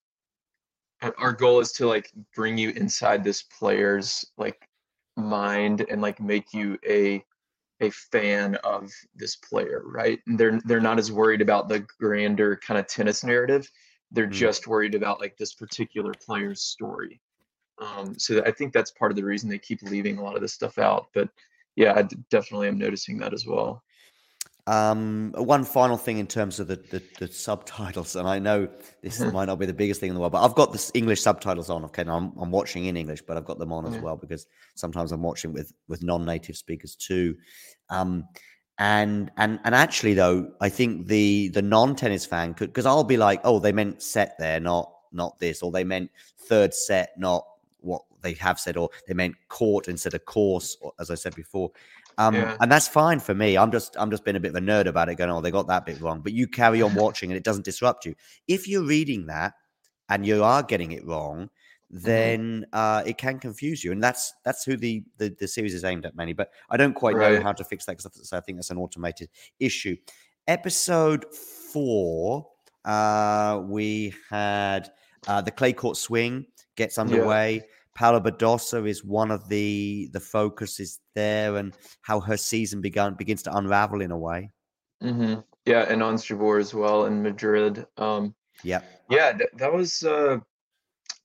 Our 1.18 1.32
goal 1.32 1.60
is 1.60 1.72
to 1.72 1.86
like 1.86 2.10
bring 2.34 2.58
you 2.58 2.70
inside 2.70 3.22
this 3.22 3.42
player's 3.42 4.24
like 4.36 4.68
mind 5.16 5.86
and 5.88 6.00
like 6.02 6.20
make 6.20 6.52
you 6.52 6.78
a 6.88 7.24
a 7.80 7.90
fan 7.90 8.56
of 8.56 8.90
this 9.14 9.36
player, 9.36 9.82
right? 9.86 10.20
And 10.26 10.38
they're 10.38 10.60
they're 10.64 10.80
not 10.80 10.98
as 10.98 11.12
worried 11.12 11.40
about 11.42 11.68
the 11.68 11.80
grander 12.00 12.56
kind 12.56 12.78
of 12.80 12.86
tennis 12.88 13.24
narrative. 13.24 13.70
They're 14.10 14.26
Mm. 14.28 14.32
just 14.32 14.66
worried 14.66 14.94
about 14.94 15.20
like 15.20 15.36
this 15.36 15.54
particular 15.54 16.14
player's 16.14 16.62
story. 16.62 17.20
Um, 17.80 18.18
so 18.18 18.42
I 18.44 18.50
think 18.50 18.72
that's 18.72 18.90
part 18.90 19.12
of 19.12 19.16
the 19.16 19.24
reason 19.24 19.48
they 19.48 19.58
keep 19.58 19.82
leaving 19.82 20.18
a 20.18 20.22
lot 20.22 20.34
of 20.34 20.40
this 20.42 20.52
stuff 20.52 20.78
out. 20.78 21.08
But 21.14 21.28
yeah, 21.76 21.94
I 21.94 22.02
d- 22.02 22.16
definitely 22.30 22.68
am 22.68 22.78
noticing 22.78 23.18
that 23.18 23.32
as 23.32 23.46
well. 23.46 23.82
Um, 24.66 25.32
one 25.38 25.64
final 25.64 25.96
thing 25.96 26.18
in 26.18 26.26
terms 26.26 26.60
of 26.60 26.66
the, 26.66 26.76
the, 26.76 27.02
the 27.18 27.28
subtitles, 27.32 28.16
and 28.16 28.28
I 28.28 28.38
know 28.38 28.68
this 29.02 29.18
Mhm. 29.18 29.32
might 29.32 29.46
not 29.46 29.58
be 29.58 29.64
the 29.64 29.72
biggest 29.72 29.98
thing 29.98 30.10
in 30.10 30.14
the 30.14 30.20
world, 30.20 30.32
but 30.32 30.44
I've 30.44 30.54
got 30.54 30.74
the 30.74 30.90
English 30.92 31.22
subtitles 31.22 31.70
on. 31.70 31.84
Okay, 31.86 32.04
now 32.04 32.16
I'm, 32.18 32.32
I'm 32.38 32.50
watching 32.50 32.84
in 32.84 32.94
English, 32.94 33.22
but 33.22 33.38
I've 33.38 33.46
got 33.46 33.58
them 33.58 33.72
on 33.72 33.86
as 33.86 33.98
well 33.98 34.16
because 34.16 34.46
sometimes 34.74 35.10
I'm 35.10 35.22
watching 35.22 35.54
with 35.54 35.72
with 35.88 36.02
non-native 36.02 36.54
speakers 36.54 36.96
too. 36.96 37.36
Um, 37.88 38.24
and 38.76 39.30
and 39.38 39.58
and 39.64 39.74
actually, 39.74 40.12
though, 40.12 40.52
I 40.60 40.68
think 40.68 41.06
the 41.06 41.48
the 41.48 41.62
non-tennis 41.62 42.26
fan 42.26 42.52
could 42.52 42.68
because 42.68 42.84
I'll 42.84 43.04
be 43.04 43.16
like, 43.16 43.40
oh, 43.44 43.58
they 43.60 43.72
meant 43.72 44.02
set 44.02 44.36
there, 44.38 44.60
not 44.60 44.92
not 45.12 45.38
this, 45.38 45.62
or 45.62 45.72
they 45.72 45.82
meant 45.84 46.10
third 46.40 46.74
set, 46.74 47.18
not 47.18 47.46
they 48.22 48.34
have 48.34 48.58
said, 48.58 48.76
or 48.76 48.90
they 49.06 49.14
meant 49.14 49.36
court 49.48 49.88
instead 49.88 50.14
of 50.14 50.24
course, 50.24 50.76
or, 50.80 50.92
as 50.98 51.10
I 51.10 51.14
said 51.14 51.34
before. 51.34 51.70
Um, 52.18 52.34
Yeah. 52.34 52.56
and 52.60 52.70
that's 52.70 52.88
fine 52.88 53.20
for 53.20 53.34
me. 53.34 53.56
I'm 53.56 53.70
just 53.70 53.96
I'm 53.98 54.10
just 54.10 54.24
being 54.24 54.36
a 54.36 54.40
bit 54.40 54.50
of 54.50 54.56
a 54.56 54.60
nerd 54.60 54.86
about 54.86 55.08
it, 55.08 55.14
going, 55.16 55.30
oh, 55.30 55.40
they 55.40 55.50
got 55.50 55.68
that 55.68 55.86
bit 55.86 56.00
wrong. 56.00 56.20
But 56.20 56.32
you 56.32 56.48
carry 56.48 56.82
on 56.82 56.94
watching 57.04 57.30
and 57.30 57.36
it 57.36 57.44
doesn't 57.44 57.64
disrupt 57.64 58.04
you. 58.04 58.14
If 58.48 58.66
you're 58.66 58.84
reading 58.84 59.26
that 59.26 59.54
and 60.08 60.26
you 60.26 60.42
are 60.42 60.62
getting 60.62 60.92
it 60.92 61.04
wrong, 61.06 61.48
then 61.90 62.66
uh, 62.72 63.02
it 63.06 63.16
can 63.18 63.38
confuse 63.38 63.82
you. 63.84 63.92
And 63.92 64.02
that's 64.02 64.34
that's 64.44 64.64
who 64.64 64.76
the, 64.76 65.02
the 65.16 65.34
the 65.38 65.48
series 65.48 65.74
is 65.74 65.84
aimed 65.84 66.06
at 66.06 66.16
mainly. 66.16 66.34
But 66.34 66.50
I 66.70 66.76
don't 66.76 66.94
quite 66.94 67.16
know 67.16 67.40
how 67.40 67.52
to 67.52 67.64
fix 67.64 67.86
that 67.86 67.96
because 67.98 68.32
I 68.32 68.40
think 68.40 68.58
that's 68.58 68.70
an 68.70 68.78
automated 68.78 69.30
issue. 69.60 69.96
Episode 70.48 71.24
four, 71.34 72.46
uh, 72.84 73.60
we 73.64 74.14
had 74.28 74.90
uh, 75.26 75.40
the 75.40 75.50
clay 75.50 75.72
court 75.72 75.96
swing 75.96 76.46
gets 76.76 76.98
underway. 76.98 77.62
Paula 77.98 78.20
Badosa 78.20 78.88
is 78.88 79.04
one 79.04 79.32
of 79.32 79.48
the 79.48 80.08
the 80.12 80.20
focuses 80.20 81.00
there, 81.16 81.56
and 81.56 81.74
how 82.02 82.20
her 82.20 82.36
season 82.36 82.80
began 82.80 83.14
begins 83.14 83.42
to 83.42 83.56
unravel 83.56 84.02
in 84.02 84.12
a 84.12 84.18
way. 84.18 84.52
hmm 85.02 85.34
Yeah, 85.66 85.82
and 85.88 86.00
Ons 86.00 86.30
as 86.30 86.74
well 86.74 87.06
in 87.06 87.20
Madrid. 87.20 87.84
Um, 87.96 88.36
yeah, 89.10 89.32
th- 89.32 89.50
that 89.56 89.72
was. 89.72 90.04
Uh, 90.04 90.38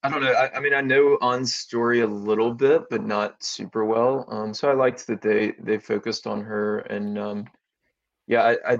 I 0.01 0.09
don't 0.09 0.23
know. 0.23 0.33
I, 0.33 0.51
I 0.55 0.59
mean, 0.59 0.73
I 0.73 0.81
know 0.81 1.19
On's 1.21 1.53
story 1.53 2.01
a 2.01 2.07
little 2.07 2.51
bit, 2.51 2.89
but 2.89 3.05
not 3.05 3.43
super 3.43 3.85
well. 3.85 4.25
Um, 4.27 4.51
so 4.51 4.67
I 4.67 4.73
liked 4.73 5.05
that 5.05 5.21
they 5.21 5.51
they 5.59 5.77
focused 5.77 6.25
on 6.25 6.41
her, 6.41 6.79
and 6.79 7.19
um, 7.19 7.45
yeah, 8.25 8.41
I, 8.41 8.73
I 8.73 8.77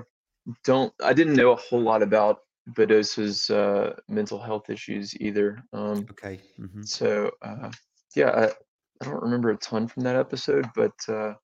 don't. 0.64 0.92
I 1.00 1.12
didn't 1.12 1.36
know 1.36 1.52
a 1.52 1.56
whole 1.56 1.80
lot 1.80 2.02
about 2.02 2.40
Badosa's 2.70 3.50
uh, 3.50 3.94
mental 4.08 4.38
health 4.38 4.70
issues 4.70 5.14
either. 5.20 5.62
Um, 5.72 6.06
Okay. 6.10 6.40
hmm 6.58 6.82
So 6.82 7.30
uh, 7.42 7.70
yeah, 8.16 8.30
I, 8.30 8.44
I 8.46 9.04
don't 9.04 9.22
remember 9.22 9.50
a 9.50 9.56
ton 9.56 9.88
from 9.88 10.02
that 10.04 10.16
episode, 10.16 10.66
but 10.74 10.94
uh, 11.08 11.34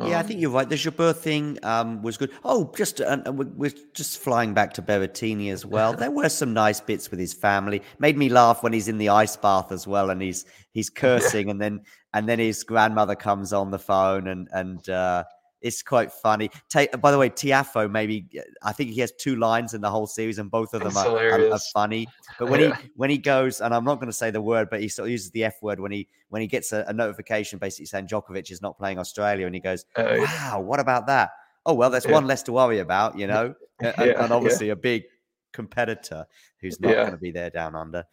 yeah, 0.00 0.18
I 0.18 0.22
Um, 0.22 0.26
think 0.26 0.40
you're 0.40 0.50
right. 0.50 0.68
The 0.68 0.74
Jabeur 0.74 1.14
thing 1.14 1.58
um, 1.62 2.02
was 2.02 2.16
good. 2.16 2.32
Oh, 2.42 2.72
just 2.76 3.00
uh, 3.00 3.18
uh, 3.26 3.32
we- 3.32 3.44
we're 3.46 3.72
just 3.94 4.18
flying 4.18 4.52
back 4.52 4.72
to 4.74 4.82
Berrettini 4.82 5.52
as 5.52 5.64
well. 5.64 5.92
There 6.00 6.10
were 6.10 6.28
some 6.28 6.52
nice 6.52 6.80
bits 6.80 7.10
with 7.10 7.20
his 7.20 7.32
family. 7.32 7.80
Made 8.00 8.16
me 8.18 8.28
laugh 8.28 8.62
when 8.62 8.72
he's 8.72 8.88
in 8.88 8.98
the 8.98 9.10
ice 9.10 9.36
bath 9.36 9.70
as 9.70 9.86
well, 9.86 10.10
and 10.10 10.20
he's 10.20 10.46
he's 10.72 10.90
cursing, 11.02 11.48
and 11.48 11.60
then 11.60 11.82
and 12.12 12.28
then 12.28 12.38
his 12.40 12.64
grandmother 12.64 13.14
comes 13.14 13.52
on 13.52 13.70
the 13.70 13.78
phone, 13.78 14.26
and 14.26 14.48
and 14.52 14.88
uh, 14.88 15.24
it's 15.64 15.82
quite 15.82 16.12
funny. 16.12 16.50
Ta- 16.70 16.94
by 17.00 17.10
the 17.10 17.18
way, 17.18 17.30
Tiafoe 17.30 17.90
maybe 17.90 18.26
I 18.62 18.72
think 18.72 18.90
he 18.90 19.00
has 19.00 19.12
two 19.18 19.36
lines 19.36 19.72
in 19.74 19.80
the 19.80 19.90
whole 19.90 20.06
series, 20.06 20.38
and 20.38 20.50
both 20.50 20.74
of 20.74 20.82
them 20.82 20.96
are, 20.96 21.08
are, 21.18 21.52
are 21.54 21.58
funny. 21.72 22.06
But 22.38 22.48
when 22.50 22.60
Yeah. 22.60 22.76
he 22.76 22.90
when 22.94 23.10
he 23.10 23.18
goes, 23.18 23.60
and 23.60 23.74
I'm 23.74 23.84
not 23.84 23.96
going 23.96 24.08
to 24.08 24.12
say 24.12 24.30
the 24.30 24.42
word, 24.42 24.68
but 24.70 24.80
he 24.80 24.88
sort 24.88 25.06
of 25.08 25.12
uses 25.12 25.30
the 25.30 25.42
F 25.44 25.54
word 25.62 25.80
when 25.80 25.90
he 25.90 26.06
when 26.28 26.42
he 26.42 26.46
gets 26.48 26.72
a, 26.72 26.84
a 26.86 26.92
notification 26.92 27.58
basically 27.58 27.86
saying 27.86 28.06
Djokovic 28.08 28.50
is 28.50 28.60
not 28.62 28.76
playing 28.78 28.98
Australia, 28.98 29.46
and 29.46 29.54
he 29.54 29.60
goes, 29.60 29.86
yeah. 29.96 30.18
"Wow, 30.18 30.60
what 30.60 30.80
about 30.80 31.06
that? 31.06 31.30
Oh 31.66 31.72
well, 31.74 31.88
there's 31.90 32.04
Yeah. 32.04 32.12
one 32.12 32.26
less 32.26 32.42
to 32.44 32.52
worry 32.52 32.80
about, 32.80 33.18
you 33.18 33.26
know, 33.26 33.54
and, 33.80 34.10
and 34.10 34.32
obviously 34.32 34.68
a 34.68 34.76
big 34.76 35.04
competitor 35.52 36.26
who's 36.60 36.78
not 36.80 36.94
going 36.94 37.10
to 37.12 37.16
be 37.16 37.30
there 37.30 37.50
down 37.50 37.74
under." 37.74 38.04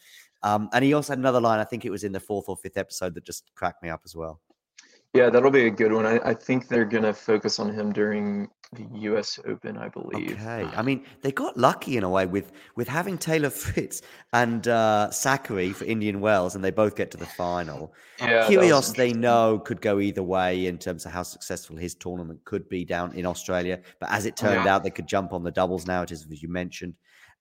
Um, 0.44 0.70
and 0.74 0.84
he 0.86 0.94
also 0.94 1.12
had 1.12 1.20
another 1.20 1.42
line. 1.42 1.60
I 1.60 1.66
think 1.66 1.86
it 1.86 1.92
was 1.92 2.04
in 2.04 2.14
the 2.14 2.20
fourth 2.20 2.46
or 2.48 2.56
fifth 2.58 2.78
episode 2.78 3.14
that 3.16 3.26
just 3.26 3.52
cracked 3.56 3.84
me 3.84 3.90
up 3.90 4.02
as 4.06 4.16
well. 4.16 4.40
Yeah, 5.14 5.30
that'll 5.30 5.52
be 5.52 5.68
a 5.68 5.72
good 5.72 5.92
one. 5.92 6.06
I, 6.06 6.20
I 6.30 6.34
think 6.34 6.68
they're 6.70 6.86
gonna 6.86 7.14
focus 7.14 7.60
on 7.60 7.74
him 7.74 7.92
during 7.92 8.48
the 8.72 8.88
U.S. 9.02 9.38
Open, 9.46 9.78
I 9.78 9.90
believe. 9.90 10.32
Okay, 10.32 10.64
I 10.74 10.82
mean 10.82 11.06
they 11.22 11.34
got 11.34 11.58
lucky 11.58 11.98
in 11.98 12.04
a 12.04 12.10
way 12.10 12.26
with 12.26 12.54
with 12.78 12.88
having 12.88 13.18
Taylor 13.18 13.50
Fritz 13.50 14.02
and 14.32 14.66
uh, 14.70 15.10
Sakkari 15.12 15.76
for 15.76 15.84
Indian 15.84 16.22
Wells, 16.22 16.56
and 16.56 16.64
they 16.64 16.72
both 16.72 16.96
get 16.96 17.12
to 17.12 17.18
the 17.18 17.26
final. 17.26 17.94
Yeah, 18.22 18.48
that 18.48 18.50
Kyrgios, 18.50 18.96
they 18.96 19.12
know, 19.12 19.60
could 19.60 19.82
go 19.82 20.00
either 20.00 20.24
way 20.24 20.68
in 20.68 20.78
terms 20.78 21.06
of 21.06 21.12
how 21.12 21.24
successful 21.24 21.76
his 21.76 21.94
tournament 21.94 22.40
could 22.46 22.70
be 22.70 22.86
down 22.86 23.14
in 23.14 23.26
Australia. 23.26 23.82
But 24.00 24.12
as 24.12 24.26
it 24.26 24.38
turned 24.38 24.64
Yeah. 24.64 24.76
out, 24.76 24.84
they 24.84 24.92
could 24.92 25.08
jump 25.08 25.34
on 25.34 25.44
the 25.44 25.52
doubles 25.52 25.86
narrative, 25.86 26.20
as 26.32 26.42
you 26.42 26.48
mentioned. 26.48 26.94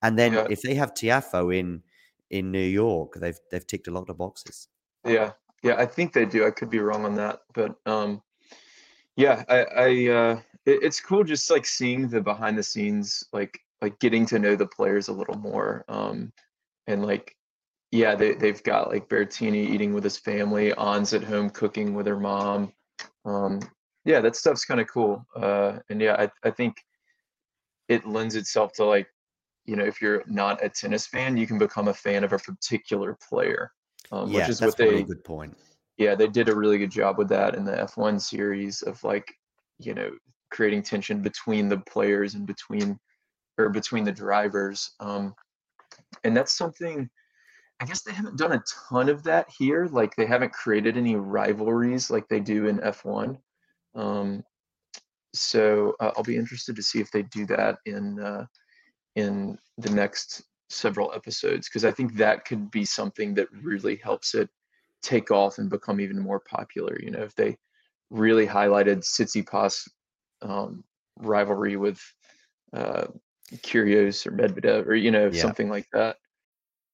And 0.02 0.18
then 0.18 0.32
Yeah. 0.32 0.46
if 0.50 0.62
they 0.62 0.74
have 0.74 0.94
Tiafoe 0.94 1.56
in 1.56 1.82
in 2.30 2.50
New 2.50 2.58
York, 2.58 3.14
they've 3.20 3.38
they've 3.52 3.66
ticked 3.66 3.86
a 3.86 3.92
lot 3.92 4.10
of 4.10 4.18
boxes. 4.18 4.66
Yeah, 5.06 5.32
yeah, 5.62 5.76
I 5.76 5.86
think 5.86 6.12
they 6.12 6.24
do. 6.24 6.46
I 6.46 6.50
could 6.50 6.70
be 6.70 6.78
wrong 6.78 7.04
on 7.04 7.14
that, 7.16 7.40
but 7.54 7.76
um, 7.86 8.22
yeah, 9.16 9.44
I, 9.48 9.58
I 9.58 10.08
uh, 10.08 10.40
it, 10.66 10.82
it's 10.82 11.00
cool 11.00 11.24
just 11.24 11.50
like 11.50 11.66
seeing 11.66 12.08
the 12.08 12.20
behind 12.20 12.56
the 12.56 12.62
scenes, 12.62 13.24
like 13.32 13.60
like 13.82 13.98
getting 13.98 14.26
to 14.26 14.38
know 14.38 14.56
the 14.56 14.66
players 14.66 15.08
a 15.08 15.12
little 15.12 15.36
more. 15.36 15.84
Um, 15.88 16.32
and 16.86 17.04
like, 17.04 17.36
yeah, 17.90 18.14
they 18.14 18.34
they've 18.34 18.62
got 18.62 18.88
like 18.88 19.08
Berrettini 19.08 19.68
eating 19.68 19.92
with 19.92 20.04
his 20.04 20.16
family, 20.16 20.72
On's 20.74 21.12
at 21.12 21.24
home 21.24 21.50
cooking 21.50 21.94
with 21.94 22.06
her 22.06 22.18
mom. 22.18 22.72
Um, 23.24 23.60
yeah, 24.04 24.20
that 24.20 24.36
stuff's 24.36 24.64
kind 24.64 24.80
of 24.80 24.88
cool. 24.88 25.26
Uh, 25.36 25.78
and 25.90 26.00
yeah, 26.00 26.16
I 26.18 26.48
I 26.48 26.50
think 26.50 26.76
it 27.88 28.06
lends 28.06 28.36
itself 28.36 28.72
to 28.74 28.84
like, 28.84 29.08
you 29.66 29.76
know, 29.76 29.84
if 29.84 30.00
you're 30.00 30.22
not 30.26 30.64
a 30.64 30.68
tennis 30.68 31.06
fan, 31.06 31.36
you 31.36 31.46
can 31.46 31.58
become 31.58 31.88
a 31.88 31.94
fan 31.94 32.24
of 32.24 32.32
a 32.32 32.38
particular 32.38 33.18
player. 33.28 33.72
Um, 34.12 34.30
yeah, 34.30 34.40
which 34.40 34.48
is 34.48 34.58
that's 34.58 34.72
what 34.72 34.78
they 34.78 34.88
a 34.88 34.90
really 34.90 35.04
good 35.04 35.24
point. 35.24 35.56
yeah, 35.96 36.14
they 36.14 36.26
did 36.26 36.48
a 36.48 36.54
really 36.54 36.78
good 36.78 36.90
job 36.90 37.18
with 37.18 37.28
that 37.28 37.54
in 37.54 37.64
the 37.64 37.72
F1 37.72 38.20
series 38.20 38.82
of 38.82 39.02
like, 39.04 39.32
you 39.78 39.94
know, 39.94 40.10
creating 40.50 40.82
tension 40.82 41.22
between 41.22 41.68
the 41.68 41.78
players 41.78 42.34
and 42.34 42.46
between 42.46 42.98
or 43.58 43.68
between 43.68 44.04
the 44.04 44.12
drivers. 44.12 44.90
Um, 45.00 45.34
and 46.24 46.36
that's 46.36 46.52
something 46.52 47.08
I 47.80 47.86
guess 47.86 48.02
they 48.02 48.12
haven't 48.12 48.36
done 48.36 48.52
a 48.52 48.62
ton 48.88 49.08
of 49.08 49.22
that 49.22 49.48
here. 49.58 49.88
Like 49.90 50.14
they 50.14 50.26
haven't 50.26 50.52
created 50.52 50.98
any 50.98 51.16
rivalries 51.16 52.10
like 52.10 52.28
they 52.28 52.40
do 52.40 52.66
in 52.66 52.78
F1. 52.78 53.38
Um, 53.94 54.44
so 55.34 55.94
uh, 55.98 56.10
I'll 56.16 56.22
be 56.22 56.36
interested 56.36 56.76
to 56.76 56.82
see 56.82 57.00
if 57.00 57.10
they 57.10 57.22
do 57.22 57.46
that 57.46 57.78
in 57.86 58.20
uh, 58.20 58.44
in 59.16 59.58
the 59.78 59.90
next 59.90 60.42
several 60.70 61.12
episodes 61.14 61.68
because 61.68 61.84
I 61.84 61.90
think 61.90 62.16
that 62.16 62.44
could 62.44 62.70
be 62.70 62.84
something 62.84 63.34
that 63.34 63.48
really 63.52 63.96
helps 63.96 64.34
it 64.34 64.48
take 65.02 65.30
off 65.30 65.58
and 65.58 65.68
become 65.68 66.00
even 66.00 66.18
more 66.18 66.40
popular. 66.40 66.98
You 67.00 67.10
know, 67.10 67.22
if 67.22 67.34
they 67.34 67.58
really 68.10 68.46
highlighted 68.46 68.98
Tsitsipas 68.98 69.88
um, 70.42 70.84
rivalry 71.18 71.76
with 71.76 72.00
uh, 72.72 73.06
Kyrgios 73.56 74.26
or 74.26 74.32
Medvedev 74.32 74.86
or 74.86 74.94
you 74.94 75.10
know 75.10 75.30
Yeah. 75.30 75.42
something 75.42 75.68
like 75.68 75.88
that. 75.92 76.16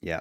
Yeah. 0.00 0.20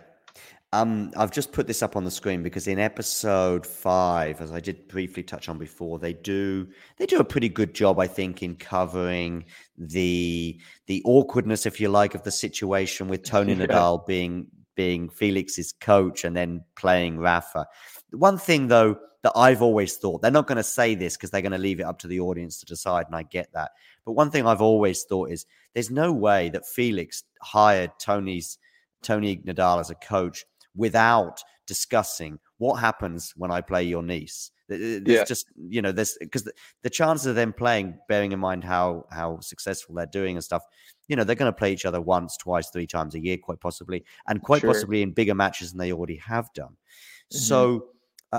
Um, 0.73 1.11
I've 1.15 1.31
just 1.31 1.53
put 1.53 1.65
this 1.65 1.81
up 1.81 1.95
on 1.95 2.03
the 2.03 2.11
screen 2.11 2.43
because 2.43 2.67
in 2.67 2.77
episode 2.77 3.65
five, 3.65 4.41
as 4.41 4.51
I 4.51 4.59
did 4.59 4.87
briefly 4.89 5.23
touch 5.23 5.47
on 5.47 5.57
before, 5.57 5.97
they 5.97 6.11
do 6.11 6.67
they 6.97 7.05
do 7.05 7.19
a 7.19 7.23
pretty 7.23 7.47
good 7.47 7.73
job, 7.73 7.99
I 7.99 8.07
think, 8.07 8.43
in 8.43 8.55
covering 8.55 9.45
the 9.77 10.59
the 10.87 11.01
awkwardness, 11.05 11.65
if 11.65 11.79
you 11.79 11.87
like, 11.87 12.15
of 12.15 12.23
the 12.23 12.31
situation 12.31 13.07
with 13.07 13.23
Tony 13.25 13.53
Yeah. 13.53 13.67
Nadal 13.67 14.05
being 14.05 14.47
being 14.75 15.09
Felix's 15.09 15.71
coach 15.71 16.25
and 16.25 16.35
then 16.35 16.63
playing 16.75 17.17
Rafa. 17.17 17.65
One 18.11 18.37
thing 18.37 18.67
though 18.67 18.97
that 19.23 19.31
I've 19.35 19.61
always 19.61 19.95
thought, 19.97 20.21
they're 20.21 20.31
not 20.31 20.47
going 20.47 20.57
to 20.57 20.63
say 20.63 20.95
this 20.95 21.15
because 21.15 21.31
they're 21.31 21.41
going 21.41 21.51
to 21.53 21.57
leave 21.57 21.79
it 21.79 21.83
up 21.83 21.97
to 21.99 22.07
the 22.07 22.19
audience 22.19 22.59
to 22.59 22.65
decide, 22.65 23.07
and 23.07 23.15
I 23.15 23.23
get 23.23 23.51
that. 23.53 23.71
But 24.05 24.11
one 24.13 24.31
thing 24.31 24.45
I've 24.45 24.61
always 24.61 25.03
thought 25.05 25.31
is 25.31 25.45
there's 25.73 25.89
no 25.89 26.11
way 26.11 26.49
that 26.49 26.67
Felix 26.67 27.23
hired 27.41 27.91
Tony's 27.99 28.57
Tony 29.03 29.37
Nadal 29.37 29.79
as 29.79 29.89
a 29.89 29.95
coach 29.95 30.45
without 30.75 31.41
discussing 31.65 32.39
what 32.57 32.75
happens 32.75 33.33
when 33.35 33.51
I 33.51 33.61
play 33.61 33.83
your 33.83 34.03
niece. 34.03 34.51
Th- 34.69 34.79
th- 34.79 35.03
There's 35.03 35.17
Yeah. 35.19 35.23
just 35.25 35.47
you 35.57 35.81
know, 35.81 35.91
there's 35.91 36.17
because 36.19 36.43
the, 36.43 36.53
the 36.83 36.89
chances 36.89 37.25
of 37.27 37.35
them 37.35 37.53
playing, 37.53 37.97
bearing 38.07 38.31
in 38.31 38.39
mind 38.39 38.63
how 38.63 39.05
how 39.11 39.39
successful 39.41 39.95
they're 39.95 40.05
doing 40.05 40.35
and 40.35 40.43
stuff, 40.43 40.63
you 41.07 41.15
know, 41.15 41.23
they're 41.23 41.35
going 41.35 41.51
to 41.51 41.57
play 41.57 41.71
each 41.73 41.85
other 41.85 42.01
once, 42.01 42.37
twice, 42.37 42.69
three 42.69 42.87
times 42.87 43.15
a 43.15 43.19
year, 43.19 43.37
quite 43.37 43.59
possibly, 43.59 44.03
and 44.27 44.41
quite 44.41 44.61
Sure. 44.61 44.71
possibly 44.73 45.01
in 45.01 45.11
bigger 45.11 45.35
matches 45.35 45.71
than 45.71 45.79
they 45.79 45.91
already 45.91 46.17
have 46.17 46.51
done. 46.53 46.75
Mhm. 47.33 47.37
So. 47.37 47.89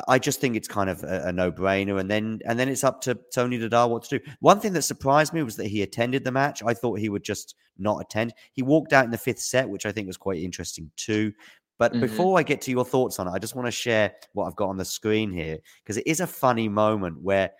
I 0.06 0.18
just 0.18 0.40
think 0.40 0.54
it's 0.54 0.68
kind 0.68 0.90
of 0.90 1.02
a, 1.02 1.24
a 1.26 1.32
no-brainer, 1.32 1.98
and 1.98 2.10
then 2.10 2.40
and 2.44 2.58
then 2.58 2.68
it's 2.68 2.84
up 2.84 3.00
to 3.02 3.18
Tony 3.32 3.58
Nadal 3.58 3.88
what 3.90 4.02
to 4.04 4.18
do. 4.18 4.24
One 4.40 4.60
thing 4.60 4.74
that 4.74 4.82
surprised 4.82 5.32
me 5.32 5.42
was 5.42 5.56
that 5.56 5.66
he 5.68 5.82
attended 5.82 6.24
the 6.24 6.32
match. 6.32 6.62
I 6.62 6.74
thought 6.74 6.98
he 6.98 7.08
would 7.08 7.22
just 7.24 7.54
not 7.78 8.00
attend. 8.00 8.34
He 8.52 8.62
walked 8.62 8.92
out 8.92 9.06
in 9.06 9.10
the 9.10 9.18
fifth 9.18 9.40
set, 9.40 9.68
which 9.68 9.86
I 9.86 9.92
think 9.92 10.06
was 10.06 10.16
quite 10.18 10.42
interesting 10.42 10.90
too. 10.96 11.32
But 11.78 11.94
Mhm. 11.94 12.00
before 12.00 12.38
I 12.38 12.42
get 12.42 12.60
to 12.62 12.70
your 12.70 12.84
thoughts 12.84 13.18
on 13.18 13.28
it, 13.28 13.30
I 13.30 13.38
just 13.38 13.54
want 13.54 13.66
to 13.66 13.70
share 13.72 14.12
what 14.34 14.46
I've 14.46 14.56
got 14.56 14.68
on 14.68 14.76
the 14.76 14.84
screen 14.84 15.32
here 15.32 15.58
because 15.82 15.96
it 15.96 16.06
is 16.06 16.20
a 16.20 16.26
funny 16.26 16.68
moment 16.68 17.22
where 17.22 17.50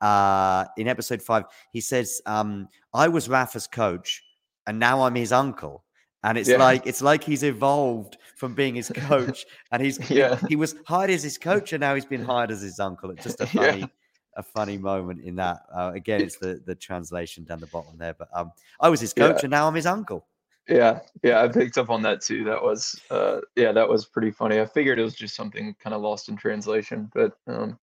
uh, 0.00 0.64
in 0.76 0.88
episode 0.88 1.22
five 1.22 1.44
he 1.72 1.80
says, 1.80 2.20
um, 2.26 2.68
"I 2.94 3.08
was 3.08 3.28
Rafa's 3.28 3.66
coach, 3.66 4.22
and 4.66 4.78
now 4.78 5.02
I'm 5.02 5.14
his 5.14 5.32
uncle." 5.32 5.83
And 6.24 6.38
it's 6.38 6.48
Yeah. 6.48 6.56
like 6.56 6.86
it's 6.86 7.02
like 7.02 7.22
he's 7.22 7.44
evolved 7.44 8.16
from 8.36 8.54
being 8.54 8.74
his 8.74 8.90
coach, 8.96 9.46
and 9.72 9.82
he's 9.82 9.98
Yeah. 10.10 10.38
he 10.48 10.56
was 10.56 10.74
hired 10.86 11.10
as 11.10 11.22
his 11.22 11.38
coach, 11.38 11.72
and 11.72 11.80
now 11.80 11.94
he's 11.94 12.06
been 12.06 12.24
hired 12.24 12.50
as 12.50 12.62
his 12.62 12.80
uncle. 12.80 13.10
It's 13.10 13.22
just 13.22 13.40
a 13.40 13.46
Yeah. 13.54 13.72
funny, 13.72 13.92
a 14.36 14.42
funny 14.42 14.78
moment 14.78 15.22
in 15.22 15.36
that. 15.36 15.58
Uh, 15.72 15.92
again, 15.94 16.22
it's 16.22 16.36
the 16.36 16.60
the 16.66 16.74
translation 16.74 17.44
down 17.44 17.60
the 17.60 17.66
bottom 17.68 17.96
there, 17.98 18.14
but 18.14 18.28
um, 18.32 18.52
I 18.80 18.88
was 18.88 19.00
his 19.00 19.12
coach, 19.12 19.36
Yeah. 19.36 19.40
and 19.42 19.50
now 19.50 19.68
I'm 19.68 19.74
his 19.74 19.86
uncle. 19.86 20.26
Yeah, 20.66 21.00
yeah, 21.22 21.42
I 21.42 21.48
picked 21.48 21.76
up 21.76 21.90
on 21.90 22.00
that 22.02 22.22
too. 22.22 22.42
That 22.44 22.62
was, 22.62 22.98
uh, 23.10 23.42
yeah, 23.54 23.70
that 23.72 23.86
was 23.86 24.06
pretty 24.06 24.30
funny. 24.30 24.60
I 24.60 24.64
figured 24.64 24.98
it 24.98 25.02
was 25.02 25.14
just 25.14 25.36
something 25.36 25.76
kind 25.78 25.92
of 25.92 26.00
lost 26.00 26.30
in 26.30 26.36
translation, 26.38 27.10
but 27.12 27.36
um, 27.46 27.78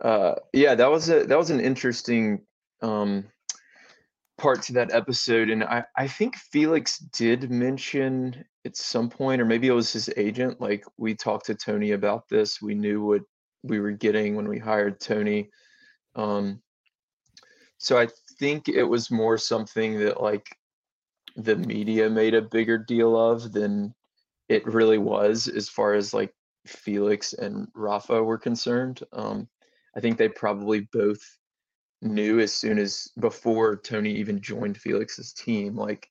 uh, 0.00 0.36
yeah, 0.54 0.74
that 0.74 0.90
was 0.90 1.10
a 1.10 1.24
that 1.24 1.36
was 1.36 1.50
an 1.50 1.60
interesting 1.60 2.40
um 2.80 3.24
part 4.38 4.62
to 4.62 4.72
that 4.74 4.92
episode, 4.92 5.50
and 5.50 5.64
I 5.64 5.84
I 5.96 6.08
think 6.08 6.36
Felix 6.36 6.98
did 6.98 7.50
mention 7.50 8.44
at 8.64 8.76
some 8.76 9.08
point, 9.08 9.40
or 9.40 9.44
maybe 9.44 9.68
it 9.68 9.72
was 9.72 9.92
his 9.92 10.10
agent. 10.16 10.60
Like 10.60 10.84
we 10.96 11.14
talked 11.14 11.46
to 11.46 11.54
Tony 11.54 11.92
about 11.92 12.28
this. 12.28 12.62
We 12.62 12.74
knew 12.74 13.04
what 13.04 13.22
we 13.62 13.80
were 13.80 13.92
getting 13.92 14.36
when 14.36 14.48
we 14.48 14.58
hired 14.58 15.00
Tony. 15.00 15.50
Um, 16.14 16.60
so 17.78 17.98
I 17.98 18.08
think 18.38 18.68
it 18.68 18.84
was 18.84 19.10
more 19.10 19.38
something 19.38 19.98
that 20.00 20.20
like 20.20 20.46
the 21.36 21.56
media 21.56 22.08
made 22.10 22.34
a 22.34 22.42
bigger 22.42 22.78
deal 22.78 23.16
of 23.16 23.52
than 23.52 23.94
it 24.48 24.66
really 24.66 24.98
was 24.98 25.48
as 25.48 25.68
far 25.68 25.94
as 25.94 26.12
like 26.12 26.34
Felix 26.66 27.32
and 27.32 27.68
Rafa 27.74 28.22
were 28.22 28.38
concerned. 28.38 29.02
Um, 29.12 29.48
I 29.96 30.00
think 30.00 30.16
they 30.16 30.28
probably 30.28 30.88
both 30.92 31.20
knew 32.02 32.40
as 32.40 32.52
soon 32.52 32.78
as 32.78 33.10
before 33.18 33.76
Tony 33.76 34.12
even 34.14 34.40
joined 34.40 34.76
Felix's 34.76 35.32
team, 35.32 35.76
like 35.76 36.08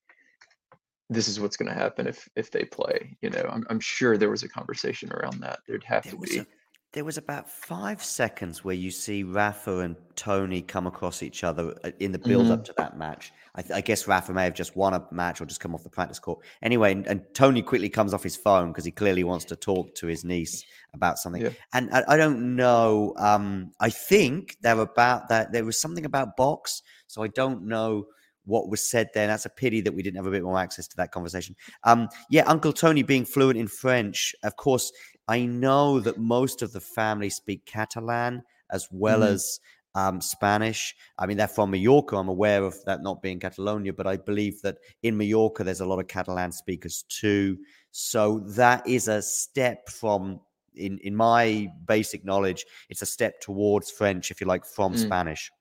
this 1.10 1.28
is 1.28 1.40
what's 1.40 1.58
going 1.58 1.70
to 1.70 1.78
happen 1.78 2.08
if 2.08 2.28
if 2.36 2.50
they 2.52 2.64
play. 2.64 3.18
You 3.22 3.30
know, 3.30 3.48
I'm 3.52 3.66
I'm 3.70 3.80
sure 3.80 4.18
there 4.18 4.30
was 4.30 4.44
a 4.44 4.50
conversation 4.50 5.12
around 5.12 5.42
that. 5.42 5.60
There'd 5.68 5.84
have 5.84 6.04
There 6.04 6.14
to 6.14 6.18
be. 6.18 6.38
a, 6.40 6.48
there 6.94 7.06
was 7.06 7.18
about 7.18 7.50
five 7.50 8.04
seconds 8.04 8.66
where 8.66 8.76
you 8.76 8.92
see 8.92 9.24
Rafa 9.24 9.80
and 9.80 9.96
Tony 10.16 10.62
come 10.62 10.88
across 10.88 11.24
each 11.24 11.44
other 11.44 11.74
uh, 11.86 11.92
in 12.00 12.12
the 12.12 12.20
build 12.20 12.44
Mm-hmm. 12.44 12.52
up 12.54 12.66
to 12.66 12.74
that 12.78 12.98
match. 12.98 13.32
I, 13.56 13.62
th- 13.62 13.74
I 13.74 13.82
guess 13.82 14.08
Rafa 14.08 14.34
may 14.34 14.44
have 14.44 14.54
just 14.54 14.76
won 14.76 14.94
a 14.94 15.06
match 15.12 15.40
or 15.40 15.46
just 15.46 15.62
come 15.62 15.74
off 15.74 15.84
the 15.84 15.90
practice 15.90 16.20
court. 16.20 16.40
Anyway, 16.62 16.92
and, 16.92 17.08
and 17.08 17.22
Tony 17.34 17.62
quickly 17.62 17.90
comes 17.90 18.14
off 18.14 18.24
his 18.24 18.36
phone 18.36 18.70
because 18.70 18.84
he 18.84 18.92
clearly 18.92 19.24
wants 19.24 19.46
to 19.46 19.56
talk 19.56 19.94
to 19.96 20.08
his 20.08 20.26
niece 20.26 20.66
about 20.94 21.18
something. 21.18 21.42
Yeah. 21.44 21.50
And 21.74 21.90
I, 21.94 22.04
I 22.10 22.18
don't 22.18 22.56
know. 22.56 23.14
Um, 23.18 23.72
I 23.80 23.90
think 23.90 24.58
they're 24.62 24.80
about 24.80 25.30
that. 25.30 25.52
There 25.54 25.66
was 25.66 25.80
something 25.80 26.06
about 26.06 26.36
box, 26.36 26.82
so 27.08 27.24
I 27.24 27.28
don't 27.28 27.64
know 27.64 28.08
what 28.46 28.70
was 28.70 28.82
said 28.90 29.10
there. 29.14 29.28
That's 29.28 29.46
a 29.46 29.50
pity 29.50 29.82
that 29.82 29.94
we 29.94 30.02
didn't 30.02 30.18
have 30.18 30.26
a 30.28 30.32
bit 30.32 30.44
more 30.44 30.60
access 30.60 30.88
to 30.88 30.98
that 30.98 31.12
conversation. 31.12 31.56
Um, 31.84 32.10
yeah, 32.30 32.44
Uncle 32.48 32.74
Tony 32.74 33.04
being 33.04 33.24
fluent 33.26 33.58
in 33.58 33.68
French. 33.68 34.34
Of 34.44 34.56
course, 34.56 34.92
I 35.32 35.46
know 35.46 36.00
that 36.02 36.18
most 36.18 36.62
of 36.62 36.72
the 36.74 36.82
family 36.82 37.30
speak 37.30 37.66
Catalan 37.66 38.44
as 38.70 38.88
well 38.92 39.22
Mhm. 39.22 39.34
as 39.34 39.60
um, 39.94 40.22
Spanish. 40.22 40.96
I 41.18 41.26
mean, 41.26 41.36
they're 41.38 41.50
from 41.50 41.72
Mallorca. 41.72 42.16
I'm 42.16 42.30
aware 42.30 42.64
of 42.64 42.76
that 42.86 43.02
not 43.04 43.22
being 43.22 43.40
Catalonia, 43.42 43.92
but 43.94 44.08
I 44.08 44.16
believe 44.18 44.62
that 44.62 44.78
in 45.04 45.18
Mallorca 45.18 45.64
there's 45.66 45.82
a 45.82 45.86
lot 45.86 46.00
of 46.00 46.08
Catalan 46.08 46.52
speakers 46.54 47.04
too. 47.10 47.58
So 47.92 48.40
that 48.62 48.88
is 48.88 49.08
a 49.08 49.22
step 49.22 49.90
from. 49.90 50.40
In, 50.76 50.98
in 51.00 51.14
my 51.14 51.68
basic 51.86 52.24
knowledge, 52.24 52.66
it's 52.90 53.02
a 53.02 53.06
step 53.06 53.42
towards 53.42 53.92
French, 53.92 54.32
if 54.32 54.40
you 54.40 54.48
like, 54.48 54.66
from 54.66 54.94
Mm. 54.94 55.00
Spanish. 55.08 55.52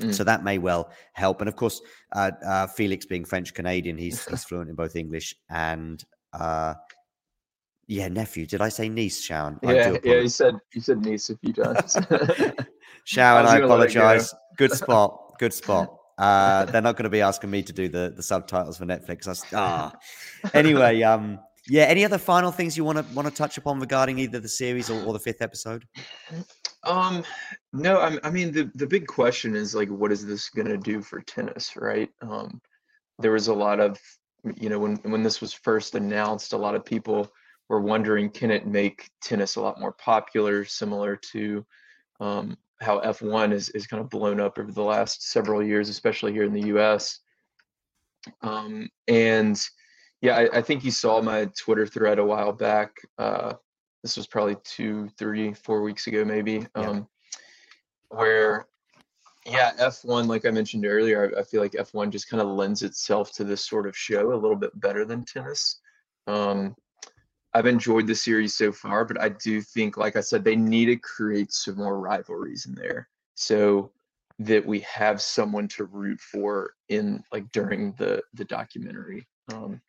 Mm. 0.00 0.14
So 0.14 0.22
that 0.22 0.44
may 0.44 0.58
well 0.58 0.92
help. 1.14 1.40
And 1.40 1.48
of 1.48 1.56
course, 1.56 1.80
uh, 2.12 2.30
uh, 2.46 2.66
Felix 2.68 3.04
being 3.06 3.24
French 3.24 3.52
Canadian, 3.52 3.98
he's 3.98 4.24
he's 4.30 4.44
fluent 4.44 4.70
in 4.70 4.76
both 4.76 4.94
English 4.94 5.34
and 5.50 6.04
uh, 6.32 6.74
yeah, 7.86 8.08
nephew. 8.08 8.46
Did 8.46 8.60
I 8.60 8.68
say 8.68 8.88
niece, 8.88 9.22
Sharon? 9.22 9.58
Yeah, 9.62 9.96
yeah. 10.02 10.20
You 10.20 10.28
said 10.28 10.54
you 10.72 10.80
said 10.80 11.00
niece 11.00 11.30
a 11.30 11.36
few 11.36 11.52
times. 11.52 11.94
Sharon, 13.04 13.46
I 13.46 13.56
it 13.56 13.60
go. 13.60 13.66
apologize. 13.66 14.34
Good 14.56 14.72
spot. 14.82 15.34
Good 15.38 15.52
spot. 15.52 15.96
Uh, 16.16 16.64
they're 16.66 16.82
not 16.82 16.96
going 16.96 17.04
to 17.04 17.10
be 17.10 17.20
asking 17.20 17.50
me 17.50 17.62
to 17.62 17.72
do 17.72 17.88
the, 17.88 18.12
the 18.14 18.22
subtitles 18.22 18.78
for 18.78 18.86
Netflix. 18.86 19.26
I 19.52 19.56
ah. 19.56 19.92
Anyway, 20.54 21.02
um, 21.02 21.40
yeah. 21.68 21.84
Any 21.84 22.04
other 22.04 22.18
final 22.18 22.52
things 22.52 22.76
you 22.76 22.84
want 22.84 22.98
to 22.98 23.14
want 23.14 23.28
to 23.28 23.34
touch 23.34 23.58
upon 23.58 23.80
regarding 23.80 24.18
either 24.18 24.40
the 24.40 24.48
series 24.48 24.90
or, 24.90 25.04
or 25.04 25.12
the 25.12 25.18
fifth 25.18 25.42
episode? 25.42 25.84
Um, 26.84 27.24
no, 27.72 27.98
I, 27.98 28.18
I 28.22 28.30
mean 28.30 28.52
the 28.52 28.70
the 28.74 28.86
big 28.86 29.06
question 29.06 29.56
is 29.56 29.74
like, 29.74 29.88
what 29.88 30.12
is 30.12 30.24
this 30.24 30.48
gonna 30.50 30.76
do 30.76 31.02
for 31.02 31.20
tennis, 31.20 31.76
right? 31.76 32.10
Um, 32.22 32.60
there 33.18 33.32
was 33.32 33.48
a 33.48 33.54
lot 33.54 33.80
of, 33.80 33.98
you 34.56 34.68
know, 34.68 34.78
when 34.78 34.96
when 34.96 35.22
this 35.22 35.40
was 35.40 35.52
first 35.52 35.94
announced, 35.94 36.52
a 36.52 36.58
lot 36.58 36.74
of 36.74 36.84
people 36.84 37.28
were 37.68 37.80
wondering, 37.80 38.30
can 38.30 38.50
it 38.50 38.66
make 38.66 39.10
tennis 39.22 39.56
a 39.56 39.60
lot 39.60 39.80
more 39.80 39.92
popular, 39.92 40.64
similar 40.64 41.16
to 41.32 41.64
um, 42.20 42.56
how 42.80 43.00
F1 43.00 43.52
is 43.52 43.70
is 43.70 43.86
kind 43.86 44.02
of 44.02 44.10
blown 44.10 44.40
up 44.40 44.58
over 44.58 44.70
the 44.70 44.82
last 44.82 45.30
several 45.30 45.62
years, 45.62 45.88
especially 45.88 46.32
here 46.32 46.44
in 46.44 46.52
the 46.52 46.68
U.S. 46.68 47.20
Um, 48.42 48.88
and 49.08 49.60
yeah, 50.20 50.36
I, 50.36 50.58
I 50.58 50.62
think 50.62 50.84
you 50.84 50.90
saw 50.90 51.20
my 51.20 51.46
Twitter 51.58 51.86
thread 51.86 52.18
a 52.18 52.24
while 52.24 52.52
back. 52.52 52.96
Uh, 53.18 53.54
this 54.02 54.16
was 54.16 54.26
probably 54.26 54.56
two, 54.64 55.08
three, 55.18 55.52
four 55.52 55.82
weeks 55.82 56.06
ago, 56.06 56.24
maybe. 56.24 56.66
Yeah. 56.76 56.88
Um, 56.88 57.08
where, 58.08 58.66
yeah, 59.46 59.72
F1, 59.78 60.26
like 60.26 60.46
I 60.46 60.50
mentioned 60.50 60.86
earlier, 60.86 61.32
I, 61.36 61.40
I 61.40 61.42
feel 61.42 61.60
like 61.60 61.72
F1 61.72 62.10
just 62.10 62.28
kind 62.28 62.40
of 62.40 62.48
lends 62.48 62.82
itself 62.82 63.32
to 63.32 63.44
this 63.44 63.66
sort 63.66 63.86
of 63.86 63.96
show 63.96 64.32
a 64.32 64.36
little 64.36 64.56
bit 64.56 64.78
better 64.80 65.04
than 65.04 65.24
tennis. 65.24 65.80
Um, 66.26 66.74
I've 67.54 67.66
enjoyed 67.66 68.06
the 68.08 68.14
series 68.14 68.54
so 68.54 68.72
far, 68.72 69.04
but 69.04 69.20
I 69.20 69.28
do 69.28 69.60
think, 69.62 69.96
like 69.96 70.16
I 70.16 70.20
said, 70.20 70.42
they 70.42 70.56
need 70.56 70.86
to 70.86 70.96
create 70.96 71.52
some 71.52 71.76
more 71.76 72.00
rivalries 72.00 72.66
in 72.66 72.74
there 72.74 73.08
so 73.34 73.92
that 74.40 74.66
we 74.66 74.80
have 74.80 75.22
someone 75.22 75.68
to 75.68 75.84
root 75.84 76.20
for 76.20 76.72
in 76.88 77.22
like 77.32 77.50
during 77.52 77.92
the 77.92 78.22
the 78.34 78.44
documentary, 78.44 79.26
um, 79.52 79.80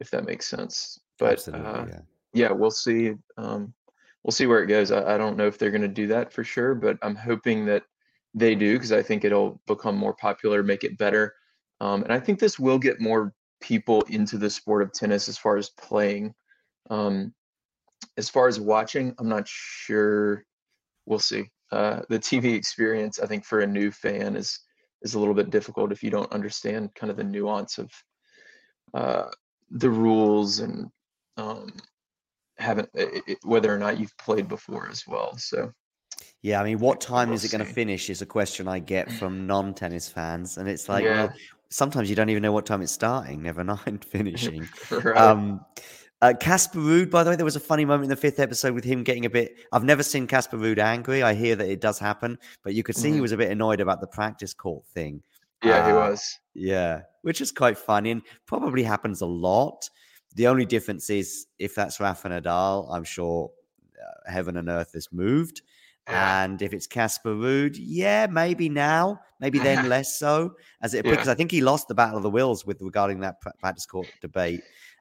if 0.00 0.10
that 0.10 0.24
makes 0.24 0.46
sense. 0.46 0.98
But 1.18 1.46
uh, 1.48 1.86
yeah. 1.88 2.00
yeah, 2.32 2.52
we'll 2.52 2.70
see. 2.70 3.14
Um, 3.36 3.74
we'll 4.22 4.32
see 4.32 4.46
where 4.46 4.62
it 4.62 4.68
goes. 4.68 4.90
I, 4.90 5.14
I 5.14 5.18
don't 5.18 5.36
know 5.36 5.46
if 5.46 5.58
they're 5.58 5.70
going 5.70 5.82
to 5.82 5.88
do 5.88 6.06
that 6.06 6.32
for 6.32 6.42
sure, 6.42 6.74
but 6.74 6.98
I'm 7.02 7.14
hoping 7.14 7.66
that 7.66 7.84
they 8.32 8.54
do 8.54 8.72
because 8.72 8.92
I 8.92 9.02
think 9.02 9.24
it'll 9.24 9.60
become 9.66 9.96
more 9.96 10.14
popular, 10.14 10.62
make 10.62 10.84
it 10.84 10.96
better, 10.96 11.34
um, 11.80 12.02
and 12.02 12.12
I 12.12 12.18
think 12.18 12.38
this 12.38 12.58
will 12.58 12.78
get 12.78 13.00
more 13.00 13.34
people 13.60 14.02
into 14.02 14.38
the 14.38 14.48
sport 14.50 14.82
of 14.82 14.92
tennis 14.92 15.28
as 15.28 15.36
far 15.36 15.58
as 15.58 15.68
playing. 15.70 16.34
Um, 16.90 17.34
as 18.16 18.28
far 18.28 18.48
as 18.48 18.60
watching, 18.60 19.14
I'm 19.18 19.28
not 19.28 19.46
sure. 19.48 20.44
We'll 21.06 21.18
see. 21.18 21.50
Uh, 21.70 22.02
the 22.08 22.18
TV 22.18 22.54
experience, 22.54 23.18
I 23.18 23.26
think, 23.26 23.44
for 23.44 23.60
a 23.60 23.66
new 23.66 23.90
fan 23.90 24.36
is 24.36 24.58
is 25.02 25.14
a 25.14 25.18
little 25.18 25.34
bit 25.34 25.50
difficult 25.50 25.92
if 25.92 26.02
you 26.02 26.10
don't 26.10 26.32
understand 26.32 26.94
kind 26.94 27.10
of 27.10 27.16
the 27.16 27.24
nuance 27.24 27.78
of 27.78 27.90
uh, 28.94 29.30
the 29.70 29.90
rules 29.90 30.60
and 30.60 30.88
um, 31.36 31.72
haven't 32.58 32.88
i- 32.96 33.20
i- 33.28 33.36
whether 33.44 33.74
or 33.74 33.78
not 33.78 33.98
you've 33.98 34.16
played 34.18 34.48
before 34.48 34.88
as 34.88 35.06
well. 35.06 35.36
So 35.36 35.72
Yeah, 36.42 36.60
I 36.60 36.64
mean, 36.64 36.78
what 36.78 37.00
time 37.00 37.28
we'll 37.28 37.36
is 37.36 37.44
it 37.44 37.50
going 37.50 37.64
to 37.64 37.72
finish? 37.72 38.08
Is 38.10 38.22
a 38.22 38.26
question 38.26 38.68
I 38.68 38.78
get 38.78 39.10
from 39.10 39.46
non-tennis 39.46 40.08
fans, 40.08 40.58
and 40.58 40.68
it's 40.68 40.88
like, 40.88 41.04
Yeah. 41.04 41.24
well, 41.24 41.34
sometimes 41.70 42.08
you 42.08 42.16
don't 42.16 42.28
even 42.30 42.42
know 42.42 42.52
what 42.52 42.66
time 42.66 42.82
it's 42.82 42.92
starting, 42.92 43.42
never 43.42 43.64
mind 43.86 44.04
finishing. 44.04 44.68
right. 44.90 45.16
Um, 45.16 45.60
uh, 46.24 46.32
Casper 46.40 46.78
Ruud, 46.78 47.10
by 47.10 47.22
the 47.22 47.30
way, 47.30 47.36
there 47.36 47.44
was 47.44 47.56
a 47.56 47.60
funny 47.60 47.84
moment 47.84 48.04
in 48.04 48.08
the 48.10 48.16
fifth 48.16 48.40
episode 48.40 48.72
with 48.74 48.84
him 48.84 49.02
getting 49.02 49.26
a 49.26 49.30
bit. 49.30 49.56
I've 49.72 49.84
never 49.84 50.02
seen 50.02 50.26
Casper 50.26 50.56
Ruud 50.56 50.78
angry. 50.78 51.22
I 51.22 51.34
hear 51.34 51.54
that 51.56 51.68
it 51.68 51.80
does 51.82 51.98
happen, 51.98 52.38
but 52.62 52.74
you 52.74 52.82
could 52.82 52.96
see 52.96 53.10
he 53.12 53.18
Mhm. 53.18 53.22
was 53.22 53.32
a 53.32 53.36
bit 53.36 53.50
annoyed 53.50 53.80
about 53.80 54.00
the 54.00 54.06
practice 54.06 54.54
court 54.54 54.86
thing. 54.86 55.22
yeah, 55.62 55.86
he 55.86 55.92
uh, 55.92 55.96
was. 55.96 56.38
Yeah, 56.54 57.02
which 57.22 57.40
is 57.40 57.50
quite 57.50 57.78
funny 57.78 58.10
and 58.10 58.22
probably 58.46 58.82
happens 58.82 59.20
a 59.22 59.26
lot. 59.26 59.88
The 60.34 60.46
only 60.46 60.66
difference 60.66 61.08
is 61.10 61.46
if 61.58 61.74
that's 61.74 62.00
Rafa 62.00 62.28
Nadal, 62.28 62.86
I'm 62.90 63.04
sure 63.04 63.50
uh, 63.98 64.30
heaven 64.30 64.56
and 64.58 64.68
earth 64.68 64.94
is 64.94 65.08
moved. 65.12 65.62
Yeah. 66.06 66.44
And 66.44 66.60
if 66.60 66.74
it's 66.74 66.86
Casper 66.86 67.34
Ruud, 67.34 67.76
yeah, 67.78 68.26
maybe 68.30 68.68
now, 68.68 69.20
maybe 69.40 69.58
then 69.58 69.88
less 69.88 70.18
so, 70.18 70.54
as 70.82 70.92
it 70.92 71.04
Yeah. 71.04 71.12
because 71.12 71.28
I 71.28 71.34
think 71.34 71.50
he 71.50 71.62
lost 71.62 71.88
the 71.88 71.94
battle 71.94 72.18
of 72.18 72.22
the 72.22 72.30
wills 72.30 72.66
with 72.66 72.82
regarding 72.82 73.20
that 73.20 73.40
practice 73.60 73.86
court 73.86 74.08
debate. 74.20 74.60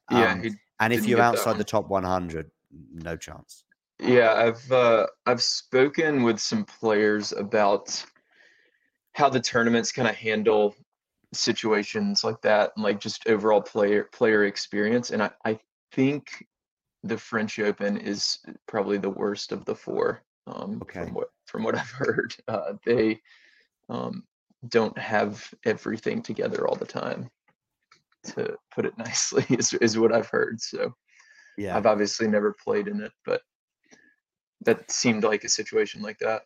Yeah, 0.09 0.33
Um, 0.33 0.43
he 0.43 0.51
and 0.79 0.93
if 0.93 1.07
you're 1.07 1.21
outside 1.21 1.57
the 1.57 1.63
top 1.63 1.87
100, 1.87 2.51
no 2.93 3.15
chance. 3.15 3.63
Yeah, 3.99 4.33
I've 4.33 4.71
uh, 4.71 5.07
I've 5.25 5.41
spoken 5.41 6.23
with 6.23 6.39
some 6.39 6.65
players 6.65 7.31
about 7.31 8.03
how 9.13 9.29
the 9.29 9.39
tournaments 9.39 9.91
kind 9.91 10.07
of 10.07 10.15
handle 10.15 10.75
situations 11.33 12.23
like 12.23 12.41
that 12.41 12.71
and 12.75 12.83
like 12.83 12.99
just 12.99 13.27
overall 13.27 13.61
player 13.61 14.05
player 14.11 14.45
experience. 14.45 15.11
And 15.11 15.23
I, 15.23 15.31
I 15.45 15.59
think 15.91 16.45
the 17.03 17.17
French 17.17 17.59
Open 17.59 17.97
is 17.97 18.39
probably 18.67 18.97
the 18.97 19.09
worst 19.09 19.51
of 19.51 19.65
the 19.65 19.75
four. 19.75 20.23
Um, 20.47 20.79
Okay. 20.81 21.05
from 21.05 21.13
what 21.13 21.27
from 21.45 21.63
what 21.63 21.75
I've 21.79 21.89
heard, 21.91 22.35
uh, 22.47 22.73
they 22.85 23.21
um, 23.89 24.23
don't 24.67 24.97
have 24.97 25.53
everything 25.65 26.21
together 26.21 26.67
all 26.67 26.75
the 26.75 26.85
time. 26.85 27.29
To 28.25 28.55
put 28.73 28.85
it 28.85 28.97
nicely, 28.97 29.45
is 29.49 29.73
is 29.73 29.97
what 29.97 30.13
I've 30.13 30.27
heard. 30.29 30.61
So. 30.61 30.93
Yeah. 31.55 31.77
I've 31.77 31.85
obviously 31.85 32.27
never 32.27 32.55
played 32.63 32.87
in 32.87 32.99
it, 32.99 33.11
but 33.25 33.41
that 34.65 34.89
seemed 34.89 35.23
like 35.23 35.43
a 35.43 35.49
situation 35.49 36.01
like 36.01 36.17
that. 36.17 36.43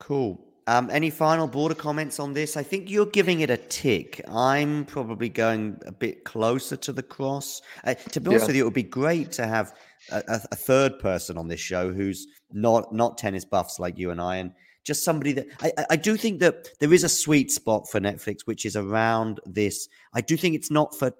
Cool. 0.00 0.44
Um, 0.66 0.90
any 0.90 1.10
final 1.10 1.46
border 1.46 1.74
comments 1.74 2.18
on 2.18 2.32
this? 2.32 2.56
I 2.56 2.62
think 2.62 2.90
you're 2.90 3.06
giving 3.06 3.40
it 3.40 3.50
a 3.50 3.56
tick. 3.56 4.20
I'm 4.28 4.86
probably 4.86 5.28
going 5.28 5.78
a 5.86 5.92
bit 5.92 6.24
closer 6.24 6.76
to 6.76 6.92
the 6.92 7.02
cross. 7.02 7.60
Uh, 7.84 7.94
to 7.94 8.20
be 8.20 8.30
honest 8.30 8.44
Yeah. 8.44 8.46
with 8.48 8.56
you, 8.56 8.62
it 8.62 8.64
would 8.64 8.74
be 8.74 8.82
great 8.82 9.30
to 9.32 9.46
have 9.46 9.74
a, 10.10 10.22
a, 10.26 10.40
a 10.52 10.56
third 10.56 10.98
person 10.98 11.36
on 11.36 11.46
this 11.46 11.60
show 11.60 11.92
who's 11.92 12.26
not 12.50 12.92
not 12.92 13.18
tennis 13.18 13.44
buffs 13.44 13.78
like 13.78 13.98
you 13.98 14.10
and 14.10 14.20
I, 14.20 14.36
and 14.36 14.52
just 14.84 15.04
somebody 15.04 15.32
that 15.32 15.46
I, 15.60 15.72
I- 15.90 15.96
do 15.96 16.16
think 16.16 16.40
that 16.40 16.68
there 16.78 16.92
is 16.92 17.04
a 17.04 17.08
sweet 17.08 17.50
spot 17.50 17.88
for 17.90 18.00
Netflix, 18.00 18.40
which 18.44 18.64
is 18.66 18.76
around 18.76 19.40
this. 19.46 19.88
I 20.14 20.20
do 20.20 20.36
think 20.36 20.54
it's 20.54 20.70
not 20.70 20.94
for 20.98 21.12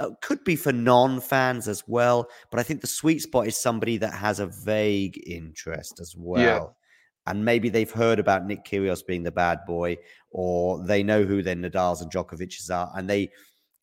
uh, 0.00 0.10
could 0.20 0.44
be 0.44 0.56
for 0.56 0.72
non-fans 0.72 1.66
as 1.68 1.82
well, 1.86 2.28
but 2.50 2.60
I 2.60 2.62
think 2.62 2.80
the 2.80 2.86
sweet 2.86 3.22
spot 3.22 3.46
is 3.46 3.56
somebody 3.56 3.96
that 3.98 4.12
has 4.12 4.38
a 4.40 4.46
vague 4.46 5.22
interest 5.26 5.98
as 6.00 6.14
well. 6.16 6.44
And 7.26 7.44
maybe 7.44 7.68
they've 7.68 7.90
heard 7.90 8.18
about 8.18 8.46
Nick 8.46 8.64
Kyrgios 8.64 9.06
being 9.06 9.22
the 9.22 9.30
bad 9.30 9.60
boy, 9.66 9.96
or 10.30 10.84
they 10.84 11.02
know 11.02 11.22
who 11.22 11.40
their 11.42 11.54
Nadals 11.54 12.02
and 12.02 12.10
Djokovic's 12.10 12.68
are, 12.68 12.90
and 12.96 13.08
they 13.08 13.30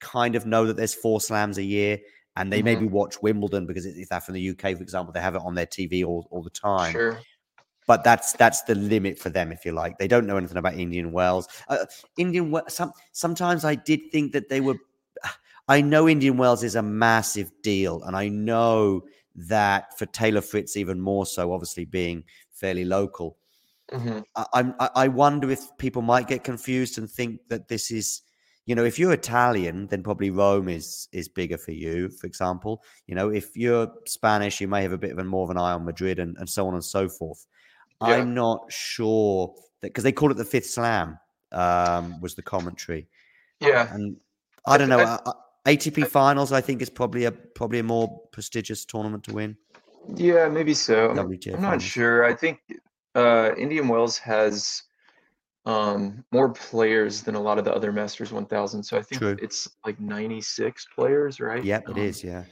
kind 0.01 0.35
of 0.35 0.45
know 0.45 0.65
that 0.65 0.75
there's 0.77 0.93
four 0.93 1.21
slams 1.21 1.57
a 1.57 1.63
year, 1.63 1.99
and 2.35 2.51
they 2.51 2.61
maybe 2.61 2.85
watch 2.85 3.21
Wimbledon 3.21 3.65
because 3.65 3.85
if 3.85 4.09
they're 4.09 4.21
from 4.21 4.33
the 4.35 4.49
UK, 4.49 4.75
for 4.77 4.83
example, 4.83 5.13
they 5.13 5.21
have 5.21 5.35
it 5.35 5.41
on 5.43 5.55
their 5.55 5.65
TV 5.65 6.05
all, 6.05 6.27
all 6.31 6.43
the 6.43 6.49
time. 6.49 6.91
Sure. 6.91 7.19
But 7.89 8.03
that's 8.03 8.33
that's 8.33 8.61
the 8.61 8.75
limit 8.75 9.17
for 9.17 9.31
them, 9.31 9.51
if 9.51 9.65
you 9.65 9.71
like. 9.71 9.97
They 9.97 10.07
don't 10.07 10.27
know 10.27 10.37
anything 10.37 10.57
about 10.57 10.75
Indian 10.75 11.11
Wells. 11.11 11.47
Uh, 11.67 11.87
Indian 12.17 12.51
Wells. 12.51 12.75
Some 12.75 12.93
sometimes 13.13 13.65
I 13.65 13.73
did 13.73 14.11
think 14.11 14.31
that 14.33 14.47
they 14.47 14.61
were. 14.61 14.75
I 15.67 15.81
know 15.81 16.07
Indian 16.07 16.37
Wells 16.37 16.61
is 16.63 16.75
a 16.75 16.83
massive 16.83 17.51
deal, 17.63 18.03
and 18.03 18.15
I 18.15 18.27
know 18.27 19.01
that 19.35 19.97
for 19.97 20.05
Taylor 20.05 20.41
Fritz 20.41 20.77
even 20.77 21.01
more 21.01 21.25
so, 21.25 21.51
obviously 21.51 21.85
being 21.85 22.23
fairly 22.51 22.85
local. 22.85 23.37
Mhm. 23.91 24.23
I, 24.35 24.45
I'm- 24.53 24.75
I, 24.79 24.89
I 24.95 25.07
wonder 25.07 25.49
if 25.49 25.61
people 25.79 26.03
might 26.03 26.27
get 26.27 26.43
confused 26.43 26.99
and 26.99 27.09
think 27.09 27.39
that 27.49 27.69
this 27.69 27.89
is, 27.89 28.21
you 28.67 28.75
know, 28.75 28.85
if 28.85 28.99
you're 28.99 29.13
Italian, 29.13 29.87
then 29.87 30.03
probably 30.03 30.29
Rome 30.29 30.69
is 30.69 31.07
is 31.11 31.27
bigger 31.27 31.57
for 31.57 31.71
you. 31.71 32.09
For 32.09 32.27
example, 32.27 32.83
you 33.07 33.15
know, 33.15 33.29
if 33.29 33.57
you're 33.57 33.91
Spanish, 34.05 34.61
you 34.61 34.67
may 34.67 34.83
have 34.83 34.93
a 34.93 34.97
bit 35.05 35.11
of 35.11 35.17
a 35.17 35.23
more 35.23 35.45
of 35.45 35.49
an 35.49 35.57
eye 35.57 35.73
on 35.73 35.85
Madrid 35.85 36.19
and, 36.19 36.37
and 36.37 36.47
so 36.47 36.67
on 36.67 36.75
and 36.75 36.85
so 36.85 37.09
forth. 37.09 37.47
Yeah. 38.01 38.15
I'm 38.15 38.33
not 38.33 38.71
sure 38.71 39.53
that 39.81 39.87
because 39.87 40.03
they 40.03 40.11
call 40.11 40.31
it 40.31 40.35
the 40.37 40.45
fifth 40.45 40.67
slam 40.69 41.19
um, 41.51 42.19
was 42.21 42.35
the 42.35 42.41
commentary, 42.41 43.07
Yeah. 43.59 43.93
and 43.93 44.15
I 44.65 44.77
don't 44.77 44.89
know. 44.89 44.99
I- 44.99 45.19
uh, 45.25 45.33
ATP 45.65 46.07
finals, 46.07 46.51
I 46.53 46.61
think, 46.61 46.81
is 46.81 46.89
probably 46.89 47.25
a 47.25 47.31
probably 47.31 47.79
a 47.79 47.83
more 47.83 48.21
prestigious 48.31 48.85
tournament 48.85 49.23
to 49.25 49.33
win. 49.33 49.57
Yeah, 50.15 50.47
maybe 50.47 50.73
so. 50.73 51.09
I'm, 51.11 51.17
WTA 51.17 51.55
I'm 51.55 51.61
not 51.61 51.67
finals. 51.71 51.83
sure. 51.83 52.23
I 52.25 52.33
think 52.33 52.59
uh, 53.13 53.51
Indian 53.57 53.87
Wells 53.89 54.17
has 54.19 54.83
um, 55.65 56.23
more 56.31 56.49
players 56.49 57.21
than 57.21 57.35
a 57.35 57.39
lot 57.39 57.59
of 57.59 57.65
the 57.65 57.73
other 57.73 57.91
Masters 57.91 58.31
1000. 58.31 58.81
So 58.81 58.97
I 58.97 59.01
think 59.01 59.21
True. 59.21 59.37
it's 59.41 59.69
like 59.85 59.99
96 59.99 60.87
players, 60.95 61.39
right? 61.39 61.63
Yep, 61.63 61.89
it 61.89 61.91
Um, 61.91 61.97
is. 61.97 62.23
Yeah. 62.23 62.43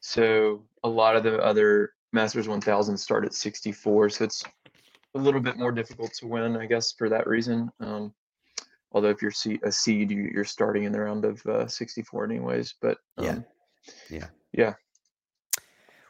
So 0.00 0.62
a 0.84 0.88
lot 0.88 1.16
of 1.16 1.24
the 1.24 1.38
other 1.42 1.90
Masters 2.12 2.48
1000 2.48 2.96
start 2.96 3.24
at 3.24 3.34
64. 3.34 4.08
So 4.10 4.24
it's 4.24 4.44
a 5.14 5.18
little 5.18 5.40
bit 5.40 5.58
more 5.58 5.72
difficult 5.72 6.12
to 6.14 6.26
win, 6.26 6.56
I 6.56 6.66
guess, 6.66 6.92
for 6.92 7.08
that 7.08 7.26
reason. 7.26 7.70
Um, 7.80 8.14
although 8.92 9.10
if 9.10 9.20
you're 9.22 9.32
a 9.64 9.72
seed, 9.72 10.10
you, 10.10 10.30
you're 10.32 10.44
starting 10.44 10.84
in 10.84 10.92
the 10.92 11.00
round 11.00 11.24
of 11.24 11.44
uh, 11.46 11.66
64 11.66 12.24
anyways. 12.24 12.74
But 12.80 12.98
Yeah. 13.20 13.30
um, 13.30 13.44
Yeah. 14.10 14.28
yeah. 14.52 14.74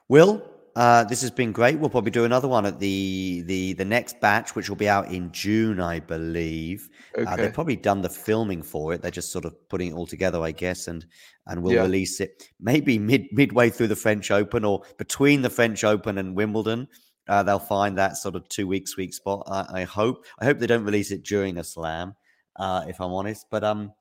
Will, 0.08 0.42
uh, 0.76 1.04
this 1.04 1.20
has 1.20 1.30
been 1.30 1.52
great. 1.52 1.78
We'll 1.78 1.90
probably 1.90 2.10
do 2.10 2.24
another 2.24 2.48
one 2.48 2.64
at 2.66 2.78
the 2.78 3.42
the 3.46 3.74
the 3.74 3.84
next 3.84 4.20
batch, 4.20 4.54
which 4.54 4.68
will 4.68 4.76
be 4.76 4.88
out 4.88 5.10
in 5.10 5.30
June, 5.32 5.80
I 5.80 6.00
believe. 6.00 6.88
Uh, 7.16 7.36
they've 7.36 7.52
probably 7.52 7.76
done 7.76 8.02
the 8.02 8.08
filming 8.08 8.62
for 8.62 8.92
it. 8.94 9.02
They're 9.02 9.10
just 9.10 9.32
sort 9.32 9.44
of 9.44 9.54
putting 9.68 9.88
it 9.90 9.94
all 9.94 10.06
together, 10.06 10.40
I 10.42 10.52
guess, 10.52 10.88
and 10.88 11.04
and 11.46 11.62
we'll 11.62 11.74
Yeah. 11.74 11.82
release 11.82 12.20
it 12.20 12.42
maybe 12.60 12.98
mid 12.98 13.26
midway 13.32 13.70
through 13.70 13.88
the 13.88 13.96
French 13.96 14.30
Open 14.30 14.64
or 14.64 14.82
between 14.98 15.42
the 15.42 15.50
French 15.50 15.84
Open 15.84 16.18
and 16.18 16.34
Wimbledon. 16.36 16.88
Uh, 17.28 17.42
they'll 17.42 17.58
find 17.58 17.96
that 17.98 18.16
sort 18.16 18.34
of 18.34 18.48
two 18.48 18.66
week 18.66 18.88
sweet 18.88 19.14
spot. 19.14 19.44
I, 19.46 19.82
I 19.82 19.84
hope. 19.84 20.24
I 20.40 20.44
hope 20.44 20.58
they 20.58 20.66
don't 20.66 20.84
release 20.84 21.10
it 21.10 21.24
during 21.24 21.58
a 21.58 21.64
slam, 21.64 22.14
uh, 22.56 22.84
if 22.88 23.00
I'm 23.00 23.12
honest. 23.12 23.46
But 23.50 23.64
um, 23.64 23.92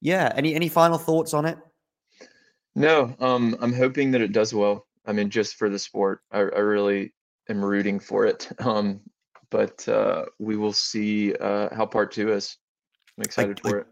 yeah. 0.00 0.32
Any 0.34 0.54
any 0.54 0.68
final 0.68 0.98
thoughts 0.98 1.34
on 1.34 1.46
it? 1.46 1.58
No, 2.74 3.14
um, 3.20 3.56
I'm 3.60 3.72
hoping 3.72 4.10
that 4.12 4.20
it 4.20 4.32
does 4.32 4.54
well. 4.54 4.86
I 5.06 5.12
mean, 5.12 5.28
just 5.28 5.56
for 5.56 5.68
the 5.68 5.78
sport, 5.78 6.20
I, 6.30 6.38
I 6.38 6.60
really 6.60 7.12
am 7.48 7.64
rooting 7.64 7.98
for 8.00 8.26
it. 8.26 8.48
Um, 8.60 9.00
but 9.50 9.86
uh, 9.88 10.26
we 10.38 10.56
will 10.56 10.72
see 10.72 11.34
uh, 11.34 11.74
how 11.74 11.84
part 11.84 12.12
two 12.12 12.32
is. 12.32 12.56
I'm 13.18 13.24
excited 13.24 13.60
I- 13.64 13.68
for 13.68 13.78
it. 13.78 13.86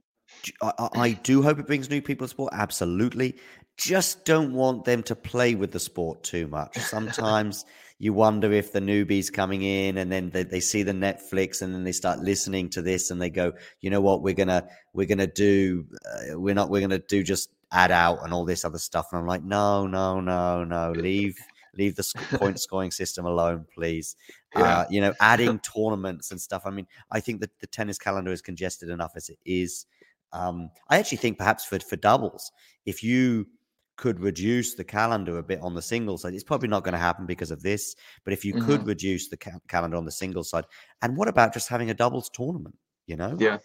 I 0.63 1.13
do 1.23 1.43
hope 1.43 1.59
it 1.59 1.67
brings 1.67 1.91
new 1.91 2.03
people 2.03 2.27
to 2.27 2.31
sport. 2.31 2.53
Absolutely. 2.53 3.37
Just 3.77 4.25
don't 4.25 4.53
want 4.53 4.85
them 4.85 5.03
to 5.05 5.17
play 5.17 5.55
with 5.55 5.73
the 5.73 5.81
sport 5.81 6.23
too 6.23 6.47
much. 6.49 6.77
Sometimes 6.79 7.65
you 7.99 8.13
wonder 8.13 8.53
if 8.53 8.73
the 8.73 8.81
newbies 8.81 9.33
coming 9.33 9.63
in 9.63 9.99
and 9.99 10.11
then 10.11 10.31
they, 10.31 10.45
they 10.45 10.61
see 10.61 10.85
the 10.85 10.93
Netflix 10.93 11.63
and 11.63 11.75
then 11.75 11.83
they 11.83 11.93
start 11.93 12.21
listening 12.21 12.71
to 12.71 12.83
this 12.83 13.11
and 13.11 13.21
they 13.21 13.31
go, 13.31 13.53
you 13.81 13.91
know 13.91 14.01
what, 14.01 14.23
we're 14.23 14.35
gonna 14.35 14.67
we're 14.93 15.07
gonna 15.07 15.27
do 15.27 15.85
uh, 16.07 16.39
we're 16.39 16.55
not 16.55 16.71
we're 16.71 16.81
gonna 16.81 17.01
do 17.01 17.23
just 17.25 17.51
add 17.73 17.91
out 17.91 18.21
and 18.23 18.33
all 18.33 18.45
this 18.45 18.65
other 18.65 18.79
stuff. 18.79 19.09
And 19.11 19.21
I'm 19.21 19.27
like, 19.27 19.43
no, 19.43 19.87
no, 19.87 20.21
no, 20.21 20.65
no, 20.65 20.93
leave 20.97 21.37
leave 21.77 21.97
the 21.97 22.13
point 22.35 22.61
scoring 22.61 22.91
system 22.91 23.27
alone, 23.27 23.67
please. 23.75 24.17
Yeah. 24.57 24.63
Uh, 24.63 24.87
you 24.91 25.01
know, 25.01 25.15
adding 25.21 25.59
tournaments 25.75 26.31
and 26.31 26.41
stuff. 26.41 26.63
I 26.65 26.71
mean, 26.71 26.87
I 27.11 27.21
think 27.21 27.41
that 27.41 27.51
the 27.61 27.67
tennis 27.67 27.99
calendar 27.99 28.33
is 28.33 28.43
congested 28.43 28.91
enough 28.91 29.13
as 29.17 29.29
it 29.29 29.39
is. 29.45 29.87
Um, 30.33 30.71
I 30.89 30.99
actually 30.99 31.19
think 31.19 31.39
perhaps 31.39 31.65
for 31.65 31.81
for 31.81 31.97
doubles, 31.97 32.53
if 32.87 33.03
you 33.03 33.47
could 33.99 34.19
reduce 34.21 34.75
the 34.75 34.85
calendar 34.85 35.37
a 35.39 35.43
bit 35.43 35.61
on 35.61 35.75
the 35.75 35.83
singles 35.83 36.23
side, 36.23 36.33
it's 36.33 36.45
probably 36.45 36.69
not 36.69 36.85
going 36.85 36.93
to 36.95 36.99
happen 36.99 37.27
because 37.27 37.51
of 37.51 37.61
this. 37.63 37.95
But 38.25 38.33
if 38.33 38.45
you 38.47 38.55
could 38.55 38.81
Mhm. 38.83 38.87
reduce 38.87 39.29
the 39.29 39.37
ca- 39.37 39.59
calendar 39.69 39.97
on 39.99 40.07
the 40.07 40.13
singles 40.13 40.49
side, 40.49 40.65
and 41.03 41.17
what 41.17 41.29
about 41.29 41.53
just 41.53 41.69
having 41.69 41.91
a 41.91 41.95
doubles 41.95 42.31
tournament? 42.33 42.77
You 43.07 43.17
know, 43.17 43.37
Yeah. 43.39 43.59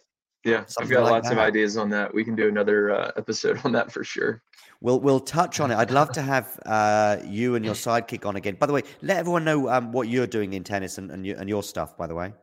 Yeah. 0.43 0.65
I've 0.77 0.89
got 0.89 1.03
like 1.03 1.11
lots 1.11 1.29
of 1.31 1.37
ideas 1.37 1.77
on 1.77 1.89
that. 1.91 2.13
We 2.13 2.25
can 2.25 2.35
do 2.35 2.49
another 2.49 2.91
uh, 2.91 3.11
episode 3.15 3.61
on 3.63 3.71
that 3.73 3.93
for 3.93 4.03
sure. 4.03 4.41
We'll 4.81 4.99
we'll 4.99 5.21
touch 5.21 5.61
on 5.61 5.71
it. 5.71 5.75
I'd 5.77 5.91
love 5.91 6.11
to 6.13 6.21
have 6.33 6.59
uh, 6.65 7.17
you 7.23 7.55
and 7.55 7.63
your 7.63 7.75
sidekick 7.75 8.25
on 8.25 8.35
again. 8.35 8.55
By 8.59 8.65
the 8.65 8.73
way, 8.73 8.83
let 9.01 9.17
everyone 9.17 9.45
know 9.45 9.69
um, 9.69 9.93
what 9.93 10.09
you're 10.09 10.27
doing 10.27 10.51
in 10.53 10.63
tennis 10.65 10.97
and 10.97 11.11
and 11.11 11.25
your, 11.25 11.37
and 11.37 11.47
your 11.47 11.63
stuff. 11.63 11.95
By 11.95 12.07
the 12.07 12.15
way, 12.15 12.33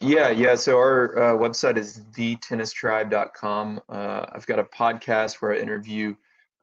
Yeah, 0.00 0.30
yeah. 0.30 0.54
So 0.54 0.78
our 0.78 1.18
uh, 1.18 1.36
website 1.36 1.76
is 1.76 2.00
thetennistribe.com. 2.16 3.80
Uh, 3.88 4.26
I've 4.32 4.46
got 4.46 4.58
a 4.58 4.64
podcast 4.64 5.34
where 5.42 5.52
I 5.52 5.58
interview 5.58 6.14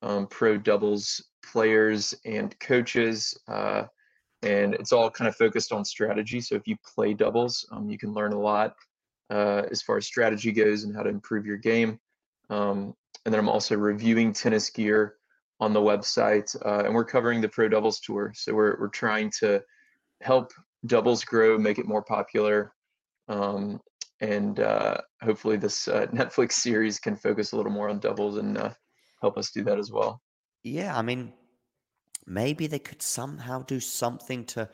um, 0.01 0.27
pro 0.27 0.57
doubles 0.57 1.23
players 1.43 2.13
and 2.25 2.57
coaches, 2.59 3.37
uh, 3.47 3.83
and 4.43 4.73
it's 4.73 4.91
all 4.91 5.09
kind 5.09 5.27
of 5.27 5.35
focused 5.35 5.71
on 5.71 5.85
strategy. 5.85 6.41
So 6.41 6.55
if 6.55 6.67
you 6.67 6.75
play 6.95 7.13
doubles, 7.13 7.65
um, 7.71 7.89
you 7.89 7.97
can 7.97 8.13
learn 8.13 8.33
a 8.33 8.39
lot 8.39 8.75
uh, 9.29 9.63
as 9.69 9.81
far 9.81 9.97
as 9.97 10.05
strategy 10.05 10.51
goes 10.51 10.83
and 10.83 10.95
how 10.95 11.03
to 11.03 11.09
improve 11.09 11.45
your 11.45 11.57
game. 11.57 11.99
Um, 12.49 12.93
and 13.25 13.33
then 13.33 13.39
I'm 13.39 13.49
also 13.49 13.75
reviewing 13.75 14.33
tennis 14.33 14.69
gear 14.69 15.15
on 15.59 15.73
the 15.73 15.79
website, 15.79 16.55
uh, 16.65 16.85
and 16.85 16.93
we're 16.93 17.05
covering 17.05 17.39
the 17.39 17.49
pro 17.49 17.67
doubles 17.69 17.99
tour. 17.99 18.33
So 18.35 18.53
we're 18.53 18.79
we're 18.79 18.87
trying 18.87 19.31
to 19.39 19.61
help 20.21 20.51
doubles 20.85 21.23
grow, 21.23 21.57
make 21.57 21.77
it 21.77 21.87
more 21.87 22.01
popular 22.01 22.73
um, 23.31 23.79
and 24.19 24.59
uh, 24.59 24.97
hopefully 25.23 25.57
this 25.57 25.87
uh, 25.87 26.07
Netflix 26.13 26.53
series 26.53 26.99
can 26.99 27.15
focus 27.15 27.51
a 27.51 27.57
little 27.57 27.71
more 27.71 27.89
on 27.89 27.99
doubles 27.99 28.37
and 28.37 28.57
uh, 28.57 28.71
help 29.21 29.37
us 29.37 29.51
do 29.51 29.63
that 29.63 29.77
as 29.79 29.91
well. 29.91 30.21
yeah, 30.63 30.97
I 30.97 31.01
mean, 31.01 31.33
maybe 32.25 32.67
they 32.67 32.79
could 32.79 33.01
somehow 33.01 33.63
do 33.63 33.79
something 33.79 34.45
to 34.45 34.69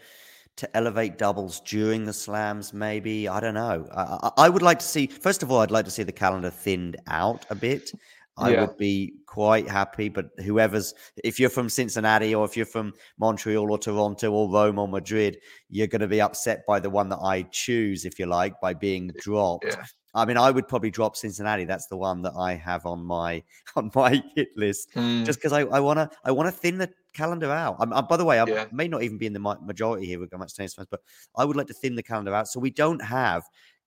to 0.58 0.76
elevate 0.76 1.20
doubles 1.20 1.60
during 1.62 2.04
the 2.04 2.14
slams. 2.14 2.74
Maybe 2.74 3.28
I 3.28 3.40
don't 3.40 3.54
know. 3.54 3.88
I, 3.96 4.32
I, 4.38 4.50
would 4.50 4.64
like 4.64 4.80
to 4.80 4.86
see. 4.86 5.06
First 5.06 5.44
of 5.44 5.52
all, 5.52 5.60
I'd 5.60 5.70
like 5.70 5.86
to 5.86 5.92
see 5.92 6.02
the 6.02 6.12
calendar 6.12 6.50
thinned 6.50 6.98
out 7.08 7.46
a 7.52 7.56
bit. 7.56 7.92
I 8.40 8.52
Yeah. 8.52 8.62
would 8.62 8.76
be 8.78 9.14
quite 9.28 9.68
happy. 9.68 10.10
But 10.10 10.32
whoever's, 10.44 10.96
if 11.24 11.40
you're 11.40 11.52
from 11.52 11.70
Cincinnati 11.70 12.34
or 12.34 12.44
if 12.44 12.58
you're 12.58 12.66
from 12.66 12.94
Montreal 13.20 13.72
or 13.72 13.78
Toronto 13.78 14.32
or 14.32 14.52
Rome 14.52 14.80
or 14.80 14.88
Madrid, 14.88 15.38
you're 15.70 15.86
going 15.86 16.02
to 16.02 16.08
be 16.08 16.22
upset 16.22 16.66
by 16.68 16.80
the 16.80 16.90
one 16.90 17.10
that 17.10 17.20
I 17.22 17.44
choose, 17.52 18.04
if 18.04 18.18
you 18.18 18.26
like, 18.26 18.60
by 18.60 18.74
being 18.74 19.12
dropped. 19.20 19.66
Yeah. 19.66 19.84
I 20.18 20.26
mean, 20.26 20.38
I 20.38 20.52
would 20.52 20.68
probably 20.68 20.92
drop 20.92 21.16
Cincinnati. 21.16 21.66
That's 21.66 21.88
the 21.88 21.98
one 21.98 22.22
that 22.24 22.34
I 22.38 22.56
have 22.56 22.86
on 22.86 23.06
my 23.06 23.44
on 23.76 23.92
my 23.96 24.22
hit 24.36 24.50
list, 24.58 24.90
Mm, 24.96 25.26
just 25.26 25.40
because 25.40 25.54
I, 25.54 25.62
I 25.62 25.80
wanna 25.80 26.10
I 26.26 26.32
wanna 26.32 26.52
thin 26.52 26.78
the 26.78 26.90
calendar 27.14 27.52
out. 27.52 27.78
I'm, 27.80 27.94
I, 27.94 28.02
by 28.02 28.18
the 28.18 28.26
way, 28.26 28.40
I 28.40 28.46
Yeah. 28.46 28.66
may 28.72 28.88
not 28.88 29.04
even 29.04 29.18
be 29.18 29.26
in 29.28 29.34
the 29.34 29.40
majority 29.40 30.06
here 30.06 30.20
with 30.20 30.34
much 30.38 30.56
tennis 30.56 30.74
fans, 30.74 30.88
but 30.90 31.02
I 31.36 31.46
would 31.46 31.56
like 31.56 31.68
to 31.68 31.74
thin 31.74 31.96
the 31.96 32.04
calendar 32.04 32.34
out 32.34 32.48
so 32.48 32.60
we 32.60 32.72
don't 32.72 33.02
have 33.02 33.44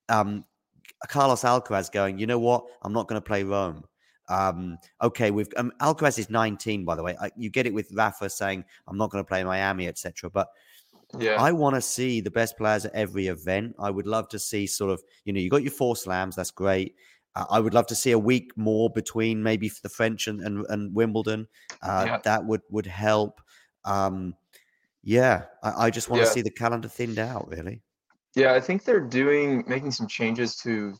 um, 0.09 0.45
Carlos 1.09 1.43
Alcaraz 1.43 1.91
going. 1.91 2.19
You 2.19 2.27
know 2.27 2.39
what? 2.39 2.65
I'm 2.83 2.93
not 2.93 3.09
going 3.09 3.21
to 3.21 3.27
play 3.27 3.43
Rome. 3.45 3.85
Um, 4.29 4.79
okay, 5.03 5.31
we've 5.33 5.49
um, 5.57 5.73
Alcaraz 5.81 6.19
is 6.19 6.31
19, 6.31 6.85
by 6.85 6.95
the 6.95 7.03
way. 7.03 7.17
I, 7.21 7.31
you 7.37 7.51
get 7.51 7.67
it 7.67 7.75
with 7.75 7.91
Rafa 7.93 8.31
saying 8.31 8.65
I'm 8.87 8.97
not 8.97 9.11
going 9.11 9.25
to 9.25 9.29
play 9.29 9.43
Miami, 9.43 9.89
etc. 9.89 10.31
But 10.31 10.49
yeah, 11.19 11.37
I 11.39 11.53
want 11.53 11.75
to 11.77 11.81
see 11.81 12.21
the 12.21 12.31
best 12.31 12.57
players 12.57 12.85
at 12.85 12.95
every 12.95 13.27
event. 13.29 13.75
I 13.79 13.91
would 13.91 14.07
love 14.07 14.29
to 14.29 14.39
see 14.39 14.67
sort 14.67 14.91
of, 14.93 15.03
you 15.25 15.33
know, 15.33 15.41
you 15.41 15.51
got 15.51 15.63
your 15.63 15.73
four 15.73 15.97
slams, 15.97 16.37
that's 16.37 16.51
great. 16.51 16.95
Uh, 17.37 17.47
I 17.51 17.61
would 17.61 17.75
love 17.75 17.87
to 17.89 17.95
see 17.95 18.11
a 18.13 18.19
week 18.19 18.51
more 18.57 18.91
between 18.91 19.43
maybe 19.43 19.69
for 19.69 19.81
the 19.83 19.89
French 19.89 20.27
and, 20.27 20.41
and, 20.41 20.65
and 20.69 20.95
Wimbledon. 20.95 21.47
Uh, 21.83 22.05
Yeah. 22.07 22.19
That 22.25 22.45
would 22.45 22.63
would 22.71 22.87
help. 22.87 23.41
Um, 23.85 24.35
yeah, 25.03 25.45
I, 25.63 25.87
I 25.87 25.91
just 25.91 26.11
want 26.11 26.23
to 26.23 26.27
Yeah. 26.29 26.33
see 26.33 26.43
the 26.43 26.51
calendar 26.51 26.89
thinned 26.89 27.19
out, 27.19 27.49
really. 27.49 27.83
yeah. 28.35 28.53
I 28.55 28.61
think 28.61 28.85
they're 28.85 29.01
doing 29.01 29.65
making 29.67 29.93
some 29.93 30.07
changes 30.09 30.57
to 30.57 30.95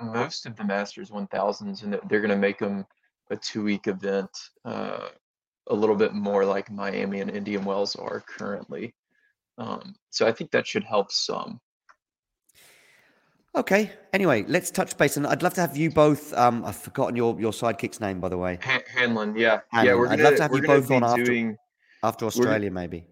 most 0.00 0.46
of 0.46 0.54
the 0.56 0.64
Masters 0.64 1.10
1000s, 1.10 1.82
and 1.82 1.92
they're 2.08 2.20
going 2.20 2.30
to 2.30 2.36
make 2.36 2.58
them 2.60 2.86
a 3.30 3.36
two-week 3.36 3.86
event, 3.88 4.30
uh, 4.64 5.08
a 5.68 5.74
little 5.74 5.96
bit 5.96 6.12
more 6.14 6.44
like 6.44 6.70
Miami 6.70 7.20
and 7.20 7.30
Indian 7.30 7.64
Wells 7.64 7.96
are 7.96 8.20
currently. 8.20 8.94
Um, 9.58 9.94
so 10.10 10.26
I 10.26 10.32
think 10.32 10.50
that 10.50 10.66
should 10.66 10.84
help 10.84 11.12
some. 11.12 11.60
Okay. 13.54 13.90
Anyway, 14.12 14.44
let's 14.48 14.70
touch 14.70 14.96
base, 14.96 15.16
and 15.16 15.26
I'd 15.26 15.42
love 15.42 15.54
to 15.54 15.60
have 15.60 15.76
you 15.76 15.90
both. 15.90 16.32
Um, 16.34 16.64
I've 16.64 16.76
forgotten 16.76 17.16
your 17.16 17.38
your 17.38 17.52
sidekick's 17.52 18.00
name, 18.00 18.18
by 18.20 18.28
the 18.30 18.38
way. 18.38 18.58
Han- 18.62 18.82
Hanlon, 18.94 19.36
yeah, 19.36 19.60
yeah. 19.74 19.94
We're 19.94 20.06
I'd 20.06 20.16
gonna 20.16 20.22
love 20.30 20.36
to 20.36 20.42
have 20.42 20.54
you 20.54 20.62
both 20.62 20.88
be 20.88 20.94
on 20.96 21.04
after- 21.04 21.24
doing. 21.24 21.56
After 22.02 22.26
Australia, 22.26 22.70
maybe. 22.70 23.04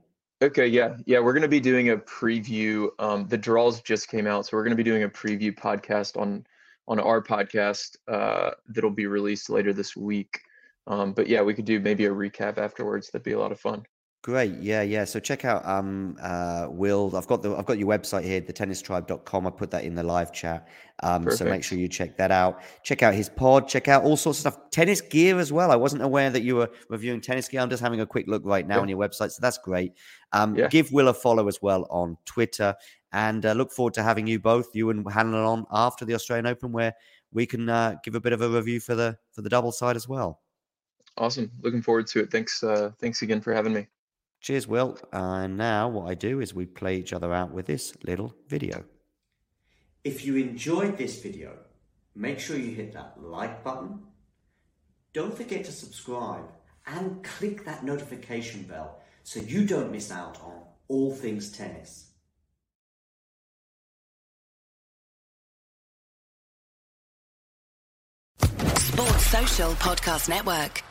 Okay, 0.43 0.67
yeah, 0.67 0.97
yeah, 1.05 1.21
we're 1.21 1.35
going 1.35 1.43
to 1.43 1.49
be 1.49 1.61
doing 1.61 1.91
a 1.91 1.99
preview. 1.99 2.89
Um, 2.99 3.29
the 3.29 3.37
draws 3.37 3.83
just 3.83 4.09
came 4.09 4.27
out, 4.27 4.47
so 4.47 4.57
we're 4.57 4.65
going 4.65 4.71
to 4.71 4.77
be 4.77 4.83
doing 4.83 5.03
a 5.03 5.09
preview 5.09 5.55
podcast 5.55 6.19
on 6.19 6.45
on 6.89 6.99
our 6.99 7.23
podcast 7.23 7.97
uh, 8.09 8.53
that'll 8.69 8.91
be 8.91 9.07
released 9.07 9.51
later 9.51 9.73
this 9.75 9.95
week. 9.95 10.41
Um, 10.87 11.13
but 11.13 11.29
yeah, 11.29 11.43
we 11.43 11.53
could 11.55 11.67
do 11.67 11.79
maybe 11.79 12.07
a 12.07 12.11
recap 12.11 12.57
afterwards. 12.57 13.11
That'd 13.11 13.23
be 13.23 13.33
a 13.33 13.39
lot 13.39 13.53
of 13.53 13.61
fun. 13.61 13.85
Great. 14.23 14.59
Yeah, 14.61 14.83
yeah. 14.83 15.05
So 15.07 15.19
check 15.19 15.47
out 15.47 15.67
um 15.67 16.15
uh 16.21 16.67
Will. 16.69 17.11
I've 17.17 17.27
got 17.27 17.41
the 17.43 17.57
I've 17.57 17.65
got 17.65 17.79
your 17.79 17.89
website 17.89 18.23
here, 18.25 18.43
thetennistribe.com. 18.43 19.47
I 19.47 19.51
put 19.51 19.71
that 19.71 19.85
in 19.85 19.95
the 19.95 20.03
live 20.03 20.31
chat. 20.31 20.69
Um 21.03 21.31
so 21.31 21.47
make 21.47 21.65
sure 21.65 21.79
you 21.79 21.89
check 21.89 22.19
that 22.19 22.31
out. 22.31 22.61
Check 22.83 23.03
out 23.03 23.15
his 23.15 23.31
pod, 23.31 23.67
check 23.67 23.89
out 23.89 24.05
all 24.05 24.19
sorts 24.19 24.45
of 24.45 24.53
stuff. 24.53 24.71
Tennis 24.71 25.01
gear 25.01 25.39
as 25.39 25.55
well. 25.55 25.71
I 25.71 25.77
wasn't 25.77 26.03
aware 26.03 26.29
that 26.29 26.43
you 26.43 26.57
were 26.57 26.69
reviewing 26.91 27.23
tennis 27.23 27.49
gear. 27.49 27.63
I'm 27.63 27.71
just 27.71 27.83
having 27.83 28.03
a 28.03 28.07
quick 28.07 28.27
look 28.29 28.43
right 28.45 28.67
now 28.67 28.77
Yeah. 28.77 28.83
on 28.83 28.89
your 28.91 28.99
website. 28.99 29.31
So 29.31 29.39
that's 29.41 29.57
great. 29.57 29.95
Um 30.33 30.55
Yeah. 30.55 30.69
give 30.69 30.93
Will 30.93 31.09
a 31.09 31.15
follow 31.15 31.49
as 31.49 31.63
well 31.63 31.87
on 31.89 32.19
Twitter 32.27 32.75
and 33.13 33.47
uh, 33.47 33.53
look 33.55 33.73
forward 33.73 33.95
to 33.95 34.03
having 34.03 34.27
you 34.27 34.39
both, 34.39 34.69
you 34.75 34.91
and 34.91 35.11
Hanlon 35.11 35.45
on 35.45 35.67
after 35.73 36.05
the 36.05 36.15
Australian 36.15 36.47
Open 36.47 36.73
where 36.73 36.93
we 37.33 37.47
can 37.47 37.69
uh, 37.71 37.97
give 38.05 38.15
a 38.15 38.21
bit 38.21 38.33
of 38.35 38.43
a 38.43 38.49
review 38.51 38.81
for 38.81 38.95
the 38.95 39.17
for 39.33 39.41
the 39.41 39.49
double 39.49 39.73
side 39.73 39.97
as 39.97 40.07
well. 40.07 40.43
Awesome. 41.17 41.51
Looking 41.63 41.81
forward 41.83 42.07
to 42.09 42.21
it. 42.21 42.31
Thanks. 42.31 42.63
Uh, 42.63 42.91
thanks 43.01 43.23
again 43.23 43.41
for 43.41 43.55
having 43.55 43.73
me. 43.73 43.89
Cheers, 44.41 44.67
Will. 44.67 44.99
And 45.13 45.57
now 45.57 45.89
what 45.89 46.11
I 46.11 46.15
do 46.15 46.41
is 46.41 46.55
we 46.55 46.67
play 46.67 46.97
each 46.97 47.13
other 47.13 47.33
out 47.33 47.53
with 47.53 47.67
this 47.67 47.95
little 48.05 48.35
video. 48.49 48.85
If 50.03 50.25
you 50.25 50.37
enjoyed 50.37 50.97
this 50.97 51.21
video, 51.21 51.59
make 52.15 52.41
sure 52.41 52.57
you 52.57 52.75
hit 52.75 52.95
that 52.95 53.23
like 53.23 53.63
button. 53.63 54.01
Don't 55.13 55.37
forget 55.37 55.65
to 55.65 55.73
subscribe 55.73 56.45
and 56.87 57.23
click 57.23 57.65
that 57.65 57.85
notification 57.85 58.63
bell 58.63 59.01
so 59.23 59.41
you 59.41 59.67
don't 59.67 59.93
miss 59.93 60.11
out 60.11 60.41
on 60.41 60.63
all 60.89 61.15
things 61.15 61.53
tennis. 61.53 62.07
Sports 68.41 69.27
Social 69.27 69.73
Podcast 69.75 70.29
Network. 70.29 70.83